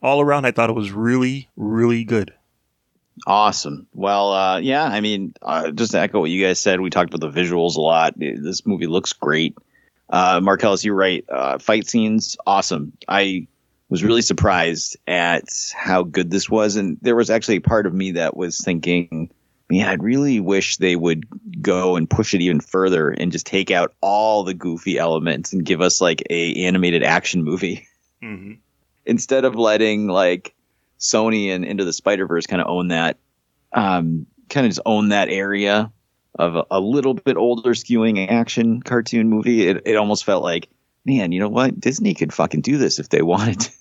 all 0.00 0.20
around 0.20 0.44
I 0.44 0.52
thought 0.52 0.70
it 0.70 0.76
was 0.76 0.92
really, 0.92 1.48
really 1.56 2.04
good. 2.04 2.32
Awesome. 3.26 3.86
Well, 3.94 4.32
uh, 4.32 4.58
yeah, 4.58 4.84
I 4.84 5.00
mean, 5.00 5.34
uh, 5.42 5.70
just 5.70 5.92
to 5.92 6.00
echo 6.00 6.20
what 6.20 6.30
you 6.30 6.44
guys 6.44 6.60
said, 6.60 6.80
we 6.80 6.90
talked 6.90 7.12
about 7.12 7.32
the 7.32 7.40
visuals 7.40 7.76
a 7.76 7.80
lot. 7.80 8.14
This 8.18 8.66
movie 8.66 8.86
looks 8.86 9.12
great. 9.12 9.56
Uh, 10.10 10.40
Marcellus, 10.42 10.84
you're 10.84 10.94
right. 10.94 11.24
Uh, 11.28 11.58
fight 11.58 11.88
scenes, 11.88 12.36
awesome. 12.46 12.92
I 13.08 13.46
was 13.88 14.04
really 14.04 14.22
surprised 14.22 14.96
at 15.06 15.44
how 15.74 16.02
good 16.02 16.30
this 16.30 16.50
was. 16.50 16.76
And 16.76 16.98
there 17.02 17.16
was 17.16 17.30
actually 17.30 17.56
a 17.56 17.60
part 17.60 17.86
of 17.86 17.94
me 17.94 18.12
that 18.12 18.36
was 18.36 18.58
thinking, 18.58 19.30
man, 19.70 19.88
I'd 19.88 20.02
really 20.02 20.40
wish 20.40 20.76
they 20.76 20.96
would 20.96 21.26
go 21.62 21.96
and 21.96 22.08
push 22.08 22.34
it 22.34 22.42
even 22.42 22.60
further 22.60 23.10
and 23.10 23.32
just 23.32 23.46
take 23.46 23.70
out 23.70 23.94
all 24.00 24.44
the 24.44 24.54
goofy 24.54 24.98
elements 24.98 25.52
and 25.52 25.64
give 25.64 25.80
us 25.80 26.00
like 26.00 26.22
a 26.30 26.66
animated 26.66 27.02
action 27.02 27.42
movie 27.42 27.86
Mm-hmm. 28.22 28.54
instead 29.06 29.44
of 29.44 29.54
letting 29.54 30.08
like 30.08 30.54
Sony 30.98 31.48
and 31.48 31.64
Into 31.64 31.84
the 31.84 31.92
Spider 31.92 32.26
Verse 32.26 32.46
kind 32.46 32.62
of 32.62 32.68
own 32.68 32.88
that, 32.88 33.18
um, 33.72 34.26
kind 34.48 34.66
of 34.66 34.70
just 34.70 34.80
own 34.86 35.10
that 35.10 35.28
area 35.28 35.90
of 36.38 36.56
a, 36.56 36.64
a 36.70 36.80
little 36.80 37.14
bit 37.14 37.36
older 37.36 37.70
skewing 37.70 38.28
action 38.30 38.82
cartoon 38.82 39.28
movie. 39.28 39.66
It, 39.66 39.82
it 39.86 39.96
almost 39.96 40.24
felt 40.24 40.42
like, 40.42 40.68
man, 41.04 41.32
you 41.32 41.40
know 41.40 41.48
what? 41.48 41.78
Disney 41.80 42.14
could 42.14 42.32
fucking 42.32 42.60
do 42.60 42.78
this 42.78 42.98
if 42.98 43.08
they 43.08 43.22
wanted 43.22 43.60
to. 43.60 43.72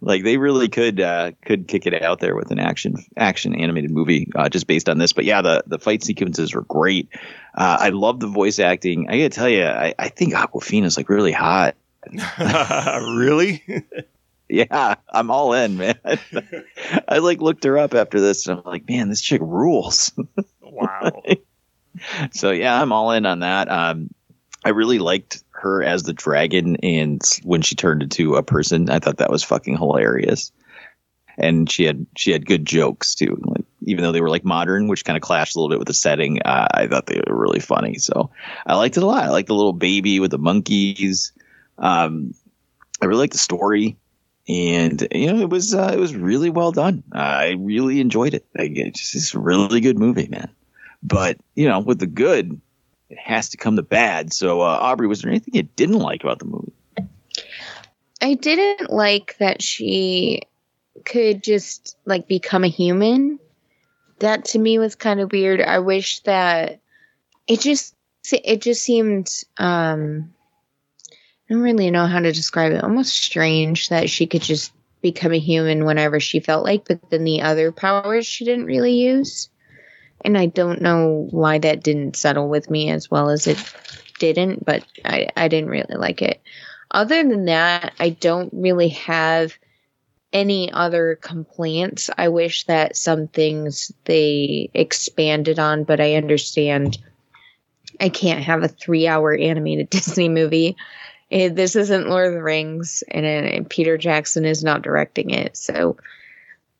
like 0.00 0.22
they 0.22 0.36
really 0.36 0.68
could 0.68 1.00
uh, 1.00 1.32
could 1.44 1.68
kick 1.68 1.86
it 1.86 2.02
out 2.02 2.20
there 2.20 2.34
with 2.36 2.50
an 2.50 2.58
action 2.58 2.96
action 3.16 3.54
animated 3.54 3.90
movie 3.90 4.30
uh, 4.34 4.48
just 4.48 4.66
based 4.66 4.88
on 4.88 4.98
this. 4.98 5.12
But 5.12 5.24
yeah, 5.24 5.42
the 5.42 5.64
the 5.66 5.78
fight 5.78 6.02
sequences 6.02 6.54
were 6.54 6.62
great. 6.62 7.08
Uh, 7.54 7.78
I 7.80 7.88
love 7.90 8.20
the 8.20 8.26
voice 8.26 8.58
acting. 8.58 9.08
I 9.08 9.18
gotta 9.18 9.28
tell 9.30 9.48
you, 9.48 9.64
I, 9.64 9.94
I 9.98 10.08
think 10.08 10.34
Awkwafina's 10.34 10.96
like 10.96 11.08
really 11.08 11.32
hot. 11.32 11.76
really? 13.16 13.62
Yeah, 14.70 14.94
I'm 15.12 15.32
all 15.32 15.52
in, 15.52 15.76
man. 15.76 15.98
I 17.08 17.18
like 17.18 17.40
looked 17.40 17.64
her 17.64 17.76
up 17.76 17.92
after 17.92 18.20
this, 18.20 18.46
and 18.46 18.58
I'm 18.58 18.64
like, 18.64 18.88
man, 18.88 19.08
this 19.08 19.20
chick 19.20 19.40
rules. 19.42 20.12
wow. 20.60 21.22
so 22.30 22.52
yeah, 22.52 22.80
I'm 22.80 22.92
all 22.92 23.10
in 23.10 23.26
on 23.26 23.40
that. 23.40 23.68
Um, 23.68 24.10
I 24.64 24.68
really 24.68 25.00
liked 25.00 25.42
her 25.50 25.82
as 25.82 26.04
the 26.04 26.12
dragon, 26.12 26.76
and 26.84 27.20
when 27.42 27.62
she 27.62 27.74
turned 27.74 28.04
into 28.04 28.36
a 28.36 28.44
person, 28.44 28.90
I 28.90 29.00
thought 29.00 29.16
that 29.16 29.30
was 29.30 29.42
fucking 29.42 29.76
hilarious. 29.76 30.52
And 31.36 31.68
she 31.68 31.82
had 31.82 32.06
she 32.16 32.30
had 32.30 32.46
good 32.46 32.64
jokes 32.64 33.16
too, 33.16 33.36
like 33.44 33.64
even 33.82 34.04
though 34.04 34.12
they 34.12 34.20
were 34.20 34.30
like 34.30 34.44
modern, 34.44 34.86
which 34.86 35.04
kind 35.04 35.16
of 35.16 35.22
clashed 35.22 35.56
a 35.56 35.58
little 35.58 35.70
bit 35.70 35.80
with 35.80 35.88
the 35.88 35.94
setting. 35.94 36.40
Uh, 36.42 36.68
I 36.72 36.86
thought 36.86 37.06
they 37.06 37.20
were 37.26 37.36
really 37.36 37.58
funny, 37.58 37.98
so 37.98 38.30
I 38.66 38.76
liked 38.76 38.96
it 38.96 39.02
a 39.02 39.06
lot. 39.06 39.24
I 39.24 39.30
liked 39.30 39.48
the 39.48 39.56
little 39.56 39.72
baby 39.72 40.20
with 40.20 40.30
the 40.30 40.38
monkeys. 40.38 41.32
Um, 41.76 42.34
I 43.02 43.06
really 43.06 43.22
liked 43.22 43.32
the 43.32 43.38
story 43.40 43.96
and 44.48 45.06
you 45.12 45.32
know 45.32 45.40
it 45.40 45.50
was 45.50 45.74
uh, 45.74 45.90
it 45.92 45.98
was 45.98 46.14
really 46.14 46.50
well 46.50 46.72
done. 46.72 47.02
I 47.12 47.56
really 47.58 48.00
enjoyed 48.00 48.34
it. 48.34 48.46
I, 48.56 48.70
it's 48.74 49.12
just 49.12 49.34
a 49.34 49.38
really 49.38 49.80
good 49.80 49.98
movie, 49.98 50.28
man. 50.28 50.50
But 51.02 51.38
you 51.54 51.68
know, 51.68 51.80
with 51.80 51.98
the 51.98 52.06
good, 52.06 52.60
it 53.10 53.18
has 53.18 53.50
to 53.50 53.56
come 53.56 53.76
the 53.76 53.82
bad. 53.82 54.32
So, 54.32 54.60
uh, 54.60 54.78
Aubrey, 54.80 55.06
was 55.06 55.22
there 55.22 55.30
anything 55.30 55.54
you 55.54 55.62
didn't 55.62 55.98
like 55.98 56.22
about 56.22 56.38
the 56.38 56.46
movie? 56.46 56.72
I 58.20 58.34
didn't 58.34 58.90
like 58.90 59.36
that 59.38 59.62
she 59.62 60.42
could 61.04 61.42
just 61.42 61.96
like 62.04 62.26
become 62.28 62.64
a 62.64 62.68
human. 62.68 63.38
That 64.20 64.46
to 64.46 64.58
me 64.58 64.78
was 64.78 64.94
kind 64.94 65.20
of 65.20 65.32
weird. 65.32 65.60
I 65.60 65.80
wish 65.80 66.20
that 66.20 66.80
it 67.46 67.60
just 67.60 67.94
it 68.32 68.62
just 68.62 68.82
seemed 68.82 69.30
um 69.58 70.32
I 71.48 71.54
don't 71.54 71.62
really 71.62 71.90
know 71.90 72.06
how 72.06 72.20
to 72.20 72.32
describe 72.32 72.72
it. 72.72 72.82
Almost 72.82 73.14
strange 73.14 73.90
that 73.90 74.08
she 74.08 74.26
could 74.26 74.42
just 74.42 74.72
become 75.02 75.32
a 75.32 75.38
human 75.38 75.84
whenever 75.84 76.18
she 76.20 76.40
felt 76.40 76.64
like, 76.64 76.86
but 76.88 77.10
then 77.10 77.24
the 77.24 77.42
other 77.42 77.70
powers 77.72 78.26
she 78.26 78.44
didn't 78.44 78.64
really 78.64 78.94
use. 78.94 79.50
And 80.24 80.38
I 80.38 80.46
don't 80.46 80.80
know 80.80 81.28
why 81.30 81.58
that 81.58 81.82
didn't 81.82 82.16
settle 82.16 82.48
with 82.48 82.70
me 82.70 82.90
as 82.90 83.10
well 83.10 83.28
as 83.28 83.46
it 83.46 83.62
didn't, 84.18 84.64
but 84.64 84.84
I, 85.04 85.28
I 85.36 85.48
didn't 85.48 85.68
really 85.68 85.96
like 85.96 86.22
it. 86.22 86.40
Other 86.90 87.22
than 87.22 87.44
that, 87.46 87.92
I 87.98 88.10
don't 88.10 88.50
really 88.54 88.90
have 88.90 89.52
any 90.32 90.72
other 90.72 91.18
complaints. 91.20 92.08
I 92.16 92.28
wish 92.28 92.64
that 92.64 92.96
some 92.96 93.28
things 93.28 93.92
they 94.04 94.70
expanded 94.72 95.58
on, 95.58 95.84
but 95.84 96.00
I 96.00 96.14
understand 96.14 96.98
I 98.00 98.08
can't 98.08 98.42
have 98.42 98.62
a 98.62 98.68
three 98.68 99.06
hour 99.06 99.34
animated 99.34 99.90
Disney 99.90 100.28
movie. 100.28 100.76
Eh, 101.34 101.48
This 101.48 101.76
isn't 101.76 102.08
Lord 102.08 102.28
of 102.28 102.34
the 102.34 102.42
Rings, 102.42 103.02
and, 103.10 103.26
uh, 103.26 103.66
Peter 103.68 103.98
Jackson 103.98 104.44
is 104.44 104.64
not 104.64 104.82
directing 104.82 105.30
it. 105.30 105.56
So 105.56 105.96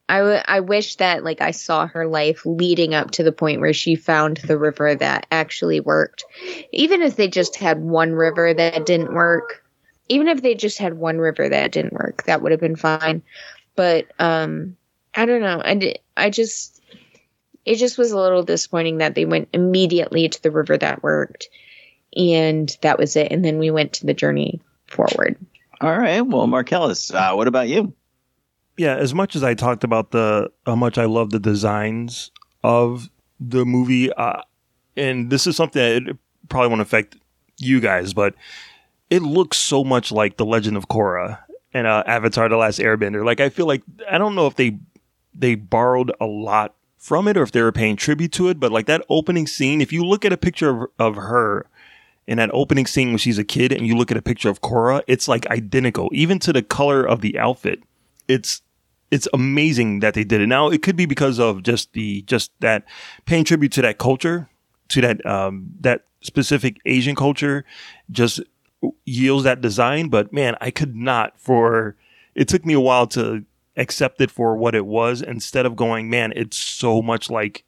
I, 0.09 0.19
w- 0.19 0.43
I 0.47 0.61
wish 0.61 0.97
that 0.97 1.25
like 1.25 1.41
I 1.41 1.51
saw 1.51 1.87
her 1.89 2.07
life 2.07 2.47
leading 2.47 2.95
up 2.95 3.11
to 3.13 3.23
the 3.25 3.33
point 3.33 3.61
where 3.61 3.73
she 3.73 3.97
found 3.97 4.37
the 4.39 4.59
river 4.59 4.95
that 4.95 5.27
actually 5.33 5.81
worked. 5.81 6.25
Even 6.73 7.03
if 7.03 7.17
they 7.17 7.29
just 7.29 7.57
had 7.57 7.83
one 7.83 8.13
river 8.13 8.55
that 8.55 8.87
didn't 8.87 9.13
work, 9.15 9.65
even 10.09 10.29
if 10.29 10.43
they 10.43 10.55
just 10.55 10.79
had 10.79 10.95
one 10.95 11.19
river 11.19 11.49
that 11.49 11.73
didn't 11.73 11.95
work, 11.95 12.23
that 12.25 12.43
would 12.43 12.53
have 12.53 12.61
been 12.61 12.77
fine. 12.77 13.23
But 13.77 14.07
um, 14.21 14.77
I 15.15 15.27
don't 15.27 15.41
know. 15.41 15.61
I 15.65 15.75
di- 15.75 15.99
I 16.17 16.31
just 16.31 16.81
it 17.65 17.77
just 17.77 17.99
was 17.99 18.13
a 18.13 18.19
little 18.21 18.43
disappointing 18.43 18.99
that 18.99 19.15
they 19.15 19.25
went 19.25 19.49
immediately 19.53 20.29
to 20.29 20.43
the 20.43 20.51
river 20.51 20.77
that 20.77 21.03
worked, 21.03 21.49
and 22.17 22.77
that 22.83 22.99
was 22.99 23.17
it. 23.17 23.31
And 23.31 23.45
then 23.45 23.59
we 23.59 23.71
went 23.71 23.93
to 23.95 24.07
the 24.07 24.15
journey 24.15 24.61
forward. 24.87 25.37
All 25.81 25.99
right. 25.99 26.21
Well, 26.21 26.47
Marcellus, 26.47 27.13
uh, 27.13 27.33
what 27.33 27.49
about 27.49 27.69
you? 27.69 27.93
Yeah, 28.77 28.97
as 28.97 29.15
much 29.15 29.37
as 29.37 29.45
I 29.45 29.55
talked 29.55 29.85
about 29.85 30.11
the 30.11 30.51
how 30.67 30.75
much 30.75 30.99
I 30.99 31.05
love 31.05 31.31
the 31.31 31.39
designs 31.39 32.31
of 32.63 33.09
the 33.39 33.65
movie, 33.65 34.13
uh, 34.13 34.43
and 34.97 35.31
this 35.31 35.47
is 35.47 35.57
something 35.57 35.81
that 35.81 36.11
it 36.11 36.17
probably 36.49 36.69
won't 36.69 36.81
affect 36.81 37.17
you 37.59 37.81
guys, 37.81 38.15
but 38.15 38.35
it 39.11 39.23
looks 39.23 39.59
so 39.59 39.85
much 39.85 40.11
like 40.11 40.39
the 40.39 40.45
Legend 40.45 40.77
of 40.77 40.89
Korra 40.89 41.39
and 41.73 41.87
uh, 41.87 42.03
Avatar: 42.07 42.49
The 42.49 42.57
Last 42.57 42.81
Airbender. 42.81 43.25
Like 43.25 43.41
I 43.41 43.49
feel 43.49 43.67
like 43.67 43.83
I 44.11 44.19
don't 44.19 44.35
know 44.35 44.49
if 44.49 44.57
they 44.57 44.79
they 45.35 45.55
borrowed 45.55 46.13
a 46.21 46.27
lot 46.27 46.75
from 46.99 47.29
it 47.29 47.37
or 47.37 47.43
if 47.43 47.53
they 47.53 47.63
were 47.63 47.73
paying 47.73 47.97
tribute 47.97 48.33
to 48.33 48.49
it, 48.49 48.59
but 48.59 48.73
like 48.73 48.87
that 48.87 49.05
opening 49.09 49.47
scene, 49.47 49.81
if 49.81 49.93
you 49.93 50.05
look 50.05 50.25
at 50.25 50.33
a 50.33 50.37
picture 50.39 50.71
of, 50.71 50.91
of 50.99 51.17
her 51.17 51.67
in 52.27 52.39
that 52.39 52.51
opening 52.53 52.87
scene 52.87 53.09
when 53.09 53.19
she's 53.19 53.39
a 53.39 53.45
kid 53.45 53.73
and 53.73 53.87
you 53.87 53.97
look 53.97 54.11
at 54.11 54.17
a 54.17 54.23
picture 54.23 54.49
of 54.49 54.61
Korra, 54.61 55.03
it's 55.07 55.29
like 55.29 55.47
identical, 55.49 56.09
even 56.13 56.39
to 56.41 56.53
the 56.53 56.63
color 56.63 57.05
of 57.05 57.21
the 57.21 57.39
outfit. 57.39 57.83
It's 58.29 58.63
it's 59.11 59.29
amazing 59.33 60.01
that 60.01 60.15
they 60.15 60.25
did 60.25 60.41
it. 60.41 60.47
Now 60.47 60.71
it 60.71 60.83
could 60.83 60.97
be 60.97 61.07
because 61.07 61.39
of 61.39 61.63
just 61.63 61.93
the 61.93 62.23
just 62.23 62.51
that 62.61 62.85
paying 63.27 63.45
tribute 63.45 63.73
to 63.73 63.83
that 63.83 63.99
culture, 63.99 64.49
to 64.89 65.01
that 65.03 65.25
um 65.27 65.67
that 65.81 66.07
specific 66.21 66.79
Asian 66.87 67.15
culture, 67.15 67.65
just 68.11 68.41
yields 69.05 69.45
that 69.45 69.61
design. 69.61 70.09
But 70.09 70.33
man, 70.33 70.57
I 70.61 70.71
could 70.71 70.97
not 70.97 71.39
for 71.39 71.97
it 72.35 72.49
took 72.49 72.65
me 72.65 72.75
a 72.75 72.81
while 72.81 73.07
to 73.09 73.45
accept 73.77 74.21
it 74.21 74.31
for 74.31 74.57
what 74.57 74.75
it 74.75 74.87
was 74.87 75.21
instead 75.21 75.67
of 75.67 75.77
going, 75.77 76.09
man, 76.09 76.33
it's 76.37 76.57
so 76.57 77.03
much 77.03 77.29
like 77.29 77.65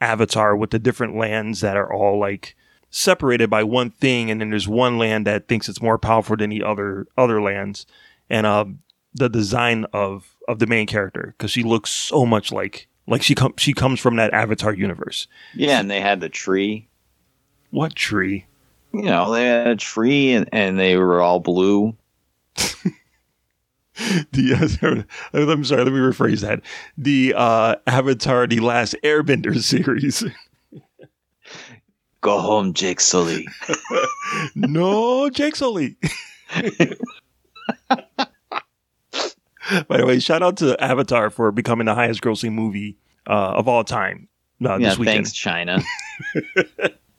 Avatar 0.00 0.56
with 0.56 0.70
the 0.70 0.78
different 0.78 1.16
lands 1.16 1.60
that 1.60 1.76
are 1.76 1.92
all 1.92 2.18
like 2.18 2.56
separated 2.90 3.50
by 3.50 3.62
one 3.62 3.90
thing, 3.90 4.30
and 4.30 4.40
then 4.40 4.50
there's 4.50 4.68
one 4.68 4.98
land 4.98 5.26
that 5.26 5.48
thinks 5.48 5.68
it's 5.68 5.82
more 5.82 5.98
powerful 5.98 6.36
than 6.36 6.50
the 6.50 6.62
other 6.62 7.06
other 7.16 7.40
lands, 7.40 7.86
and 8.30 8.46
uh, 8.46 8.64
the 9.14 9.28
design 9.28 9.86
of 9.92 10.36
of 10.46 10.58
the 10.58 10.66
main 10.66 10.86
character 10.86 11.34
because 11.36 11.50
she 11.50 11.62
looks 11.62 11.90
so 11.90 12.24
much 12.24 12.50
like 12.52 12.88
like 13.06 13.22
she 13.22 13.34
comes 13.34 13.54
she 13.58 13.72
comes 13.72 14.00
from 14.00 14.16
that 14.16 14.32
Avatar 14.32 14.72
universe. 14.72 15.26
Yeah, 15.54 15.80
and 15.80 15.90
they 15.90 16.00
had 16.00 16.20
the 16.20 16.28
tree. 16.28 16.88
What 17.70 17.94
tree? 17.94 18.46
You 18.92 19.02
know, 19.02 19.32
they 19.32 19.44
had 19.44 19.66
a 19.66 19.76
tree, 19.76 20.32
and, 20.32 20.48
and 20.52 20.78
they 20.78 20.96
were 20.96 21.20
all 21.20 21.40
blue. 21.40 21.94
the 24.32 25.06
uh, 25.32 25.38
I'm 25.38 25.64
sorry, 25.64 25.84
let 25.84 25.92
me 25.92 25.98
rephrase 25.98 26.40
that. 26.40 26.62
The 26.96 27.34
uh, 27.36 27.76
Avatar: 27.86 28.46
The 28.46 28.60
Last 28.60 28.94
Airbender 29.04 29.58
series. 29.62 30.24
Go 32.20 32.40
home, 32.40 32.74
Jake 32.74 33.00
Sully. 33.00 33.46
no, 34.54 35.30
Jake 35.30 35.56
Sully. 35.56 35.96
By 39.86 39.98
the 39.98 40.06
way, 40.06 40.18
shout 40.18 40.42
out 40.42 40.56
to 40.58 40.82
Avatar 40.82 41.30
for 41.30 41.52
becoming 41.52 41.86
the 41.86 41.94
highest 41.94 42.22
grossing 42.22 42.52
movie 42.52 42.96
uh, 43.26 43.52
of 43.54 43.68
all 43.68 43.84
time 43.84 44.28
uh, 44.64 44.78
yeah, 44.78 44.94
thanks, 44.94 45.32
China. 45.32 45.82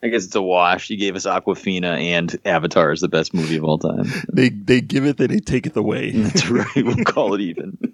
I 0.04 0.08
guess 0.08 0.26
it's 0.26 0.36
a 0.36 0.42
wash. 0.42 0.90
You 0.90 0.98
gave 0.98 1.16
us 1.16 1.26
Awkwafina 1.26 2.00
and 2.00 2.38
Avatar 2.46 2.92
is 2.92 3.02
the 3.02 3.08
best 3.08 3.34
movie 3.34 3.58
of 3.58 3.64
all 3.64 3.78
time. 3.78 4.06
They 4.32 4.50
they 4.50 4.82
give 4.82 5.06
it, 5.06 5.20
and 5.20 5.30
they 5.30 5.40
take 5.40 5.66
it 5.66 5.76
away. 5.76 6.12
That's 6.12 6.50
right. 6.50 6.68
We'll 6.76 7.04
call 7.04 7.34
it 7.34 7.42
even. 7.42 7.78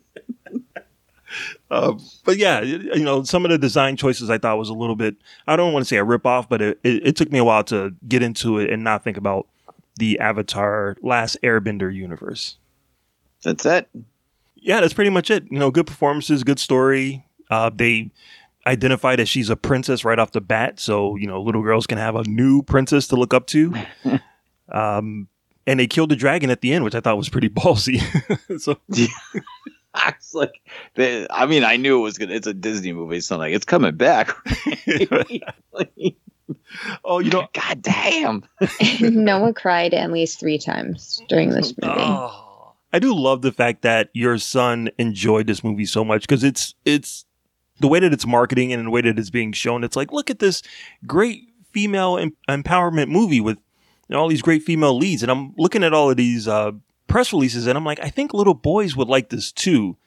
Uh, 1.72 1.94
but 2.24 2.38
yeah, 2.38 2.62
you 2.62 3.04
know, 3.04 3.24
some 3.24 3.46
of 3.46 3.52
the 3.52 3.58
design 3.58 3.98
choices 3.98 4.30
I 4.30 4.38
thought 4.38 4.58
was 4.58 4.70
a 4.70 4.74
little 4.74 4.96
bit, 4.96 5.16
I 5.48 5.56
don't 5.56 5.74
want 5.74 5.84
to 5.86 5.88
say 5.88 5.98
a 5.98 6.04
rip 6.04 6.26
off, 6.26 6.48
but 6.48 6.62
it, 6.62 6.80
it, 6.84 7.08
it 7.08 7.16
took 7.16 7.32
me 7.32 7.40
a 7.40 7.44
while 7.44 7.64
to 7.66 7.94
get 8.08 8.22
into 8.22 8.60
it 8.60 8.70
and 8.70 8.84
not 8.84 9.04
think 9.04 9.18
about 9.18 9.48
the 9.98 10.20
Avatar 10.20 10.98
Last 11.02 11.38
Airbender 11.44 11.94
universe. 11.94 12.58
That's 13.44 13.66
it. 13.66 13.90
Yeah, 14.56 14.82
that's 14.82 14.94
pretty 14.94 15.12
much 15.12 15.30
it. 15.30 15.46
You 15.52 15.60
know, 15.60 15.72
good 15.72 15.88
performances, 15.88 16.44
good 16.44 16.60
story. 16.60 17.26
Uh, 17.50 17.70
they 17.74 18.10
identified 18.66 19.20
as 19.20 19.30
she's 19.30 19.50
a 19.50 19.56
princess 19.56 20.04
right 20.04 20.18
off 20.18 20.32
the 20.32 20.42
bat, 20.42 20.80
so 20.80 21.16
you 21.16 21.28
know, 21.28 21.42
little 21.42 21.62
girls 21.62 21.86
can 21.86 21.98
have 21.98 22.16
a 22.16 22.24
new 22.24 22.64
princess 22.64 23.08
to 23.10 23.16
look 23.16 23.34
up 23.34 23.46
to. 23.48 23.74
um, 24.72 25.28
and 25.68 25.80
they 25.80 25.88
killed 25.88 26.10
the 26.10 26.16
dragon 26.16 26.50
at 26.50 26.62
the 26.62 26.74
end, 26.74 26.84
which 26.84 26.96
I 26.96 27.00
thought 27.00 27.18
was 27.18 27.30
pretty 27.30 27.50
ballsy. 27.50 28.02
so 28.60 28.78
I 29.96 30.14
like, 30.34 30.62
they, 30.96 31.28
I 31.30 31.46
mean, 31.46 31.64
I 31.64 31.78
knew 31.78 32.00
it 32.00 32.02
was 32.02 32.18
gonna. 32.18 32.34
It's 32.34 32.48
a 32.48 32.54
Disney 32.54 32.94
movie, 32.94 33.22
so 33.22 33.36
I'm 33.36 33.40
like, 33.40 33.54
it's 33.54 33.66
coming 33.66 33.96
back. 33.96 34.36
oh, 37.04 37.20
you 37.20 37.30
know, 37.30 37.48
God 37.54 37.82
damn. 37.82 38.44
Noah 39.02 39.54
cried 39.54 39.94
at 39.94 40.12
least 40.12 40.40
three 40.40 40.58
times 40.58 41.22
during 41.30 41.50
this 41.50 41.74
movie. 41.82 42.18
I 42.94 43.00
do 43.00 43.14
love 43.14 43.42
the 43.42 43.52
fact 43.52 43.82
that 43.82 44.10
your 44.14 44.38
son 44.38 44.90
enjoyed 44.98 45.48
this 45.48 45.64
movie 45.64 45.86
so 45.86 46.06
much 46.06 46.22
because 46.22 46.44
it's 46.44 46.76
it's 46.86 47.26
the 47.80 47.88
way 47.88 48.00
that 48.00 48.14
it's 48.14 48.26
marketing 48.26 48.72
and 48.72 48.86
the 48.86 48.90
way 48.90 49.02
that 49.02 49.20
it's 49.20 49.30
being 49.30 49.52
shown. 49.52 49.84
It's 49.84 49.98
like, 49.98 50.14
look 50.14 50.30
at 50.30 50.40
this 50.40 50.62
great 51.06 51.50
female 51.72 52.18
em- 52.18 52.38
empowerment 52.50 53.10
movie 53.10 53.42
with 53.42 53.58
you 54.08 54.14
know, 54.14 54.22
all 54.22 54.28
these 54.28 54.42
great 54.42 54.64
female 54.64 54.98
leads, 54.98 55.24
and 55.24 55.32
I'm 55.32 55.54
looking 55.58 55.84
at 55.84 55.94
all 55.94 56.12
of 56.12 56.18
these 56.18 56.48
uh, 56.48 56.72
press 57.08 57.32
releases, 57.34 57.68
and 57.68 57.78
I'm 57.78 57.86
like, 57.86 58.00
I 58.02 58.10
think 58.10 58.34
little 58.34 58.54
boys 58.54 58.96
would 58.96 59.08
like 59.08 59.30
this 59.30 59.52
too. 59.52 59.98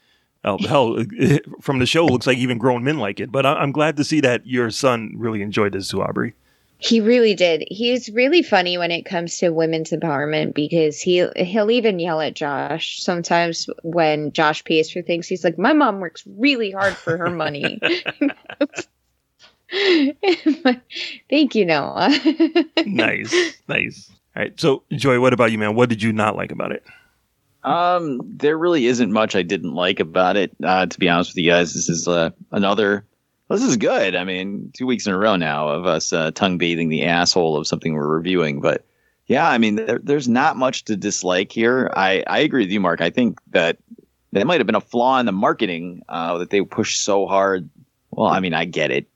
Oh, 0.44 0.58
hell, 0.66 0.96
from 1.60 1.78
the 1.78 1.86
show, 1.86 2.06
it 2.06 2.12
looks 2.12 2.26
like 2.26 2.38
even 2.38 2.58
grown 2.58 2.84
men 2.84 2.98
like 2.98 3.20
it. 3.20 3.32
But 3.32 3.44
I- 3.46 3.54
I'm 3.54 3.72
glad 3.72 3.96
to 3.96 4.04
see 4.04 4.20
that 4.20 4.46
your 4.46 4.70
son 4.70 5.12
really 5.16 5.42
enjoyed 5.42 5.72
this 5.72 5.88
too, 5.88 6.02
Aubrey. 6.02 6.34
He 6.80 7.00
really 7.00 7.34
did. 7.34 7.64
He's 7.68 8.08
really 8.08 8.40
funny 8.40 8.78
when 8.78 8.92
it 8.92 9.02
comes 9.04 9.38
to 9.38 9.50
women's 9.50 9.90
empowerment 9.90 10.54
because 10.54 11.00
he 11.00 11.26
he'll 11.34 11.72
even 11.72 11.98
yell 11.98 12.20
at 12.20 12.34
Josh 12.34 13.02
sometimes 13.02 13.68
when 13.82 14.30
Josh 14.30 14.62
pays 14.62 14.88
for 14.88 15.02
things. 15.02 15.26
He's 15.26 15.42
like, 15.42 15.58
"My 15.58 15.72
mom 15.72 15.98
works 15.98 16.22
really 16.38 16.70
hard 16.70 16.94
for 16.94 17.16
her 17.16 17.30
money." 17.30 17.80
Thank 21.30 21.54
you, 21.54 21.66
Noah. 21.66 22.10
nice, 22.86 23.34
nice. 23.68 24.10
All 24.38 24.44
right, 24.44 24.60
so 24.60 24.84
Joy, 24.92 25.18
what 25.18 25.32
about 25.32 25.50
you, 25.50 25.58
man? 25.58 25.74
What 25.74 25.88
did 25.88 26.00
you 26.00 26.12
not 26.12 26.36
like 26.36 26.52
about 26.52 26.70
it? 26.70 26.86
Um, 27.64 28.20
there 28.22 28.56
really 28.56 28.86
isn't 28.86 29.10
much 29.10 29.34
I 29.34 29.42
didn't 29.42 29.74
like 29.74 29.98
about 29.98 30.36
it. 30.36 30.54
Uh, 30.62 30.86
to 30.86 30.98
be 31.00 31.08
honest 31.08 31.30
with 31.30 31.38
you 31.38 31.50
guys, 31.50 31.74
this 31.74 31.88
is 31.88 32.06
uh, 32.06 32.30
another. 32.52 33.04
This 33.50 33.64
is 33.64 33.76
good. 33.76 34.14
I 34.14 34.22
mean, 34.22 34.70
two 34.74 34.86
weeks 34.86 35.08
in 35.08 35.12
a 35.12 35.18
row 35.18 35.34
now 35.34 35.66
of 35.66 35.86
us 35.86 36.12
uh, 36.12 36.30
tongue 36.30 36.56
bathing 36.56 36.88
the 36.88 37.04
asshole 37.04 37.56
of 37.56 37.66
something 37.66 37.94
we're 37.94 38.06
reviewing. 38.06 38.60
But 38.60 38.84
yeah, 39.26 39.50
I 39.50 39.58
mean, 39.58 39.74
there, 39.74 39.98
there's 39.98 40.28
not 40.28 40.56
much 40.56 40.84
to 40.84 40.94
dislike 40.94 41.50
here. 41.50 41.90
I, 41.96 42.22
I 42.28 42.38
agree 42.38 42.62
with 42.62 42.70
you, 42.70 42.78
Mark. 42.78 43.00
I 43.00 43.10
think 43.10 43.40
that 43.50 43.78
that 44.30 44.46
might 44.46 44.60
have 44.60 44.66
been 44.66 44.76
a 44.76 44.80
flaw 44.80 45.18
in 45.18 45.26
the 45.26 45.32
marketing 45.32 46.02
uh, 46.08 46.38
that 46.38 46.50
they 46.50 46.60
pushed 46.60 47.02
so 47.02 47.26
hard. 47.26 47.68
Well, 48.12 48.28
I 48.28 48.38
mean, 48.38 48.54
I 48.54 48.66
get 48.66 48.92
it 48.92 49.08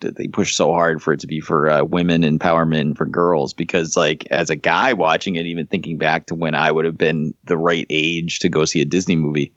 they 0.00 0.26
push 0.28 0.54
so 0.54 0.72
hard 0.72 1.02
for 1.02 1.12
it 1.12 1.20
to 1.20 1.26
be 1.26 1.40
for 1.40 1.68
uh, 1.68 1.84
women 1.84 2.22
empowerment 2.22 2.80
and 2.80 2.96
for 2.96 3.06
girls 3.06 3.52
because 3.52 3.96
like 3.96 4.26
as 4.30 4.50
a 4.50 4.56
guy 4.56 4.92
watching 4.92 5.36
it 5.36 5.46
even 5.46 5.66
thinking 5.66 5.98
back 5.98 6.26
to 6.26 6.34
when 6.34 6.54
i 6.54 6.70
would 6.70 6.84
have 6.84 6.98
been 6.98 7.34
the 7.44 7.58
right 7.58 7.86
age 7.90 8.38
to 8.38 8.48
go 8.48 8.64
see 8.64 8.80
a 8.80 8.84
disney 8.84 9.16
movie 9.16 9.52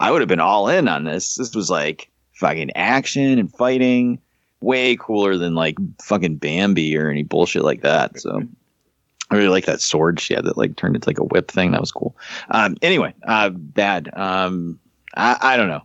i 0.00 0.10
would 0.10 0.20
have 0.20 0.28
been 0.28 0.40
all 0.40 0.68
in 0.68 0.88
on 0.88 1.04
this 1.04 1.36
this 1.36 1.54
was 1.54 1.70
like 1.70 2.10
fucking 2.32 2.70
action 2.76 3.38
and 3.38 3.52
fighting 3.54 4.20
way 4.60 4.96
cooler 4.96 5.36
than 5.36 5.54
like 5.54 5.76
fucking 6.02 6.36
bambi 6.36 6.96
or 6.96 7.10
any 7.10 7.22
bullshit 7.22 7.62
like 7.62 7.82
that 7.82 8.18
so 8.18 8.42
I 9.30 9.36
really 9.36 9.48
like 9.48 9.66
that 9.66 9.80
sword 9.80 10.20
she 10.20 10.34
had 10.34 10.46
that 10.46 10.56
like 10.56 10.76
turned 10.76 10.96
into 10.96 11.08
like 11.08 11.18
a 11.18 11.24
whip 11.24 11.50
thing. 11.50 11.72
That 11.72 11.82
was 11.82 11.92
cool. 11.92 12.16
Um, 12.50 12.76
anyway, 12.80 13.12
uh, 13.26 13.50
bad. 13.50 14.08
Um, 14.14 14.80
I, 15.14 15.36
I 15.38 15.56
don't 15.58 15.68
know. 15.68 15.82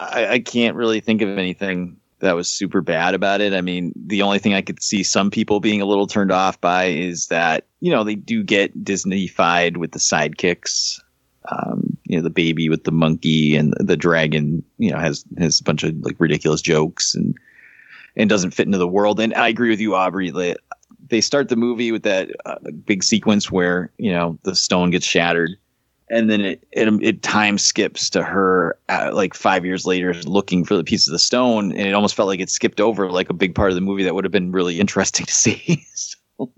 I, 0.00 0.26
I 0.28 0.38
can't 0.38 0.76
really 0.76 1.00
think 1.00 1.20
of 1.22 1.28
anything 1.38 1.98
that 2.20 2.34
was 2.34 2.48
super 2.48 2.80
bad 2.80 3.14
about 3.14 3.40
it. 3.40 3.52
I 3.52 3.60
mean, 3.60 3.92
the 3.96 4.22
only 4.22 4.38
thing 4.38 4.54
I 4.54 4.62
could 4.62 4.82
see 4.82 5.02
some 5.02 5.30
people 5.30 5.60
being 5.60 5.80
a 5.80 5.86
little 5.86 6.06
turned 6.06 6.32
off 6.32 6.60
by 6.60 6.86
is 6.86 7.26
that, 7.28 7.66
you 7.80 7.90
know, 7.90 8.04
they 8.04 8.14
do 8.14 8.42
get 8.42 8.84
Disney-fied 8.84 9.76
with 9.76 9.92
the 9.92 9.98
sidekicks. 9.98 11.00
Um, 11.50 11.98
you 12.04 12.16
know, 12.16 12.22
the 12.22 12.30
baby 12.30 12.70
with 12.70 12.84
the 12.84 12.92
monkey 12.92 13.54
and 13.54 13.74
the 13.78 13.96
dragon, 13.96 14.64
you 14.78 14.90
know, 14.90 14.98
has 14.98 15.24
has 15.36 15.60
a 15.60 15.64
bunch 15.64 15.84
of 15.84 15.94
like 16.00 16.16
ridiculous 16.18 16.62
jokes 16.62 17.14
and 17.14 17.36
and 18.16 18.30
doesn't 18.30 18.52
fit 18.52 18.66
into 18.66 18.78
the 18.78 18.88
world. 18.88 19.20
And 19.20 19.34
I 19.34 19.48
agree 19.48 19.68
with 19.68 19.80
you, 19.80 19.94
Aubrey. 19.94 20.30
That 20.30 20.58
they 21.08 21.20
start 21.20 21.50
the 21.50 21.56
movie 21.56 21.92
with 21.92 22.02
that 22.04 22.30
uh, 22.46 22.56
big 22.86 23.04
sequence 23.04 23.50
where 23.50 23.90
you 23.98 24.10
know 24.10 24.38
the 24.44 24.54
stone 24.54 24.90
gets 24.90 25.06
shattered 25.06 25.50
and 26.10 26.30
then 26.30 26.40
it 26.40 26.66
it, 26.72 26.88
it 27.02 27.22
time 27.22 27.58
skips 27.58 28.10
to 28.10 28.22
her 28.22 28.76
uh, 28.88 29.10
like 29.12 29.34
five 29.34 29.64
years 29.64 29.86
later 29.86 30.14
looking 30.24 30.64
for 30.64 30.76
the 30.76 30.84
piece 30.84 31.06
of 31.06 31.12
the 31.12 31.18
stone 31.18 31.70
and 31.72 31.88
it 31.88 31.94
almost 31.94 32.14
felt 32.14 32.28
like 32.28 32.40
it 32.40 32.50
skipped 32.50 32.80
over 32.80 33.10
like 33.10 33.30
a 33.30 33.34
big 33.34 33.54
part 33.54 33.70
of 33.70 33.74
the 33.74 33.80
movie 33.80 34.04
that 34.04 34.14
would 34.14 34.24
have 34.24 34.32
been 34.32 34.52
really 34.52 34.80
interesting 34.80 35.26
to 35.26 35.32
see 35.32 35.84
so 35.94 36.50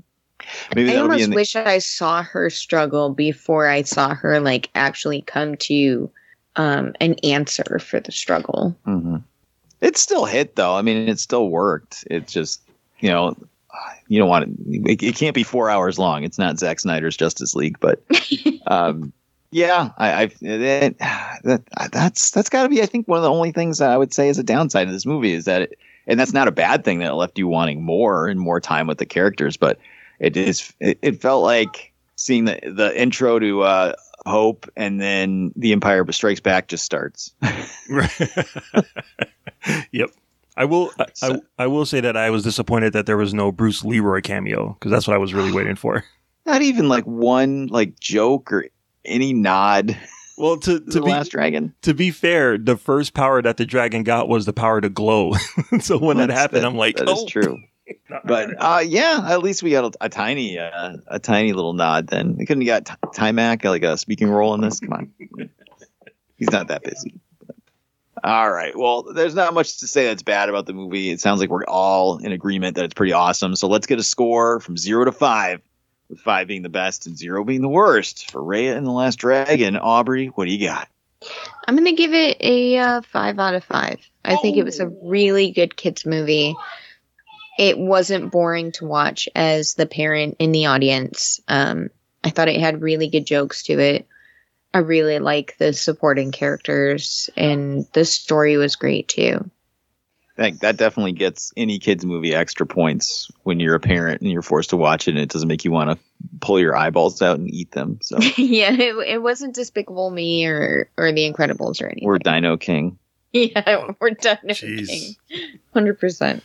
maybe 0.74 0.92
I 0.92 0.96
almost 0.96 1.28
the, 1.28 1.34
wish 1.34 1.56
I 1.56 1.78
saw 1.78 2.22
her 2.22 2.50
struggle 2.50 3.10
before 3.10 3.68
I 3.68 3.82
saw 3.82 4.14
her 4.14 4.40
like 4.40 4.70
actually 4.74 5.22
come 5.22 5.56
to 5.58 6.10
um, 6.56 6.94
an 7.00 7.14
answer 7.22 7.78
for 7.78 8.00
the 8.00 8.12
struggle. 8.12 8.74
Mhm. 8.86 9.22
it 9.80 9.96
still 9.98 10.24
hit 10.24 10.56
though 10.56 10.74
i 10.74 10.82
mean 10.82 11.08
it 11.08 11.18
still 11.18 11.50
worked 11.50 12.04
it 12.10 12.26
just 12.26 12.62
you 13.00 13.10
know 13.10 13.36
you 14.08 14.18
don't 14.18 14.28
want 14.28 14.44
it, 14.66 14.90
it 14.90 15.02
it 15.02 15.14
can't 15.16 15.34
be 15.34 15.42
four 15.42 15.68
hours 15.68 15.98
long 15.98 16.24
it's 16.24 16.38
not 16.38 16.58
Zack 16.58 16.80
snyder's 16.80 17.16
justice 17.16 17.54
league 17.54 17.78
but 17.78 18.02
um 18.66 19.12
Yeah, 19.56 19.92
I, 19.96 20.24
I've 20.24 20.36
it, 20.42 20.98
that 20.98 21.62
that's 21.90 22.30
that's 22.30 22.50
got 22.50 22.64
to 22.64 22.68
be 22.68 22.82
I 22.82 22.86
think 22.86 23.08
one 23.08 23.16
of 23.16 23.22
the 23.22 23.30
only 23.30 23.52
things 23.52 23.78
that 23.78 23.88
I 23.88 23.96
would 23.96 24.12
say 24.12 24.28
is 24.28 24.38
a 24.38 24.42
downside 24.42 24.86
of 24.86 24.92
this 24.92 25.06
movie 25.06 25.32
is 25.32 25.46
that 25.46 25.62
it, 25.62 25.78
and 26.06 26.20
that's 26.20 26.34
not 26.34 26.46
a 26.46 26.52
bad 26.52 26.84
thing 26.84 26.98
that 26.98 27.12
it 27.12 27.14
left 27.14 27.38
you 27.38 27.48
wanting 27.48 27.82
more 27.82 28.28
and 28.28 28.38
more 28.38 28.60
time 28.60 28.86
with 28.86 28.98
the 28.98 29.06
characters, 29.06 29.56
but 29.56 29.78
it 30.18 30.36
is 30.36 30.74
it, 30.80 30.98
it 31.00 31.22
felt 31.22 31.42
like 31.42 31.90
seeing 32.16 32.44
the 32.44 32.60
the 32.70 32.92
intro 33.00 33.38
to 33.38 33.62
uh, 33.62 33.94
Hope 34.26 34.68
and 34.76 35.00
then 35.00 35.54
The 35.56 35.72
Empire 35.72 36.04
Strikes 36.12 36.40
Back 36.40 36.68
just 36.68 36.84
starts. 36.84 37.32
yep. 39.90 40.10
I 40.58 40.66
will. 40.66 40.90
I, 40.98 41.06
I, 41.22 41.40
I 41.60 41.66
will 41.66 41.86
say 41.86 42.02
that 42.02 42.14
I 42.14 42.28
was 42.28 42.42
disappointed 42.42 42.92
that 42.92 43.06
there 43.06 43.16
was 43.16 43.32
no 43.32 43.52
Bruce 43.52 43.82
Leroy 43.82 44.20
cameo 44.20 44.74
because 44.74 44.90
that's 44.90 45.08
what 45.08 45.14
I 45.14 45.18
was 45.18 45.32
really 45.32 45.52
waiting 45.52 45.76
for. 45.76 46.04
Not 46.44 46.60
even 46.60 46.90
like 46.90 47.04
one 47.04 47.68
like 47.68 47.98
joke 47.98 48.52
or 48.52 48.66
any 49.06 49.32
nod. 49.32 49.96
Well, 50.36 50.56
to, 50.60 50.80
to 50.80 50.84
the 50.84 51.00
be, 51.00 51.10
last 51.10 51.30
dragon. 51.30 51.74
To 51.82 51.94
be 51.94 52.10
fair, 52.10 52.58
the 52.58 52.76
first 52.76 53.14
power 53.14 53.40
that 53.42 53.56
the 53.56 53.64
dragon 53.66 54.02
got 54.02 54.28
was 54.28 54.44
the 54.46 54.52
power 54.52 54.80
to 54.80 54.88
glow. 54.88 55.32
so 55.80 55.98
when 55.98 56.18
Well, 56.18 56.26
that 56.26 56.32
happened, 56.32 56.62
that- 56.62 56.68
I'm 56.68 56.76
like, 56.76 56.96
that 56.96 57.08
oh, 57.08 57.24
is 57.24 57.30
true. 57.30 57.58
But 58.24 58.50
uh, 58.58 58.82
yeah, 58.84 59.24
at 59.28 59.44
least 59.44 59.62
we 59.62 59.70
got 59.70 59.94
a, 59.94 60.06
a 60.06 60.08
tiny, 60.08 60.58
uh, 60.58 60.96
a 61.06 61.20
tiny 61.20 61.52
little 61.52 61.72
nod. 61.72 62.08
Then 62.08 62.36
we 62.36 62.44
couldn't 62.44 62.66
have 62.66 62.84
got 62.84 62.98
T- 63.14 63.20
Taimak 63.20 63.62
like 63.64 63.84
a 63.84 63.96
speaking 63.96 64.28
role 64.28 64.54
in 64.54 64.60
this. 64.60 64.80
Come 64.80 64.92
on, 64.92 65.12
he's 66.36 66.50
not 66.50 66.66
that 66.66 66.82
busy. 66.82 67.20
All 68.24 68.50
right. 68.50 68.76
Well, 68.76 69.04
there's 69.12 69.36
not 69.36 69.54
much 69.54 69.78
to 69.78 69.86
say 69.86 70.06
that's 70.06 70.24
bad 70.24 70.48
about 70.48 70.66
the 70.66 70.72
movie. 70.72 71.10
It 71.10 71.20
sounds 71.20 71.38
like 71.38 71.48
we're 71.48 71.64
all 71.64 72.18
in 72.18 72.32
agreement 72.32 72.74
that 72.74 72.84
it's 72.86 72.94
pretty 72.94 73.12
awesome. 73.12 73.54
So 73.54 73.68
let's 73.68 73.86
get 73.86 74.00
a 74.00 74.02
score 74.02 74.58
from 74.58 74.76
zero 74.76 75.04
to 75.04 75.12
five, 75.12 75.60
with 76.08 76.20
five 76.20 76.48
being 76.48 76.62
the 76.62 76.68
best 76.68 77.06
and 77.06 77.16
zero 77.16 77.44
being 77.44 77.62
the 77.62 77.68
worst 77.68 78.30
for 78.30 78.40
Raya 78.40 78.76
and 78.76 78.86
the 78.86 78.92
Last 78.92 79.16
Dragon. 79.16 79.76
Aubrey, 79.76 80.26
what 80.28 80.46
do 80.46 80.52
you 80.52 80.66
got? 80.66 80.88
I'm 81.66 81.76
gonna 81.76 81.92
give 81.92 82.14
it 82.14 82.36
a 82.40 82.78
uh, 82.78 83.00
five 83.02 83.38
out 83.38 83.54
of 83.54 83.64
five. 83.64 83.98
I 84.24 84.36
think 84.36 84.56
it 84.56 84.64
was 84.64 84.80
a 84.80 84.88
really 84.88 85.50
good 85.50 85.76
kids 85.76 86.04
movie. 86.04 86.54
It 87.58 87.78
wasn't 87.78 88.30
boring 88.30 88.72
to 88.72 88.86
watch 88.86 89.28
as 89.34 89.74
the 89.74 89.86
parent 89.86 90.36
in 90.38 90.52
the 90.52 90.66
audience. 90.66 91.40
Um, 91.48 91.90
I 92.22 92.30
thought 92.30 92.48
it 92.48 92.60
had 92.60 92.82
really 92.82 93.08
good 93.08 93.26
jokes 93.26 93.64
to 93.64 93.78
it. 93.78 94.06
I 94.74 94.78
really 94.78 95.20
like 95.20 95.56
the 95.58 95.72
supporting 95.72 96.32
characters, 96.32 97.30
and 97.36 97.86
the 97.94 98.04
story 98.04 98.56
was 98.58 98.76
great 98.76 99.08
too. 99.08 99.50
That 100.36 100.60
that 100.60 100.76
definitely 100.76 101.12
gets 101.12 101.52
any 101.56 101.78
kids 101.78 102.04
movie 102.04 102.34
extra 102.34 102.66
points 102.66 103.30
when 103.42 103.58
you're 103.58 103.74
a 103.74 103.80
parent 103.80 104.20
and 104.20 104.30
you're 104.30 104.42
forced 104.42 104.70
to 104.70 104.76
watch 104.76 105.08
it 105.08 105.12
and 105.12 105.18
it 105.20 105.30
doesn't 105.30 105.48
make 105.48 105.64
you 105.64 105.72
want 105.72 105.90
to 105.90 105.98
pull 106.40 106.60
your 106.60 106.76
eyeballs 106.76 107.22
out 107.22 107.38
and 107.38 107.52
eat 107.52 107.70
them. 107.72 107.98
So 108.02 108.18
yeah, 108.36 108.72
it, 108.72 108.94
it 109.14 109.22
wasn't 109.22 109.54
Despicable 109.54 110.10
Me 110.10 110.46
or 110.46 110.90
or 110.98 111.10
The 111.10 111.30
Incredibles 111.30 111.80
or 111.82 111.86
anything. 111.86 112.04
we're 112.06 112.18
Dino 112.18 112.56
King. 112.56 112.98
Yeah, 113.32 113.90
we're 114.00 114.10
done. 114.10 114.38
Hundred 115.74 116.00
percent. 116.00 116.42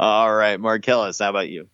All 0.00 0.34
right, 0.34 0.58
Marcellus, 0.58 1.20
how 1.20 1.30
about 1.30 1.48
you? 1.48 1.68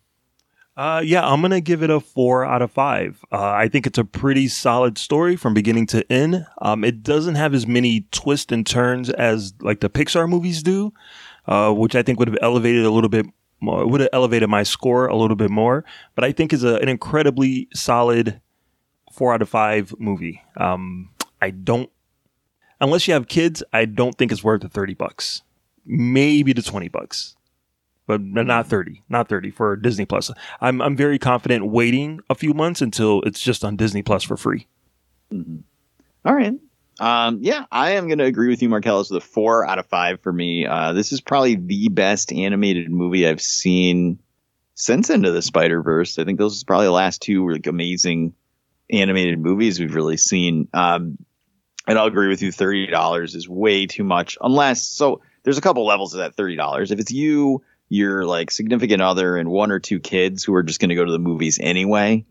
Uh, 0.77 1.01
yeah, 1.03 1.27
I'm 1.27 1.41
gonna 1.41 1.59
give 1.59 1.81
it 1.81 1.89
a 1.89 1.99
four 1.99 2.45
out 2.45 2.61
of 2.61 2.71
five. 2.71 3.19
Uh, 3.31 3.49
I 3.49 3.67
think 3.67 3.87
it's 3.87 3.97
a 3.97 4.05
pretty 4.05 4.47
solid 4.47 4.97
story 4.97 5.35
from 5.35 5.53
beginning 5.53 5.87
to 5.87 6.09
end. 6.11 6.45
Um, 6.61 6.83
it 6.83 7.01
doesn't 7.03 7.35
have 7.35 7.53
as 7.53 7.65
many 7.65 8.05
twists 8.11 8.51
and 8.53 8.65
turns 8.65 9.09
as 9.09 9.53
like 9.59 9.79
the 9.79 9.89
Pixar 9.89 10.29
movies 10.29 10.61
do, 10.61 10.93
uh, 11.49 11.73
which 11.73 11.95
I 11.95 12.03
think 12.03 12.19
would 12.19 12.29
have 12.29 12.37
elevated 12.41 12.85
a 12.85 12.91
little 12.91 13.09
bit 13.09 13.25
more. 13.59 13.85
Would 13.85 13.99
have 13.99 14.09
elevated 14.13 14.49
my 14.49 14.63
score 14.63 15.07
a 15.07 15.15
little 15.17 15.35
bit 15.35 15.49
more. 15.49 15.83
But 16.15 16.23
I 16.23 16.31
think 16.31 16.53
is 16.53 16.63
a, 16.63 16.75
an 16.75 16.87
incredibly 16.87 17.67
solid 17.73 18.39
four 19.11 19.33
out 19.33 19.41
of 19.41 19.49
five 19.49 19.93
movie. 19.99 20.41
Um, 20.55 21.09
I 21.41 21.49
don't, 21.49 21.89
unless 22.79 23.07
you 23.07 23.13
have 23.13 23.27
kids, 23.27 23.61
I 23.73 23.83
don't 23.85 24.17
think 24.17 24.31
it's 24.31 24.43
worth 24.43 24.61
the 24.61 24.69
thirty 24.69 24.93
bucks. 24.93 25.41
Maybe 25.85 26.53
the 26.53 26.61
twenty 26.61 26.87
bucks 26.87 27.35
but 28.07 28.21
not 28.21 28.65
30 28.65 29.03
not 29.07 29.29
30 29.29 29.51
for 29.51 29.75
disney 29.75 30.03
plus 30.03 30.31
i'm, 30.61 30.81
I'm 30.81 30.95
very 30.95 31.19
confident 31.19 31.67
waiting 31.67 32.21
a 32.27 32.33
few 32.33 32.55
months 32.55 32.81
until 32.81 33.21
it's 33.21 33.39
just 33.39 33.63
on 33.63 33.75
disney 33.75 34.01
plus 34.01 34.23
for 34.23 34.35
free 34.35 34.65
All 36.25 36.33
right. 36.35 36.53
Um, 36.99 37.39
yeah, 37.41 37.65
I 37.71 37.91
am 37.91 38.07
going 38.07 38.17
to 38.19 38.25
agree 38.25 38.49
with 38.49 38.61
you, 38.61 38.69
Marcellus, 38.69 39.09
with 39.09 39.23
a 39.23 39.25
four 39.25 39.65
out 39.65 39.79
of 39.79 39.85
five 39.87 40.21
for 40.21 40.33
me. 40.33 40.65
Uh, 40.65 40.93
this 40.93 41.11
is 41.11 41.21
probably 41.21 41.55
the 41.55 41.89
best 41.89 42.33
animated 42.33 42.91
movie 42.91 43.27
I've 43.27 43.41
seen 43.41 44.19
since 44.75 45.09
Into 45.09 45.31
the 45.31 45.41
Spider 45.41 45.81
Verse. 45.81 46.19
I 46.19 46.25
think 46.25 46.39
those 46.39 46.61
are 46.61 46.65
probably 46.65 46.87
the 46.87 46.91
last 46.91 47.21
two 47.21 47.49
like 47.49 47.67
amazing 47.67 48.33
animated 48.91 49.39
movies 49.39 49.79
we've 49.79 49.95
really 49.95 50.17
seen. 50.17 50.67
Um, 50.73 51.17
and 51.87 51.97
I'll 51.97 52.07
agree 52.07 52.27
with 52.27 52.41
you, 52.41 52.51
thirty 52.51 52.87
dollars 52.87 53.35
is 53.35 53.47
way 53.47 53.85
too 53.85 54.03
much. 54.03 54.37
Unless 54.41 54.85
so, 54.85 55.21
there's 55.43 55.57
a 55.57 55.61
couple 55.61 55.85
levels 55.85 56.13
of 56.13 56.19
that 56.19 56.35
thirty 56.35 56.55
dollars. 56.55 56.91
If 56.91 56.99
it's 56.99 57.11
you, 57.11 57.63
your 57.87 58.25
like 58.25 58.51
significant 58.51 59.01
other, 59.01 59.37
and 59.37 59.49
one 59.49 59.71
or 59.71 59.79
two 59.79 59.99
kids 59.99 60.43
who 60.43 60.53
are 60.53 60.63
just 60.63 60.79
going 60.79 60.89
to 60.89 60.95
go 60.95 61.05
to 61.05 61.11
the 61.11 61.19
movies 61.19 61.59
anyway 61.61 62.25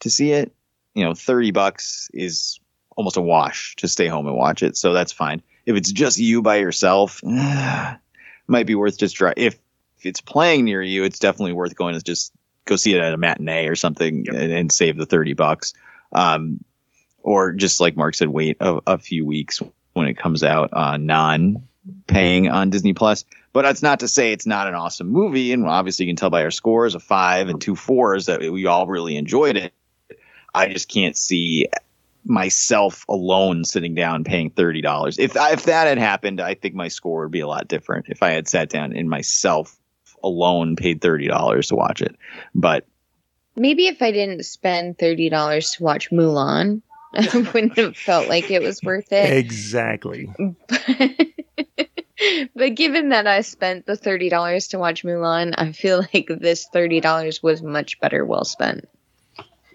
to 0.00 0.10
see 0.10 0.32
it, 0.32 0.54
you 0.94 1.04
know, 1.04 1.14
thirty 1.14 1.50
bucks 1.50 2.08
is 2.14 2.60
almost 2.96 3.16
a 3.16 3.20
wash 3.20 3.76
to 3.76 3.88
stay 3.88 4.08
home 4.08 4.26
and 4.26 4.36
watch 4.36 4.62
it. 4.62 4.76
So 4.76 4.92
that's 4.92 5.12
fine. 5.12 5.42
If 5.64 5.76
it's 5.76 5.92
just 5.92 6.18
you 6.18 6.42
by 6.42 6.56
yourself, 6.56 7.20
might 8.46 8.66
be 8.66 8.74
worth 8.74 8.98
just 8.98 9.16
try. 9.16 9.34
If, 9.36 9.54
if 9.98 10.06
it's 10.06 10.20
playing 10.20 10.64
near 10.64 10.82
you, 10.82 11.04
it's 11.04 11.18
definitely 11.18 11.52
worth 11.52 11.76
going 11.76 11.94
to 11.94 12.02
just 12.02 12.32
go 12.64 12.76
see 12.76 12.94
it 12.94 13.00
at 13.00 13.12
a 13.12 13.16
matinee 13.16 13.68
or 13.68 13.76
something 13.76 14.26
and, 14.28 14.52
and 14.52 14.72
save 14.72 14.96
the 14.96 15.06
30 15.06 15.34
bucks. 15.34 15.74
Um, 16.12 16.64
or 17.22 17.52
just 17.52 17.80
like 17.80 17.96
Mark 17.96 18.14
said, 18.14 18.28
wait 18.28 18.56
a, 18.60 18.80
a 18.86 18.98
few 18.98 19.26
weeks 19.26 19.60
when 19.92 20.06
it 20.06 20.16
comes 20.16 20.42
out 20.42 20.70
uh, 20.72 20.96
non 20.96 21.66
paying 22.06 22.48
on 22.48 22.70
Disney 22.70 22.92
Plus. 22.92 23.24
But 23.52 23.62
that's 23.62 23.82
not 23.82 24.00
to 24.00 24.08
say 24.08 24.32
it's 24.32 24.46
not 24.46 24.68
an 24.68 24.74
awesome 24.74 25.08
movie. 25.08 25.52
And 25.52 25.66
obviously, 25.66 26.06
you 26.06 26.10
can 26.10 26.16
tell 26.16 26.30
by 26.30 26.44
our 26.44 26.50
scores 26.50 26.94
a 26.94 27.00
five 27.00 27.48
and 27.48 27.60
two 27.60 27.74
fours 27.74 28.26
that 28.26 28.40
we 28.40 28.66
all 28.66 28.86
really 28.86 29.16
enjoyed 29.16 29.56
it. 29.56 29.72
I 30.54 30.68
just 30.68 30.88
can't 30.88 31.16
see 31.16 31.68
myself 32.28 33.04
alone 33.08 33.64
sitting 33.64 33.94
down 33.94 34.24
paying 34.24 34.50
thirty 34.50 34.80
dollars. 34.82 35.18
If 35.18 35.36
if 35.36 35.64
that 35.64 35.86
had 35.86 35.98
happened, 35.98 36.40
I 36.40 36.54
think 36.54 36.74
my 36.74 36.88
score 36.88 37.22
would 37.22 37.30
be 37.32 37.40
a 37.40 37.46
lot 37.46 37.68
different. 37.68 38.06
If 38.08 38.22
I 38.22 38.30
had 38.30 38.48
sat 38.48 38.68
down 38.68 38.96
and 38.96 39.08
myself 39.08 39.76
alone 40.22 40.76
paid 40.76 41.00
thirty 41.00 41.28
dollars 41.28 41.68
to 41.68 41.76
watch 41.76 42.02
it, 42.02 42.16
but 42.54 42.86
Maybe 43.58 43.86
if 43.86 44.02
I 44.02 44.12
didn't 44.12 44.44
spend 44.44 44.98
thirty 44.98 45.30
dollars 45.30 45.72
to 45.72 45.82
watch 45.82 46.10
Mulan, 46.10 46.82
I 47.14 47.36
wouldn't 47.54 47.78
have 47.78 47.96
felt 47.96 48.28
like 48.28 48.50
it 48.50 48.60
was 48.62 48.82
worth 48.82 49.12
it. 49.12 49.32
exactly 49.32 50.28
But 52.54 52.74
given 52.74 53.10
that 53.10 53.26
I 53.26 53.42
spent 53.42 53.84
the 53.86 53.96
thirty 53.96 54.30
dollars 54.30 54.68
to 54.68 54.78
watch 54.78 55.04
Mulan, 55.04 55.54
I 55.56 55.72
feel 55.72 55.98
like 56.14 56.28
this 56.28 56.66
thirty 56.72 57.00
dollars 57.00 57.42
was 57.42 57.62
much 57.62 58.00
better 58.00 58.24
well 58.24 58.44
spent. 58.44 58.88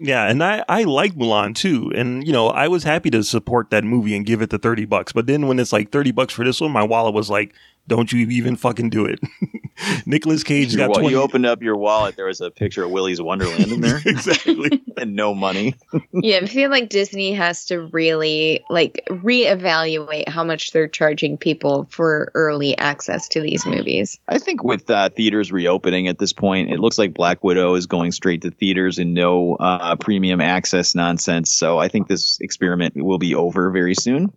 Yeah 0.02 0.28
and 0.28 0.42
i 0.42 0.64
i 0.68 0.82
like 0.82 1.14
mulan 1.14 1.54
too 1.54 1.92
and 1.94 2.26
you 2.26 2.32
know 2.32 2.48
i 2.48 2.66
was 2.66 2.82
happy 2.82 3.08
to 3.08 3.22
support 3.22 3.70
that 3.70 3.84
movie 3.84 4.16
and 4.16 4.26
give 4.26 4.42
it 4.42 4.50
the 4.50 4.58
30 4.58 4.84
bucks 4.84 5.12
but 5.12 5.26
then 5.26 5.46
when 5.46 5.60
it's 5.60 5.72
like 5.72 5.90
30 5.90 6.10
bucks 6.10 6.34
for 6.34 6.44
this 6.44 6.60
one 6.60 6.72
my 6.72 6.82
wallet 6.82 7.14
was 7.14 7.30
like 7.30 7.54
don't 7.86 8.12
you 8.12 8.28
even 8.28 8.56
fucking 8.56 8.90
do 8.90 9.04
it 9.04 9.20
Nicolas 10.06 10.42
cage 10.42 10.74
your 10.74 10.86
got 10.86 10.90
wa- 10.90 11.00
20 11.00 11.10
you 11.10 11.20
opened 11.20 11.46
up 11.46 11.62
your 11.62 11.76
wallet, 11.76 12.16
there 12.16 12.26
was 12.26 12.40
a 12.40 12.50
picture 12.50 12.84
of 12.84 12.90
Willy's 12.90 13.20
Wonderland 13.20 13.72
in 13.72 13.80
there, 13.80 14.00
exactly, 14.06 14.82
and 14.96 15.16
no 15.16 15.34
money. 15.34 15.74
yeah, 16.12 16.40
I 16.42 16.46
feel 16.46 16.70
like 16.70 16.88
Disney 16.88 17.32
has 17.32 17.66
to 17.66 17.86
really 17.86 18.64
like 18.70 19.04
reevaluate 19.08 20.28
how 20.28 20.44
much 20.44 20.72
they're 20.72 20.88
charging 20.88 21.36
people 21.38 21.86
for 21.90 22.30
early 22.34 22.76
access 22.78 23.28
to 23.28 23.40
these 23.40 23.66
movies. 23.66 24.18
I 24.28 24.38
think 24.38 24.62
with 24.62 24.88
uh, 24.90 25.08
theaters 25.10 25.52
reopening 25.52 26.08
at 26.08 26.18
this 26.18 26.32
point, 26.32 26.70
it 26.70 26.78
looks 26.78 26.98
like 26.98 27.14
Black 27.14 27.42
Widow 27.42 27.74
is 27.74 27.86
going 27.86 28.12
straight 28.12 28.42
to 28.42 28.50
theaters 28.50 28.98
and 28.98 29.14
no 29.14 29.56
uh, 29.56 29.96
premium 29.96 30.40
access 30.40 30.94
nonsense. 30.94 31.52
So 31.52 31.78
I 31.78 31.88
think 31.88 32.08
this 32.08 32.38
experiment 32.40 32.94
will 32.96 33.18
be 33.18 33.34
over 33.34 33.70
very 33.70 33.94
soon. 33.94 34.32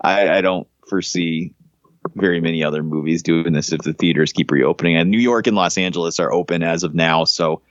I, 0.00 0.28
I 0.28 0.40
don't 0.40 0.66
foresee 0.88 1.54
very 2.14 2.40
many 2.40 2.64
other 2.64 2.82
movies 2.82 3.22
doing 3.22 3.52
this 3.52 3.72
if 3.72 3.80
the 3.82 3.92
theaters 3.92 4.32
keep 4.32 4.50
reopening. 4.50 4.96
And 4.96 5.10
New 5.10 5.18
York 5.18 5.46
and 5.46 5.56
Los 5.56 5.78
Angeles 5.78 6.20
are 6.20 6.32
open 6.32 6.62
as 6.62 6.82
of 6.82 6.94
now, 6.94 7.24
so 7.24 7.62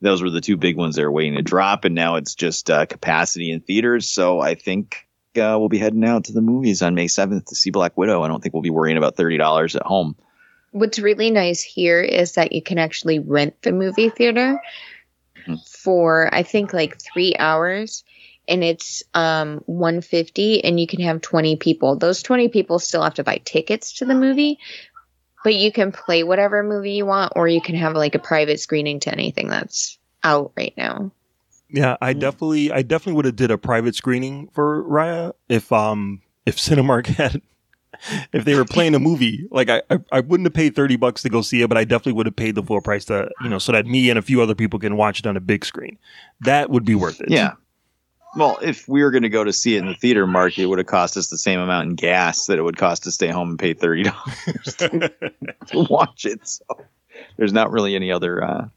those 0.00 0.22
were 0.22 0.30
the 0.30 0.40
two 0.40 0.56
big 0.56 0.76
ones 0.76 0.96
that 0.96 1.04
are 1.04 1.12
waiting 1.12 1.34
to 1.34 1.42
drop. 1.42 1.84
And 1.84 1.94
now 1.94 2.16
it's 2.16 2.34
just 2.34 2.70
uh, 2.70 2.86
capacity 2.86 3.50
in 3.50 3.60
theaters. 3.60 4.08
So 4.08 4.40
I 4.40 4.54
think 4.54 5.06
uh, 5.36 5.56
we'll 5.58 5.68
be 5.68 5.78
heading 5.78 6.04
out 6.04 6.24
to 6.24 6.32
the 6.32 6.40
movies 6.40 6.82
on 6.82 6.94
May 6.94 7.08
seventh 7.08 7.46
to 7.46 7.54
see 7.54 7.70
Black 7.70 7.96
Widow. 7.96 8.22
I 8.22 8.28
don't 8.28 8.42
think 8.42 8.54
we'll 8.54 8.62
be 8.62 8.70
worrying 8.70 8.96
about 8.96 9.16
thirty 9.16 9.36
dollars 9.36 9.76
at 9.76 9.82
home. 9.82 10.16
What's 10.72 10.98
really 10.98 11.30
nice 11.30 11.62
here 11.62 12.00
is 12.00 12.32
that 12.32 12.52
you 12.52 12.62
can 12.62 12.78
actually 12.78 13.18
rent 13.18 13.60
the 13.62 13.72
movie 13.72 14.08
theater 14.08 14.60
for 15.66 16.32
I 16.32 16.42
think 16.42 16.72
like 16.72 17.00
three 17.00 17.34
hours 17.38 18.04
and 18.50 18.64
it's 18.64 19.02
um 19.14 19.62
150 19.66 20.64
and 20.64 20.78
you 20.78 20.86
can 20.86 21.00
have 21.00 21.20
20 21.20 21.56
people. 21.56 21.96
Those 21.96 22.22
20 22.22 22.48
people 22.48 22.78
still 22.78 23.02
have 23.02 23.14
to 23.14 23.24
buy 23.24 23.40
tickets 23.44 23.94
to 23.98 24.04
the 24.04 24.14
movie, 24.14 24.58
but 25.44 25.54
you 25.54 25.72
can 25.72 25.92
play 25.92 26.22
whatever 26.22 26.62
movie 26.62 26.92
you 26.92 27.06
want 27.06 27.32
or 27.36 27.48
you 27.48 27.60
can 27.60 27.76
have 27.76 27.94
like 27.94 28.14
a 28.14 28.18
private 28.18 28.60
screening 28.60 29.00
to 29.00 29.12
anything 29.12 29.48
that's 29.48 29.98
out 30.22 30.52
right 30.56 30.74
now. 30.76 31.12
Yeah, 31.72 31.96
I 32.02 32.14
definitely, 32.14 32.72
I 32.72 32.82
definitely 32.82 33.14
would 33.14 33.24
have 33.26 33.36
did 33.36 33.52
a 33.52 33.58
private 33.58 33.94
screening 33.94 34.48
for 34.48 34.82
Raya 34.82 35.34
if, 35.48 35.70
um, 35.72 36.20
if 36.44 36.56
Cinemark 36.56 37.06
had, 37.16 37.42
if 38.32 38.44
they 38.44 38.56
were 38.56 38.64
playing 38.64 38.94
a 38.94 38.98
movie. 38.98 39.46
Like 39.50 39.68
I, 39.68 39.82
I, 39.88 39.98
I 40.10 40.20
wouldn't 40.20 40.46
have 40.46 40.54
paid 40.54 40.74
thirty 40.74 40.96
bucks 40.96 41.22
to 41.22 41.28
go 41.28 41.42
see 41.42 41.62
it, 41.62 41.68
but 41.68 41.78
I 41.78 41.84
definitely 41.84 42.14
would 42.14 42.26
have 42.26 42.36
paid 42.36 42.54
the 42.54 42.62
full 42.62 42.80
price 42.80 43.04
to, 43.06 43.30
you 43.42 43.48
know, 43.48 43.58
so 43.58 43.72
that 43.72 43.86
me 43.86 44.10
and 44.10 44.18
a 44.18 44.22
few 44.22 44.42
other 44.42 44.54
people 44.54 44.78
can 44.78 44.96
watch 44.96 45.20
it 45.20 45.26
on 45.26 45.36
a 45.36 45.40
big 45.40 45.64
screen. 45.64 45.98
That 46.40 46.70
would 46.70 46.84
be 46.84 46.94
worth 46.94 47.20
it. 47.20 47.30
Yeah. 47.30 47.52
Well, 48.36 48.58
if 48.62 48.86
we 48.88 49.02
were 49.02 49.10
going 49.10 49.24
to 49.24 49.28
go 49.28 49.42
to 49.42 49.52
see 49.52 49.74
it 49.74 49.80
in 49.80 49.86
the 49.86 49.94
theater 49.94 50.26
market, 50.26 50.62
it 50.62 50.66
would 50.66 50.78
have 50.78 50.86
cost 50.86 51.16
us 51.16 51.28
the 51.28 51.38
same 51.38 51.58
amount 51.58 51.88
in 51.88 51.94
gas 51.96 52.46
that 52.46 52.58
it 52.58 52.62
would 52.62 52.76
cost 52.76 53.02
to 53.04 53.10
stay 53.10 53.28
home 53.28 53.50
and 53.50 53.58
pay 53.58 53.74
thirty 53.74 54.04
dollars 54.04 54.74
to 54.76 55.86
watch 55.90 56.24
it. 56.24 56.46
So 56.46 56.64
there's 57.36 57.52
not 57.52 57.72
really 57.72 57.96
any 57.96 58.12
other 58.12 58.42
uh, 58.42 58.68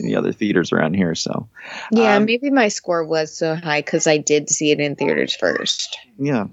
any 0.00 0.16
other 0.16 0.32
theaters 0.32 0.72
around 0.72 0.94
here. 0.94 1.14
So 1.14 1.48
Yeah, 1.92 2.16
Um, 2.16 2.24
maybe 2.24 2.50
my 2.50 2.68
score 2.68 3.04
was 3.04 3.36
so 3.36 3.54
high 3.54 3.80
because 3.82 4.06
I 4.06 4.18
did 4.18 4.50
see 4.50 4.70
it 4.72 4.80
in 4.80 4.96
theaters 4.96 5.34
first. 5.34 5.96
yeah, 6.18 6.46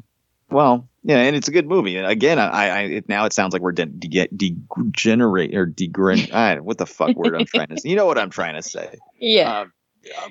well, 0.49 0.87
yeah, 1.03 1.17
and 1.17 1.35
it's 1.35 1.47
a 1.47 1.51
good 1.51 1.67
movie. 1.67 1.97
And 1.97 2.05
again, 2.07 2.37
I, 2.39 2.67
I 2.69 2.79
it, 2.81 3.09
now 3.09 3.25
it 3.25 3.33
sounds 3.33 3.53
like 3.53 3.61
we're 3.61 3.71
de- 3.71 3.85
de- 3.85 4.27
degenerate 4.35 5.55
or 5.55 5.65
degren. 5.67 6.31
I, 6.31 6.59
what 6.59 6.77
the 6.77 6.85
fuck 6.85 7.15
word 7.15 7.35
I'm 7.35 7.45
trying 7.45 7.67
to 7.67 7.79
say? 7.79 7.89
You 7.89 7.95
know 7.95 8.05
what 8.05 8.17
I'm 8.19 8.29
trying 8.29 8.55
to 8.55 8.63
say. 8.63 8.97
Yeah. 9.17 9.61
Um, 9.61 9.71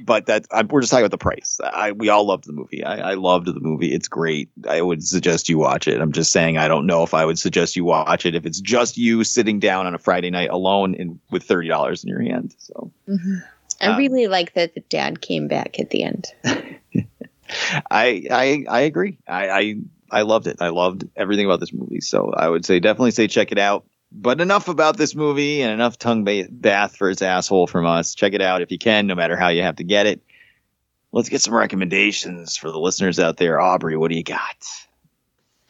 but 0.03 0.27
that 0.27 0.47
I, 0.51 0.63
we're 0.63 0.81
just 0.81 0.91
talking 0.91 1.05
about 1.05 1.11
the 1.11 1.19
price. 1.19 1.59
I 1.63 1.93
we 1.93 2.09
all 2.09 2.25
loved 2.27 2.47
the 2.47 2.53
movie. 2.53 2.85
I, 2.85 3.13
I 3.13 3.15
loved 3.15 3.47
the 3.47 3.59
movie. 3.61 3.93
It's 3.93 4.09
great. 4.09 4.49
I 4.69 4.81
would 4.83 5.03
suggest 5.07 5.49
you 5.49 5.59
watch 5.59 5.89
it. 5.89 6.01
I'm 6.01 6.13
just 6.13 6.33
saying 6.33 6.59
I 6.59 6.69
don't 6.69 6.87
know 6.87 7.03
if 7.03 7.15
I 7.15 7.25
would 7.25 7.39
suggest 7.39 7.77
you 7.77 7.85
watch 7.85 8.27
it 8.27 8.35
if 8.35 8.47
it's 8.47 8.61
just 8.61 8.97
you 8.97 9.25
sitting 9.25 9.59
down 9.61 9.87
on 9.87 9.95
a 9.95 9.99
Friday 9.99 10.31
night 10.31 10.51
alone 10.51 10.95
and 10.99 11.19
with 11.31 11.43
thirty 11.45 11.69
dollars 11.69 12.05
in 12.05 12.09
your 12.09 12.23
hand. 12.23 12.55
So 12.59 12.93
Mhm. 13.09 13.43
I 13.81 13.87
Um, 13.89 13.97
really 13.99 14.29
like 14.29 14.55
that 14.55 14.75
the 14.75 14.81
dad 14.83 15.21
came 15.21 15.49
back 15.49 15.81
at 15.81 15.91
the 15.91 16.05
end. 16.05 16.29
I 17.91 18.27
I 18.31 18.65
I 18.69 18.81
agree. 18.81 19.19
I, 19.29 19.49
I 19.51 19.75
I 20.11 20.23
loved 20.23 20.47
it. 20.47 20.59
I 20.61 20.69
loved 20.69 21.09
everything 21.17 21.47
about 21.47 21.61
this 21.61 21.73
movie. 21.73 22.01
So 22.01 22.33
I 22.37 22.49
would 22.49 22.65
say 22.65 22.79
definitely 22.81 23.11
say 23.11 23.27
check 23.27 23.53
it 23.53 23.59
out. 23.59 23.85
But 24.17 24.41
enough 24.41 24.69
about 24.69 24.97
this 24.97 25.15
movie 25.15 25.61
and 25.63 25.73
enough 25.73 25.99
tongue 25.99 26.25
bath 26.25 26.97
for 26.97 27.11
its 27.11 27.21
asshole 27.21 27.67
from 27.67 27.85
us. 27.85 28.15
Check 28.15 28.33
it 28.33 28.41
out 28.41 28.63
if 28.63 28.71
you 28.71 28.79
can, 28.79 29.09
no 29.09 29.17
matter 29.17 29.37
how 29.37 29.49
you 29.49 29.63
have 29.63 29.77
to 29.77 29.85
get 29.85 30.07
it. 30.07 30.23
Let's 31.11 31.29
get 31.29 31.43
some 31.43 31.55
recommendations 31.55 32.57
for 32.57 32.71
the 32.71 32.79
listeners 32.79 33.19
out 33.19 33.37
there. 33.37 33.61
Aubrey, 33.61 33.97
what 33.97 34.11
do 34.11 34.17
you 34.17 34.23
got? 34.23 34.67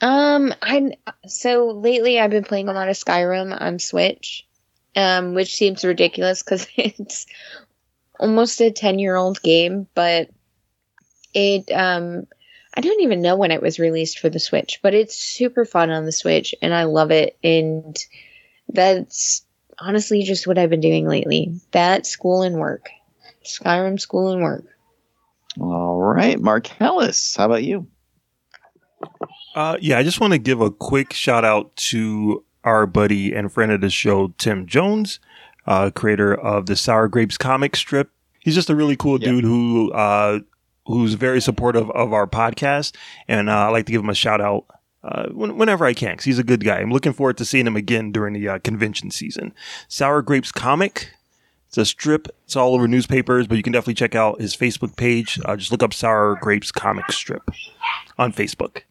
Um, 0.00 0.52
I 0.60 0.92
so 1.26 1.68
lately 1.68 2.20
I've 2.20 2.30
been 2.30 2.44
playing 2.44 2.68
a 2.68 2.74
lot 2.74 2.90
of 2.90 2.96
Skyrim 2.96 3.58
on 3.58 3.78
Switch, 3.78 4.46
um, 4.94 5.34
which 5.34 5.54
seems 5.54 5.84
ridiculous 5.84 6.42
because 6.42 6.66
it's 6.76 7.26
almost 8.20 8.60
a 8.60 8.70
ten 8.70 8.98
year 8.98 9.16
old 9.16 9.40
game, 9.42 9.86
but 9.94 10.30
it 11.32 11.70
um, 11.72 12.26
I 12.76 12.80
don't 12.80 13.00
even 13.02 13.22
know 13.22 13.36
when 13.36 13.50
it 13.52 13.62
was 13.62 13.78
released 13.78 14.18
for 14.18 14.28
the 14.28 14.40
Switch, 14.40 14.80
but 14.82 14.94
it's 14.94 15.16
super 15.16 15.64
fun 15.64 15.90
on 15.90 16.04
the 16.04 16.12
Switch, 16.12 16.54
and 16.60 16.74
I 16.74 16.84
love 16.84 17.10
it. 17.10 17.38
And 17.42 17.96
that's 18.68 19.44
honestly 19.78 20.22
just 20.22 20.46
what 20.46 20.58
I've 20.58 20.70
been 20.70 20.80
doing 20.80 21.06
lately: 21.06 21.60
that, 21.72 22.06
school, 22.06 22.42
and 22.42 22.56
work. 22.56 22.90
Skyrim, 23.44 24.00
school, 24.00 24.32
and 24.32 24.42
work. 24.42 24.64
All 25.60 26.00
right, 26.00 26.40
Marcellus, 26.40 27.36
how 27.36 27.46
about 27.46 27.62
you? 27.62 27.86
Uh, 29.54 29.76
yeah, 29.80 29.98
I 29.98 30.02
just 30.02 30.20
want 30.20 30.32
to 30.32 30.38
give 30.38 30.60
a 30.60 30.70
quick 30.70 31.12
shout 31.12 31.44
out 31.44 31.74
to 31.76 32.44
our 32.64 32.86
buddy 32.86 33.34
and 33.34 33.52
friend 33.52 33.70
of 33.70 33.80
the 33.80 33.90
show, 33.90 34.28
Tim 34.38 34.66
Jones, 34.66 35.20
uh, 35.66 35.90
creator 35.94 36.34
of 36.34 36.66
the 36.66 36.74
Sour 36.74 37.08
Grapes 37.08 37.38
comic 37.38 37.76
strip. 37.76 38.10
He's 38.40 38.54
just 38.54 38.70
a 38.70 38.74
really 38.74 38.96
cool 38.96 39.18
dude 39.18 39.44
who 39.44 39.92
uh, 39.92 40.40
who's 40.86 41.14
very 41.14 41.40
supportive 41.40 41.90
of 41.92 42.12
our 42.12 42.26
podcast, 42.26 42.96
and 43.28 43.48
uh, 43.48 43.52
I 43.52 43.68
like 43.68 43.86
to 43.86 43.92
give 43.92 44.02
him 44.02 44.10
a 44.10 44.14
shout 44.14 44.40
out 44.40 44.66
uh, 45.04 45.28
when, 45.28 45.56
whenever 45.56 45.84
I 45.84 45.94
can 45.94 46.12
because 46.12 46.24
he's 46.24 46.38
a 46.38 46.44
good 46.44 46.64
guy. 46.64 46.78
I'm 46.78 46.90
looking 46.90 47.12
forward 47.12 47.36
to 47.38 47.44
seeing 47.44 47.66
him 47.66 47.76
again 47.76 48.10
during 48.10 48.34
the 48.34 48.48
uh, 48.48 48.58
convention 48.58 49.10
season. 49.10 49.54
Sour 49.88 50.22
Grapes 50.22 50.50
comic. 50.50 51.10
It's 51.68 51.78
a 51.78 51.84
strip. 51.84 52.28
It's 52.44 52.56
all 52.56 52.74
over 52.74 52.88
newspapers, 52.88 53.46
but 53.46 53.56
you 53.56 53.62
can 53.62 53.72
definitely 53.72 53.94
check 53.94 54.14
out 54.14 54.40
his 54.40 54.56
Facebook 54.56 54.96
page. 54.96 55.40
Uh, 55.44 55.56
just 55.56 55.72
look 55.72 55.82
up 55.82 55.92
Sour 55.94 56.36
Grapes 56.40 56.72
comic 56.72 57.10
strip 57.12 57.42
on 58.18 58.32
Facebook 58.32 58.82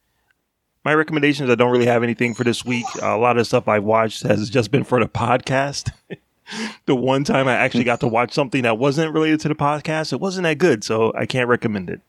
my 0.85 0.93
recommendations 0.93 1.49
i 1.49 1.55
don't 1.55 1.71
really 1.71 1.85
have 1.85 2.03
anything 2.03 2.33
for 2.33 2.43
this 2.43 2.65
week 2.65 2.85
a 3.01 3.15
lot 3.15 3.37
of 3.37 3.41
the 3.41 3.45
stuff 3.45 3.69
i 3.69 3.79
watched 3.79 4.23
has 4.23 4.49
just 4.49 4.69
been 4.69 4.83
for 4.83 4.99
the 4.99 5.07
podcast 5.07 5.89
the 6.85 6.93
one 6.93 7.23
time 7.23 7.47
i 7.47 7.53
actually 7.53 7.85
got 7.85 8.01
to 8.01 8.07
watch 8.07 8.33
something 8.33 8.63
that 8.63 8.77
wasn't 8.77 9.09
related 9.13 9.39
to 9.39 9.47
the 9.47 9.55
podcast 9.55 10.11
it 10.11 10.19
wasn't 10.19 10.43
that 10.43 10.57
good 10.57 10.83
so 10.83 11.13
i 11.15 11.25
can't 11.25 11.47
recommend 11.47 11.89
it 11.89 12.01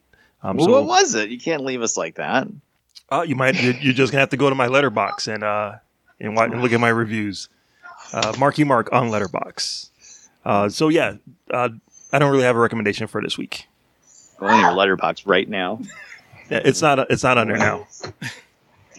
um, 0.44 0.58
well, 0.58 0.66
so 0.66 0.72
what 0.72 0.84
was 0.84 1.14
it? 1.14 1.30
You 1.30 1.40
can't 1.40 1.64
leave 1.64 1.80
us 1.80 1.96
like 1.96 2.16
that. 2.16 2.46
Uh, 3.10 3.24
you 3.26 3.34
might 3.36 3.60
you- 3.62 3.74
you're 3.80 3.92
just 3.94 4.12
gonna 4.12 4.20
have 4.20 4.30
to 4.30 4.36
go 4.36 4.48
to 4.48 4.54
my 4.54 4.66
Letterboxd 4.68 5.32
and 5.32 5.42
uh 5.44 5.72
and, 6.20 6.34
wa- 6.36 6.44
and 6.44 6.62
look 6.62 6.72
at 6.72 6.80
my 6.80 6.88
reviews 6.88 7.48
uh 8.12 8.34
marky 8.38 8.64
mark 8.64 8.88
on 8.92 9.10
Letterboxd 9.10 9.90
uh 10.44 10.68
so 10.68 10.88
yeah 10.88 11.14
uh 11.50 11.68
i 12.12 12.18
don't 12.18 12.30
really 12.30 12.44
have 12.44 12.56
a 12.56 12.60
recommendation 12.60 13.06
for 13.06 13.20
this 13.22 13.36
week 13.38 13.66
Go 14.38 14.48
in 14.48 14.60
your 14.60 14.70
Letterboxd 14.70 15.22
right 15.26 15.48
now. 15.48 15.80
yeah, 16.50 16.60
it's 16.64 16.82
not 16.82 16.98
it's 17.10 17.22
not 17.22 17.38
on 17.38 17.48
there 17.48 17.56
now 17.58 17.86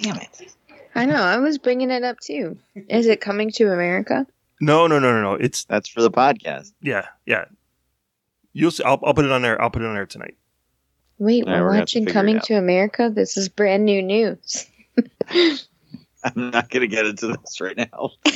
Damn 0.01 0.17
it. 0.17 0.53
I 0.93 1.05
know. 1.05 1.21
I 1.21 1.37
was 1.37 1.57
bringing 1.57 1.89
it 1.91 2.03
up 2.03 2.19
too. 2.19 2.57
Is 2.89 3.05
it 3.07 3.19
coming 3.21 3.51
to 3.53 3.71
America? 3.71 4.25
no 4.61 4.87
no 4.87 4.99
no 4.99 5.11
no 5.11 5.21
no 5.21 5.33
it's 5.33 5.65
that's 5.65 5.89
for 5.89 6.01
the 6.01 6.09
podcast 6.11 6.71
yeah 6.81 7.07
yeah 7.25 7.43
you'll 8.53 8.71
see 8.71 8.83
i'll, 8.85 8.99
I'll 9.03 9.13
put 9.13 9.25
it 9.25 9.31
on 9.31 9.41
there 9.41 9.61
i'll 9.61 9.69
put 9.69 9.81
it 9.81 9.85
on 9.85 9.95
there 9.95 10.05
tonight 10.05 10.35
Wait, 11.17 11.45
Yeah, 11.47 11.61
we're 11.61 11.77
watching 11.79 12.05
Coming 12.05 12.39
to 12.41 12.55
America. 12.55 13.11
This 13.13 13.37
is 13.37 13.49
brand 13.49 13.85
new 13.85 14.01
news. 14.01 14.65
I'm 16.25 16.49
not 16.51 16.69
going 16.69 16.81
to 16.81 16.87
get 16.87 17.05
into 17.05 17.27
this 17.27 17.61
right 17.61 17.77
now. 17.77 18.09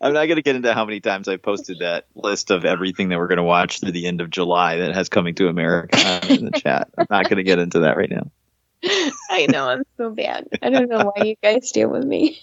I'm 0.00 0.12
not 0.12 0.26
going 0.26 0.36
to 0.36 0.42
get 0.42 0.56
into 0.56 0.74
how 0.74 0.84
many 0.84 1.00
times 1.00 1.28
I 1.28 1.36
posted 1.36 1.78
that 1.78 2.06
list 2.14 2.50
of 2.50 2.64
everything 2.64 3.08
that 3.08 3.18
we're 3.18 3.28
going 3.28 3.38
to 3.38 3.44
watch 3.44 3.80
through 3.80 3.92
the 3.92 4.06
end 4.06 4.20
of 4.20 4.28
July 4.28 4.78
that 4.78 4.94
has 4.94 5.08
coming 5.08 5.34
to 5.36 5.48
America 5.48 6.20
in 6.28 6.44
the 6.44 6.50
chat. 6.50 6.88
I'm 6.98 7.06
not 7.08 7.24
going 7.24 7.36
to 7.36 7.42
get 7.42 7.58
into 7.58 7.80
that 7.80 7.96
right 7.96 8.10
now. 8.10 8.30
I 9.30 9.46
know 9.48 9.68
I'm 9.68 9.84
so 9.96 10.10
bad. 10.10 10.46
I 10.60 10.68
don't 10.68 10.90
know 10.90 11.10
why 11.14 11.24
you 11.24 11.36
guys 11.42 11.70
deal 11.70 11.88
with 11.88 12.04
me. 12.04 12.42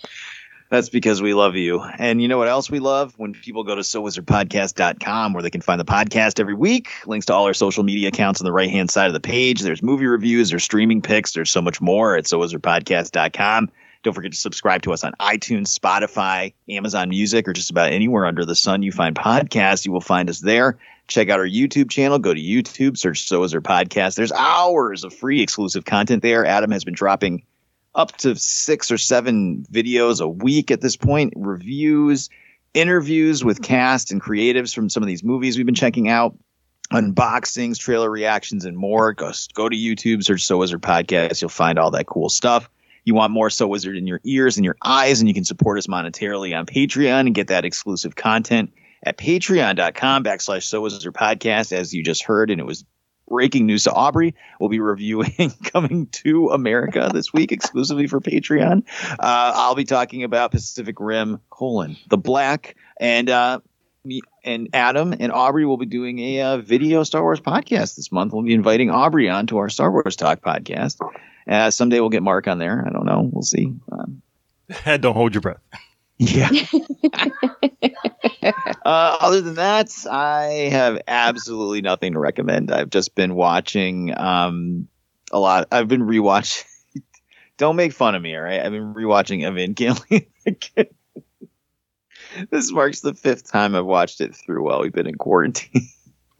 That's 0.72 0.88
because 0.88 1.22
we 1.22 1.34
love 1.34 1.58
you. 1.58 1.82
And 1.82 2.22
you 2.22 2.30
know 2.30 2.38
what 2.38 2.48
else 2.48 2.72
we 2.72 2.80
love? 2.80 3.14
When 3.18 3.34
people 3.34 3.66
go 3.66 3.76
to 3.76 3.82
sowizardpodcast.com 3.82 5.34
where 5.34 5.44
they 5.44 5.50
can 5.50 5.60
find 5.60 5.82
the 5.82 5.86
podcast 5.86 6.40
every 6.40 6.54
week. 6.54 6.90
Links 7.06 7.26
to 7.26 7.34
all 7.34 7.46
our 7.46 7.54
social 7.54 7.84
media 7.84 8.08
accounts 8.08 8.40
on 8.40 8.46
the 8.46 8.54
right 8.54 8.70
hand 8.70 8.90
side 8.90 9.08
of 9.08 9.14
the 9.14 9.20
page. 9.20 9.60
There's 9.60 9.84
movie 9.84 10.06
reviews, 10.06 10.50
there's 10.50 10.64
streaming 10.64 11.02
picks, 11.02 11.34
there's 11.34 11.50
so 11.50 11.62
much 11.62 11.82
more 11.82 12.16
at 12.16 12.24
sowizardpodcast.com. 12.24 13.70
Don't 14.04 14.14
forget 14.14 14.32
to 14.32 14.38
subscribe 14.38 14.84
to 14.84 14.94
us 14.94 15.04
on 15.04 15.12
iTunes, 15.20 15.78
Spotify, 15.78 16.54
Amazon 16.70 17.10
Music, 17.10 17.50
or 17.50 17.54
just 17.54 17.70
about 17.70 17.92
anywhere 17.92 18.26
under 18.26 18.46
the 18.46 18.56
sun 18.56 18.82
you 18.82 18.94
find 18.94 19.14
podcasts. 19.14 19.86
You 19.86 19.92
will 19.92 20.00
find 20.00 20.30
us 20.30 20.40
there. 20.40 20.78
Check 21.08 21.28
out 21.28 21.40
our 21.40 21.46
YouTube 21.46 21.90
channel. 21.90 22.18
Go 22.18 22.34
to 22.34 22.40
YouTube, 22.40 22.98
search 22.98 23.28
So 23.28 23.42
Wizard 23.42 23.66
Podcast. 23.66 24.16
There's 24.16 24.32
hours 24.32 25.04
of 25.04 25.14
free 25.14 25.42
exclusive 25.42 25.84
content 25.84 26.24
there. 26.24 26.46
Adam 26.46 26.72
has 26.72 26.86
been 26.86 26.94
dropping 26.94 27.44
up 27.96 28.18
to 28.18 28.36
six 28.36 28.92
or 28.92 28.98
seven 28.98 29.66
videos 29.72 30.22
a 30.22 30.28
week 30.28 30.72
at 30.72 30.82
this 30.82 30.96
point, 30.96 31.34
reviews, 31.36 32.30
interviews 32.74 33.44
with 33.44 33.58
hmm. 33.58 33.64
cast 33.64 34.12
and 34.12 34.22
creatives 34.22 34.74
from 34.74 34.90
some 34.90 35.04
of 35.04 35.08
these 35.08 35.24
movies 35.24 35.58
we've 35.58 35.66
been 35.66 35.76
checking 35.76 36.10
out, 36.10 36.38
unboxings, 36.92 37.78
trailer 37.78 38.10
reactions, 38.10 38.66
and 38.66 38.78
more. 38.78 39.14
Go, 39.14 39.32
go 39.54 39.70
to 39.70 39.76
YouTube, 39.76 40.24
search 40.24 40.44
So 40.44 40.58
Wizard 40.58 40.82
Podcast. 40.82 41.42
You'll 41.42 41.50
find 41.50 41.80
all 41.80 41.92
that 41.92 42.08
cool 42.08 42.30
stuff. 42.30 42.70
You 43.04 43.16
want 43.16 43.34
more 43.34 43.50
So 43.50 43.68
Wizard 43.68 43.98
in 43.98 44.08
your 44.08 44.22
ears 44.24 44.58
and 44.58 44.66
your 44.66 44.78
eyes, 44.84 45.20
and 45.20 45.28
you 45.28 45.34
can 45.34 45.44
support 45.44 45.78
us 45.78 45.88
monetarily 45.88 46.58
on 46.58 46.66
Patreon 46.66 47.22
and 47.22 47.36
get 47.36 47.48
that 47.48 47.66
exclusive 47.66 48.16
content 48.16 48.72
at 49.04 49.18
patreon.com 49.18 50.24
backslash 50.24 50.64
So 50.64 50.82
Wizard 50.82 51.14
Podcast, 51.14 51.72
as 51.72 51.94
you 51.94 52.04
just 52.04 52.24
heard. 52.24 52.52
And 52.52 52.62
it 52.62 52.66
was 52.66 52.86
breaking 53.32 53.66
news 53.66 53.86
to 53.86 53.94
Aubrey. 53.94 54.36
We'll 54.60 54.70
be 54.70 54.82
reviewing 54.82 55.54
Coming 55.64 56.08
to 56.08 56.50
America 56.50 57.10
this 57.14 57.32
week 57.32 57.54
exclusively 57.54 58.08
for 58.08 58.20
Patreon. 58.20 58.84
Uh, 59.12 59.16
I'll 59.56 59.76
be 59.76 59.86
talking 59.86 60.24
about 60.24 60.52
Pacific 60.52 60.98
Rim 61.00 61.40
colon 61.50 61.96
the 62.10 62.18
Black 62.18 62.76
and 63.00 63.30
uh, 63.30 63.62
me 64.04 64.22
and 64.44 64.70
Adam 64.74 65.14
and 65.18 65.32
Aubrey 65.32 65.66
will 65.66 65.78
be 65.78 65.86
doing 65.86 66.20
a 66.20 66.42
uh, 66.42 66.58
video 66.58 67.04
Star 67.04 67.22
Wars 67.22 67.40
podcast 67.40 67.96
this 67.96 68.12
month. 68.12 68.34
We'll 68.34 68.44
be 68.44 68.54
inviting 68.54 68.90
Aubrey 68.90 69.30
on 69.30 69.48
to 69.48 69.60
our 69.60 69.70
Star 69.70 69.90
Wars 69.92 70.18
Talk 70.18 70.42
podcast. 70.42 70.98
Uh, 71.48 71.72
someday 71.72 72.02
we'll 72.02 72.10
get 72.10 72.24
Mark 72.24 72.48
on 72.48 72.60
there. 72.60 72.84
I 72.86 72.92
don't 72.92 73.06
know. 73.06 73.30
We'll 73.32 73.44
see. 73.44 73.74
Um, 73.92 74.22
don't 75.00 75.16
hold 75.16 75.34
your 75.34 75.42
breath 75.42 75.62
yeah. 76.22 76.50
uh, 78.86 79.18
other 79.20 79.42
than 79.42 79.56
that, 79.56 79.92
I 80.10 80.70
have 80.72 81.02
absolutely 81.08 81.82
nothing 81.82 82.14
to 82.14 82.20
recommend. 82.20 82.72
I've 82.72 82.92
just 82.92 83.16
been 83.16 83.34
watching 83.34 84.16
um, 84.16 84.88
a 85.32 85.40
lot. 85.40 85.68
I've 85.72 85.88
been 85.88 86.04
rewatching. 86.04 86.66
Don't 87.58 87.76
make 87.76 87.94
fun 87.94 88.14
of 88.14 88.22
me, 88.22 88.36
all 88.36 88.44
right? 88.44 88.62
I've 88.62 88.72
been 88.72 88.94
rewatching 88.94 89.42
Evangelion 89.42 90.28
again. 90.46 90.88
this 92.52 92.72
marks 92.72 93.00
the 93.00 93.16
fifth 93.16 93.52
time 93.52 93.76
I've 93.76 93.86
watched 93.86 94.22
it 94.22 94.36
through 94.36 94.64
while 94.64 94.82
we've 94.82 94.94
been 94.94 95.08
in 95.08 95.16
quarantine. 95.16 95.88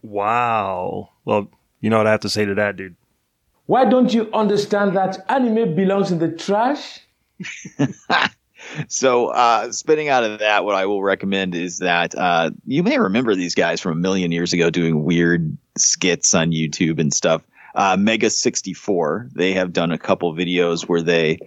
wow 0.02 1.10
Well, 1.24 1.50
you 1.80 1.90
know 1.90 1.98
what 1.98 2.06
I 2.06 2.12
have 2.12 2.20
to 2.20 2.28
say 2.28 2.44
to 2.44 2.54
that, 2.54 2.76
dude. 2.76 2.94
Why 3.66 3.84
don't 3.84 4.14
you 4.14 4.30
understand 4.32 4.96
that 4.96 5.24
anime 5.28 5.74
belongs 5.74 6.12
in 6.12 6.20
the 6.20 6.30
trash? 6.30 7.00
So, 8.88 9.28
uh, 9.28 9.72
spinning 9.72 10.08
out 10.08 10.24
of 10.24 10.38
that, 10.40 10.64
what 10.64 10.74
I 10.74 10.86
will 10.86 11.02
recommend 11.02 11.54
is 11.54 11.78
that 11.78 12.14
uh, 12.16 12.50
you 12.66 12.82
may 12.82 12.98
remember 12.98 13.34
these 13.34 13.54
guys 13.54 13.80
from 13.80 13.92
a 13.92 14.00
million 14.00 14.32
years 14.32 14.52
ago 14.52 14.70
doing 14.70 15.04
weird 15.04 15.56
skits 15.76 16.34
on 16.34 16.50
YouTube 16.50 16.98
and 16.98 17.12
stuff. 17.12 17.42
Uh, 17.74 17.96
Mega64, 17.96 19.32
they 19.32 19.54
have 19.54 19.72
done 19.72 19.92
a 19.92 19.98
couple 19.98 20.32
videos 20.34 20.88
where 20.88 21.02
they 21.02 21.38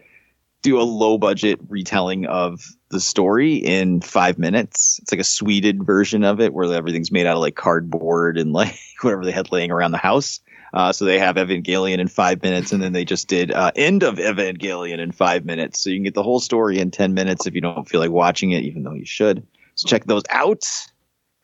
do 0.66 0.82
a 0.82 0.84
low 0.84 1.18
budget 1.20 1.60
retelling 1.70 2.26
of 2.26 2.60
the 2.90 3.00
story 3.00 3.54
in 3.54 4.02
five 4.02 4.40
minutes. 4.40 5.00
It's 5.04 5.12
like 5.12 5.22
a 5.22 5.26
sweded 5.26 5.84
version 5.84 6.24
of 6.24 6.42
it 6.42 6.54
where 6.54 6.74
everything's 6.74 7.12
made 7.12 7.28
out 7.28 7.36
of 7.36 7.42
like 7.42 7.56
cardboard 7.56 8.40
and 8.40 8.52
like 8.52 8.76
whatever 9.02 9.24
they 9.24 9.32
had 9.32 9.52
laying 9.52 9.70
around 9.70 9.92
the 9.92 9.98
house. 10.00 10.40
Uh, 10.76 10.92
so 10.92 11.06
they 11.06 11.18
have 11.18 11.38
Evangelion 11.38 12.00
in 12.00 12.10
five 12.10 12.44
minutes, 12.44 12.74
and 12.74 12.84
then 12.84 12.92
they 12.92 13.06
just 13.06 13.30
did 13.30 13.50
uh, 13.50 13.72
end 13.78 14.04
of 14.04 14.16
Evangelion 14.16 15.00
in 15.00 15.14
five 15.14 15.46
minutes. 15.46 15.80
So 15.80 15.90
you 15.90 15.96
can 15.96 16.04
get 16.04 16.14
the 16.14 16.22
whole 16.22 16.42
story 16.42 16.80
in 16.80 16.92
ten 16.92 17.14
minutes 17.14 17.48
if 17.48 17.56
you 17.56 17.62
don't 17.62 17.88
feel 17.88 18.02
like 18.02 18.12
watching 18.12 18.52
it, 18.52 18.66
even 18.66 18.84
though 18.84 18.94
you 18.94 19.06
should. 19.06 19.48
So 19.76 19.88
check 19.88 20.04
those 20.04 20.24
out. 20.30 20.66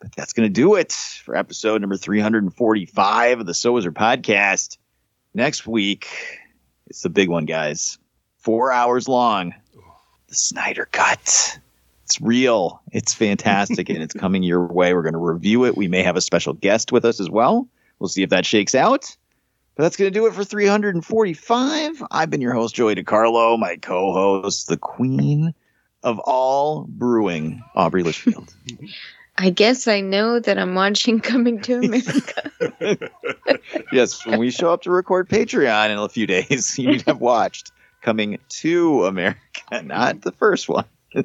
But 0.00 0.14
that's 0.14 0.34
going 0.34 0.46
to 0.46 0.52
do 0.52 0.74
it 0.74 0.92
for 0.92 1.34
episode 1.34 1.80
number 1.80 1.96
345 1.96 3.40
of 3.40 3.46
the 3.46 3.54
So 3.54 3.72
podcast. 3.72 4.76
Next 5.32 5.66
week, 5.66 6.08
it's 6.88 7.02
the 7.02 7.08
big 7.08 7.30
one, 7.30 7.46
guys. 7.46 7.98
Four 8.36 8.70
hours 8.70 9.08
long. 9.08 9.54
The 10.26 10.34
Snyder 10.34 10.86
Cut. 10.90 11.58
It's 12.04 12.20
real. 12.20 12.82
It's 12.90 13.14
fantastic, 13.14 13.88
and 13.88 14.02
it's 14.02 14.12
coming 14.12 14.42
your 14.42 14.66
way. 14.66 14.92
We're 14.92 15.02
going 15.02 15.14
to 15.14 15.18
review 15.18 15.64
it. 15.64 15.74
We 15.74 15.88
may 15.88 16.02
have 16.02 16.16
a 16.16 16.20
special 16.20 16.52
guest 16.52 16.92
with 16.92 17.06
us 17.06 17.18
as 17.18 17.30
well. 17.30 17.66
We'll 17.98 18.08
see 18.08 18.22
if 18.22 18.30
that 18.30 18.44
shakes 18.44 18.74
out. 18.74 19.16
But 19.74 19.84
that's 19.84 19.96
going 19.96 20.12
to 20.12 20.18
do 20.18 20.26
it 20.26 20.34
for 20.34 20.44
345. 20.44 22.02
I've 22.10 22.28
been 22.28 22.42
your 22.42 22.52
host, 22.52 22.74
Joey 22.74 22.94
DiCarlo, 22.94 23.58
my 23.58 23.76
co 23.76 24.12
host, 24.12 24.68
the 24.68 24.76
queen 24.76 25.54
of 26.02 26.18
all 26.18 26.84
brewing, 26.88 27.62
Aubrey 27.74 28.02
Litchfield. 28.02 28.54
I 29.38 29.48
guess 29.48 29.88
I 29.88 30.02
know 30.02 30.40
that 30.40 30.58
I'm 30.58 30.74
watching 30.74 31.20
Coming 31.20 31.62
to 31.62 31.78
America. 31.78 32.50
yes, 33.92 34.26
when 34.26 34.38
we 34.38 34.50
show 34.50 34.70
up 34.72 34.82
to 34.82 34.90
record 34.90 35.28
Patreon 35.28 35.90
in 35.90 35.96
a 35.96 36.08
few 36.08 36.26
days, 36.26 36.78
you 36.78 37.00
have 37.06 37.20
watched 37.20 37.72
Coming 38.02 38.38
to 38.48 39.06
America, 39.06 39.82
not 39.82 40.20
the 40.20 40.32
first 40.32 40.68
one. 40.68 40.84
and 41.14 41.24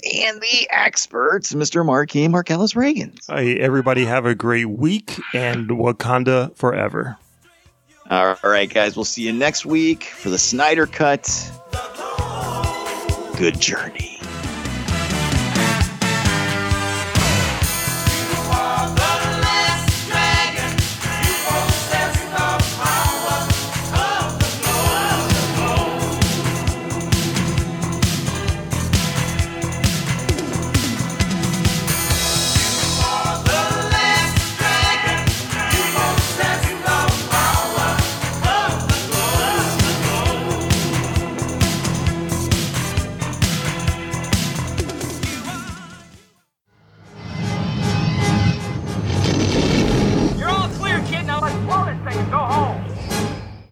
the 0.00 0.66
experts, 0.70 1.52
Mr. 1.52 1.84
Marquis 1.84 2.28
Marcellus 2.28 2.74
Reagan. 2.74 3.12
Hey, 3.28 3.58
everybody 3.58 4.06
have 4.06 4.24
a 4.24 4.34
great 4.34 4.70
week 4.70 5.18
and 5.34 5.68
Wakanda 5.68 6.56
forever. 6.56 7.18
All 8.08 8.36
right, 8.44 8.72
guys, 8.72 8.94
we'll 8.94 9.04
see 9.04 9.22
you 9.22 9.32
next 9.32 9.66
week 9.66 10.04
for 10.04 10.30
the 10.30 10.38
Snyder 10.38 10.86
Cut. 10.86 11.26
Good 13.36 13.60
journey. 13.60 14.15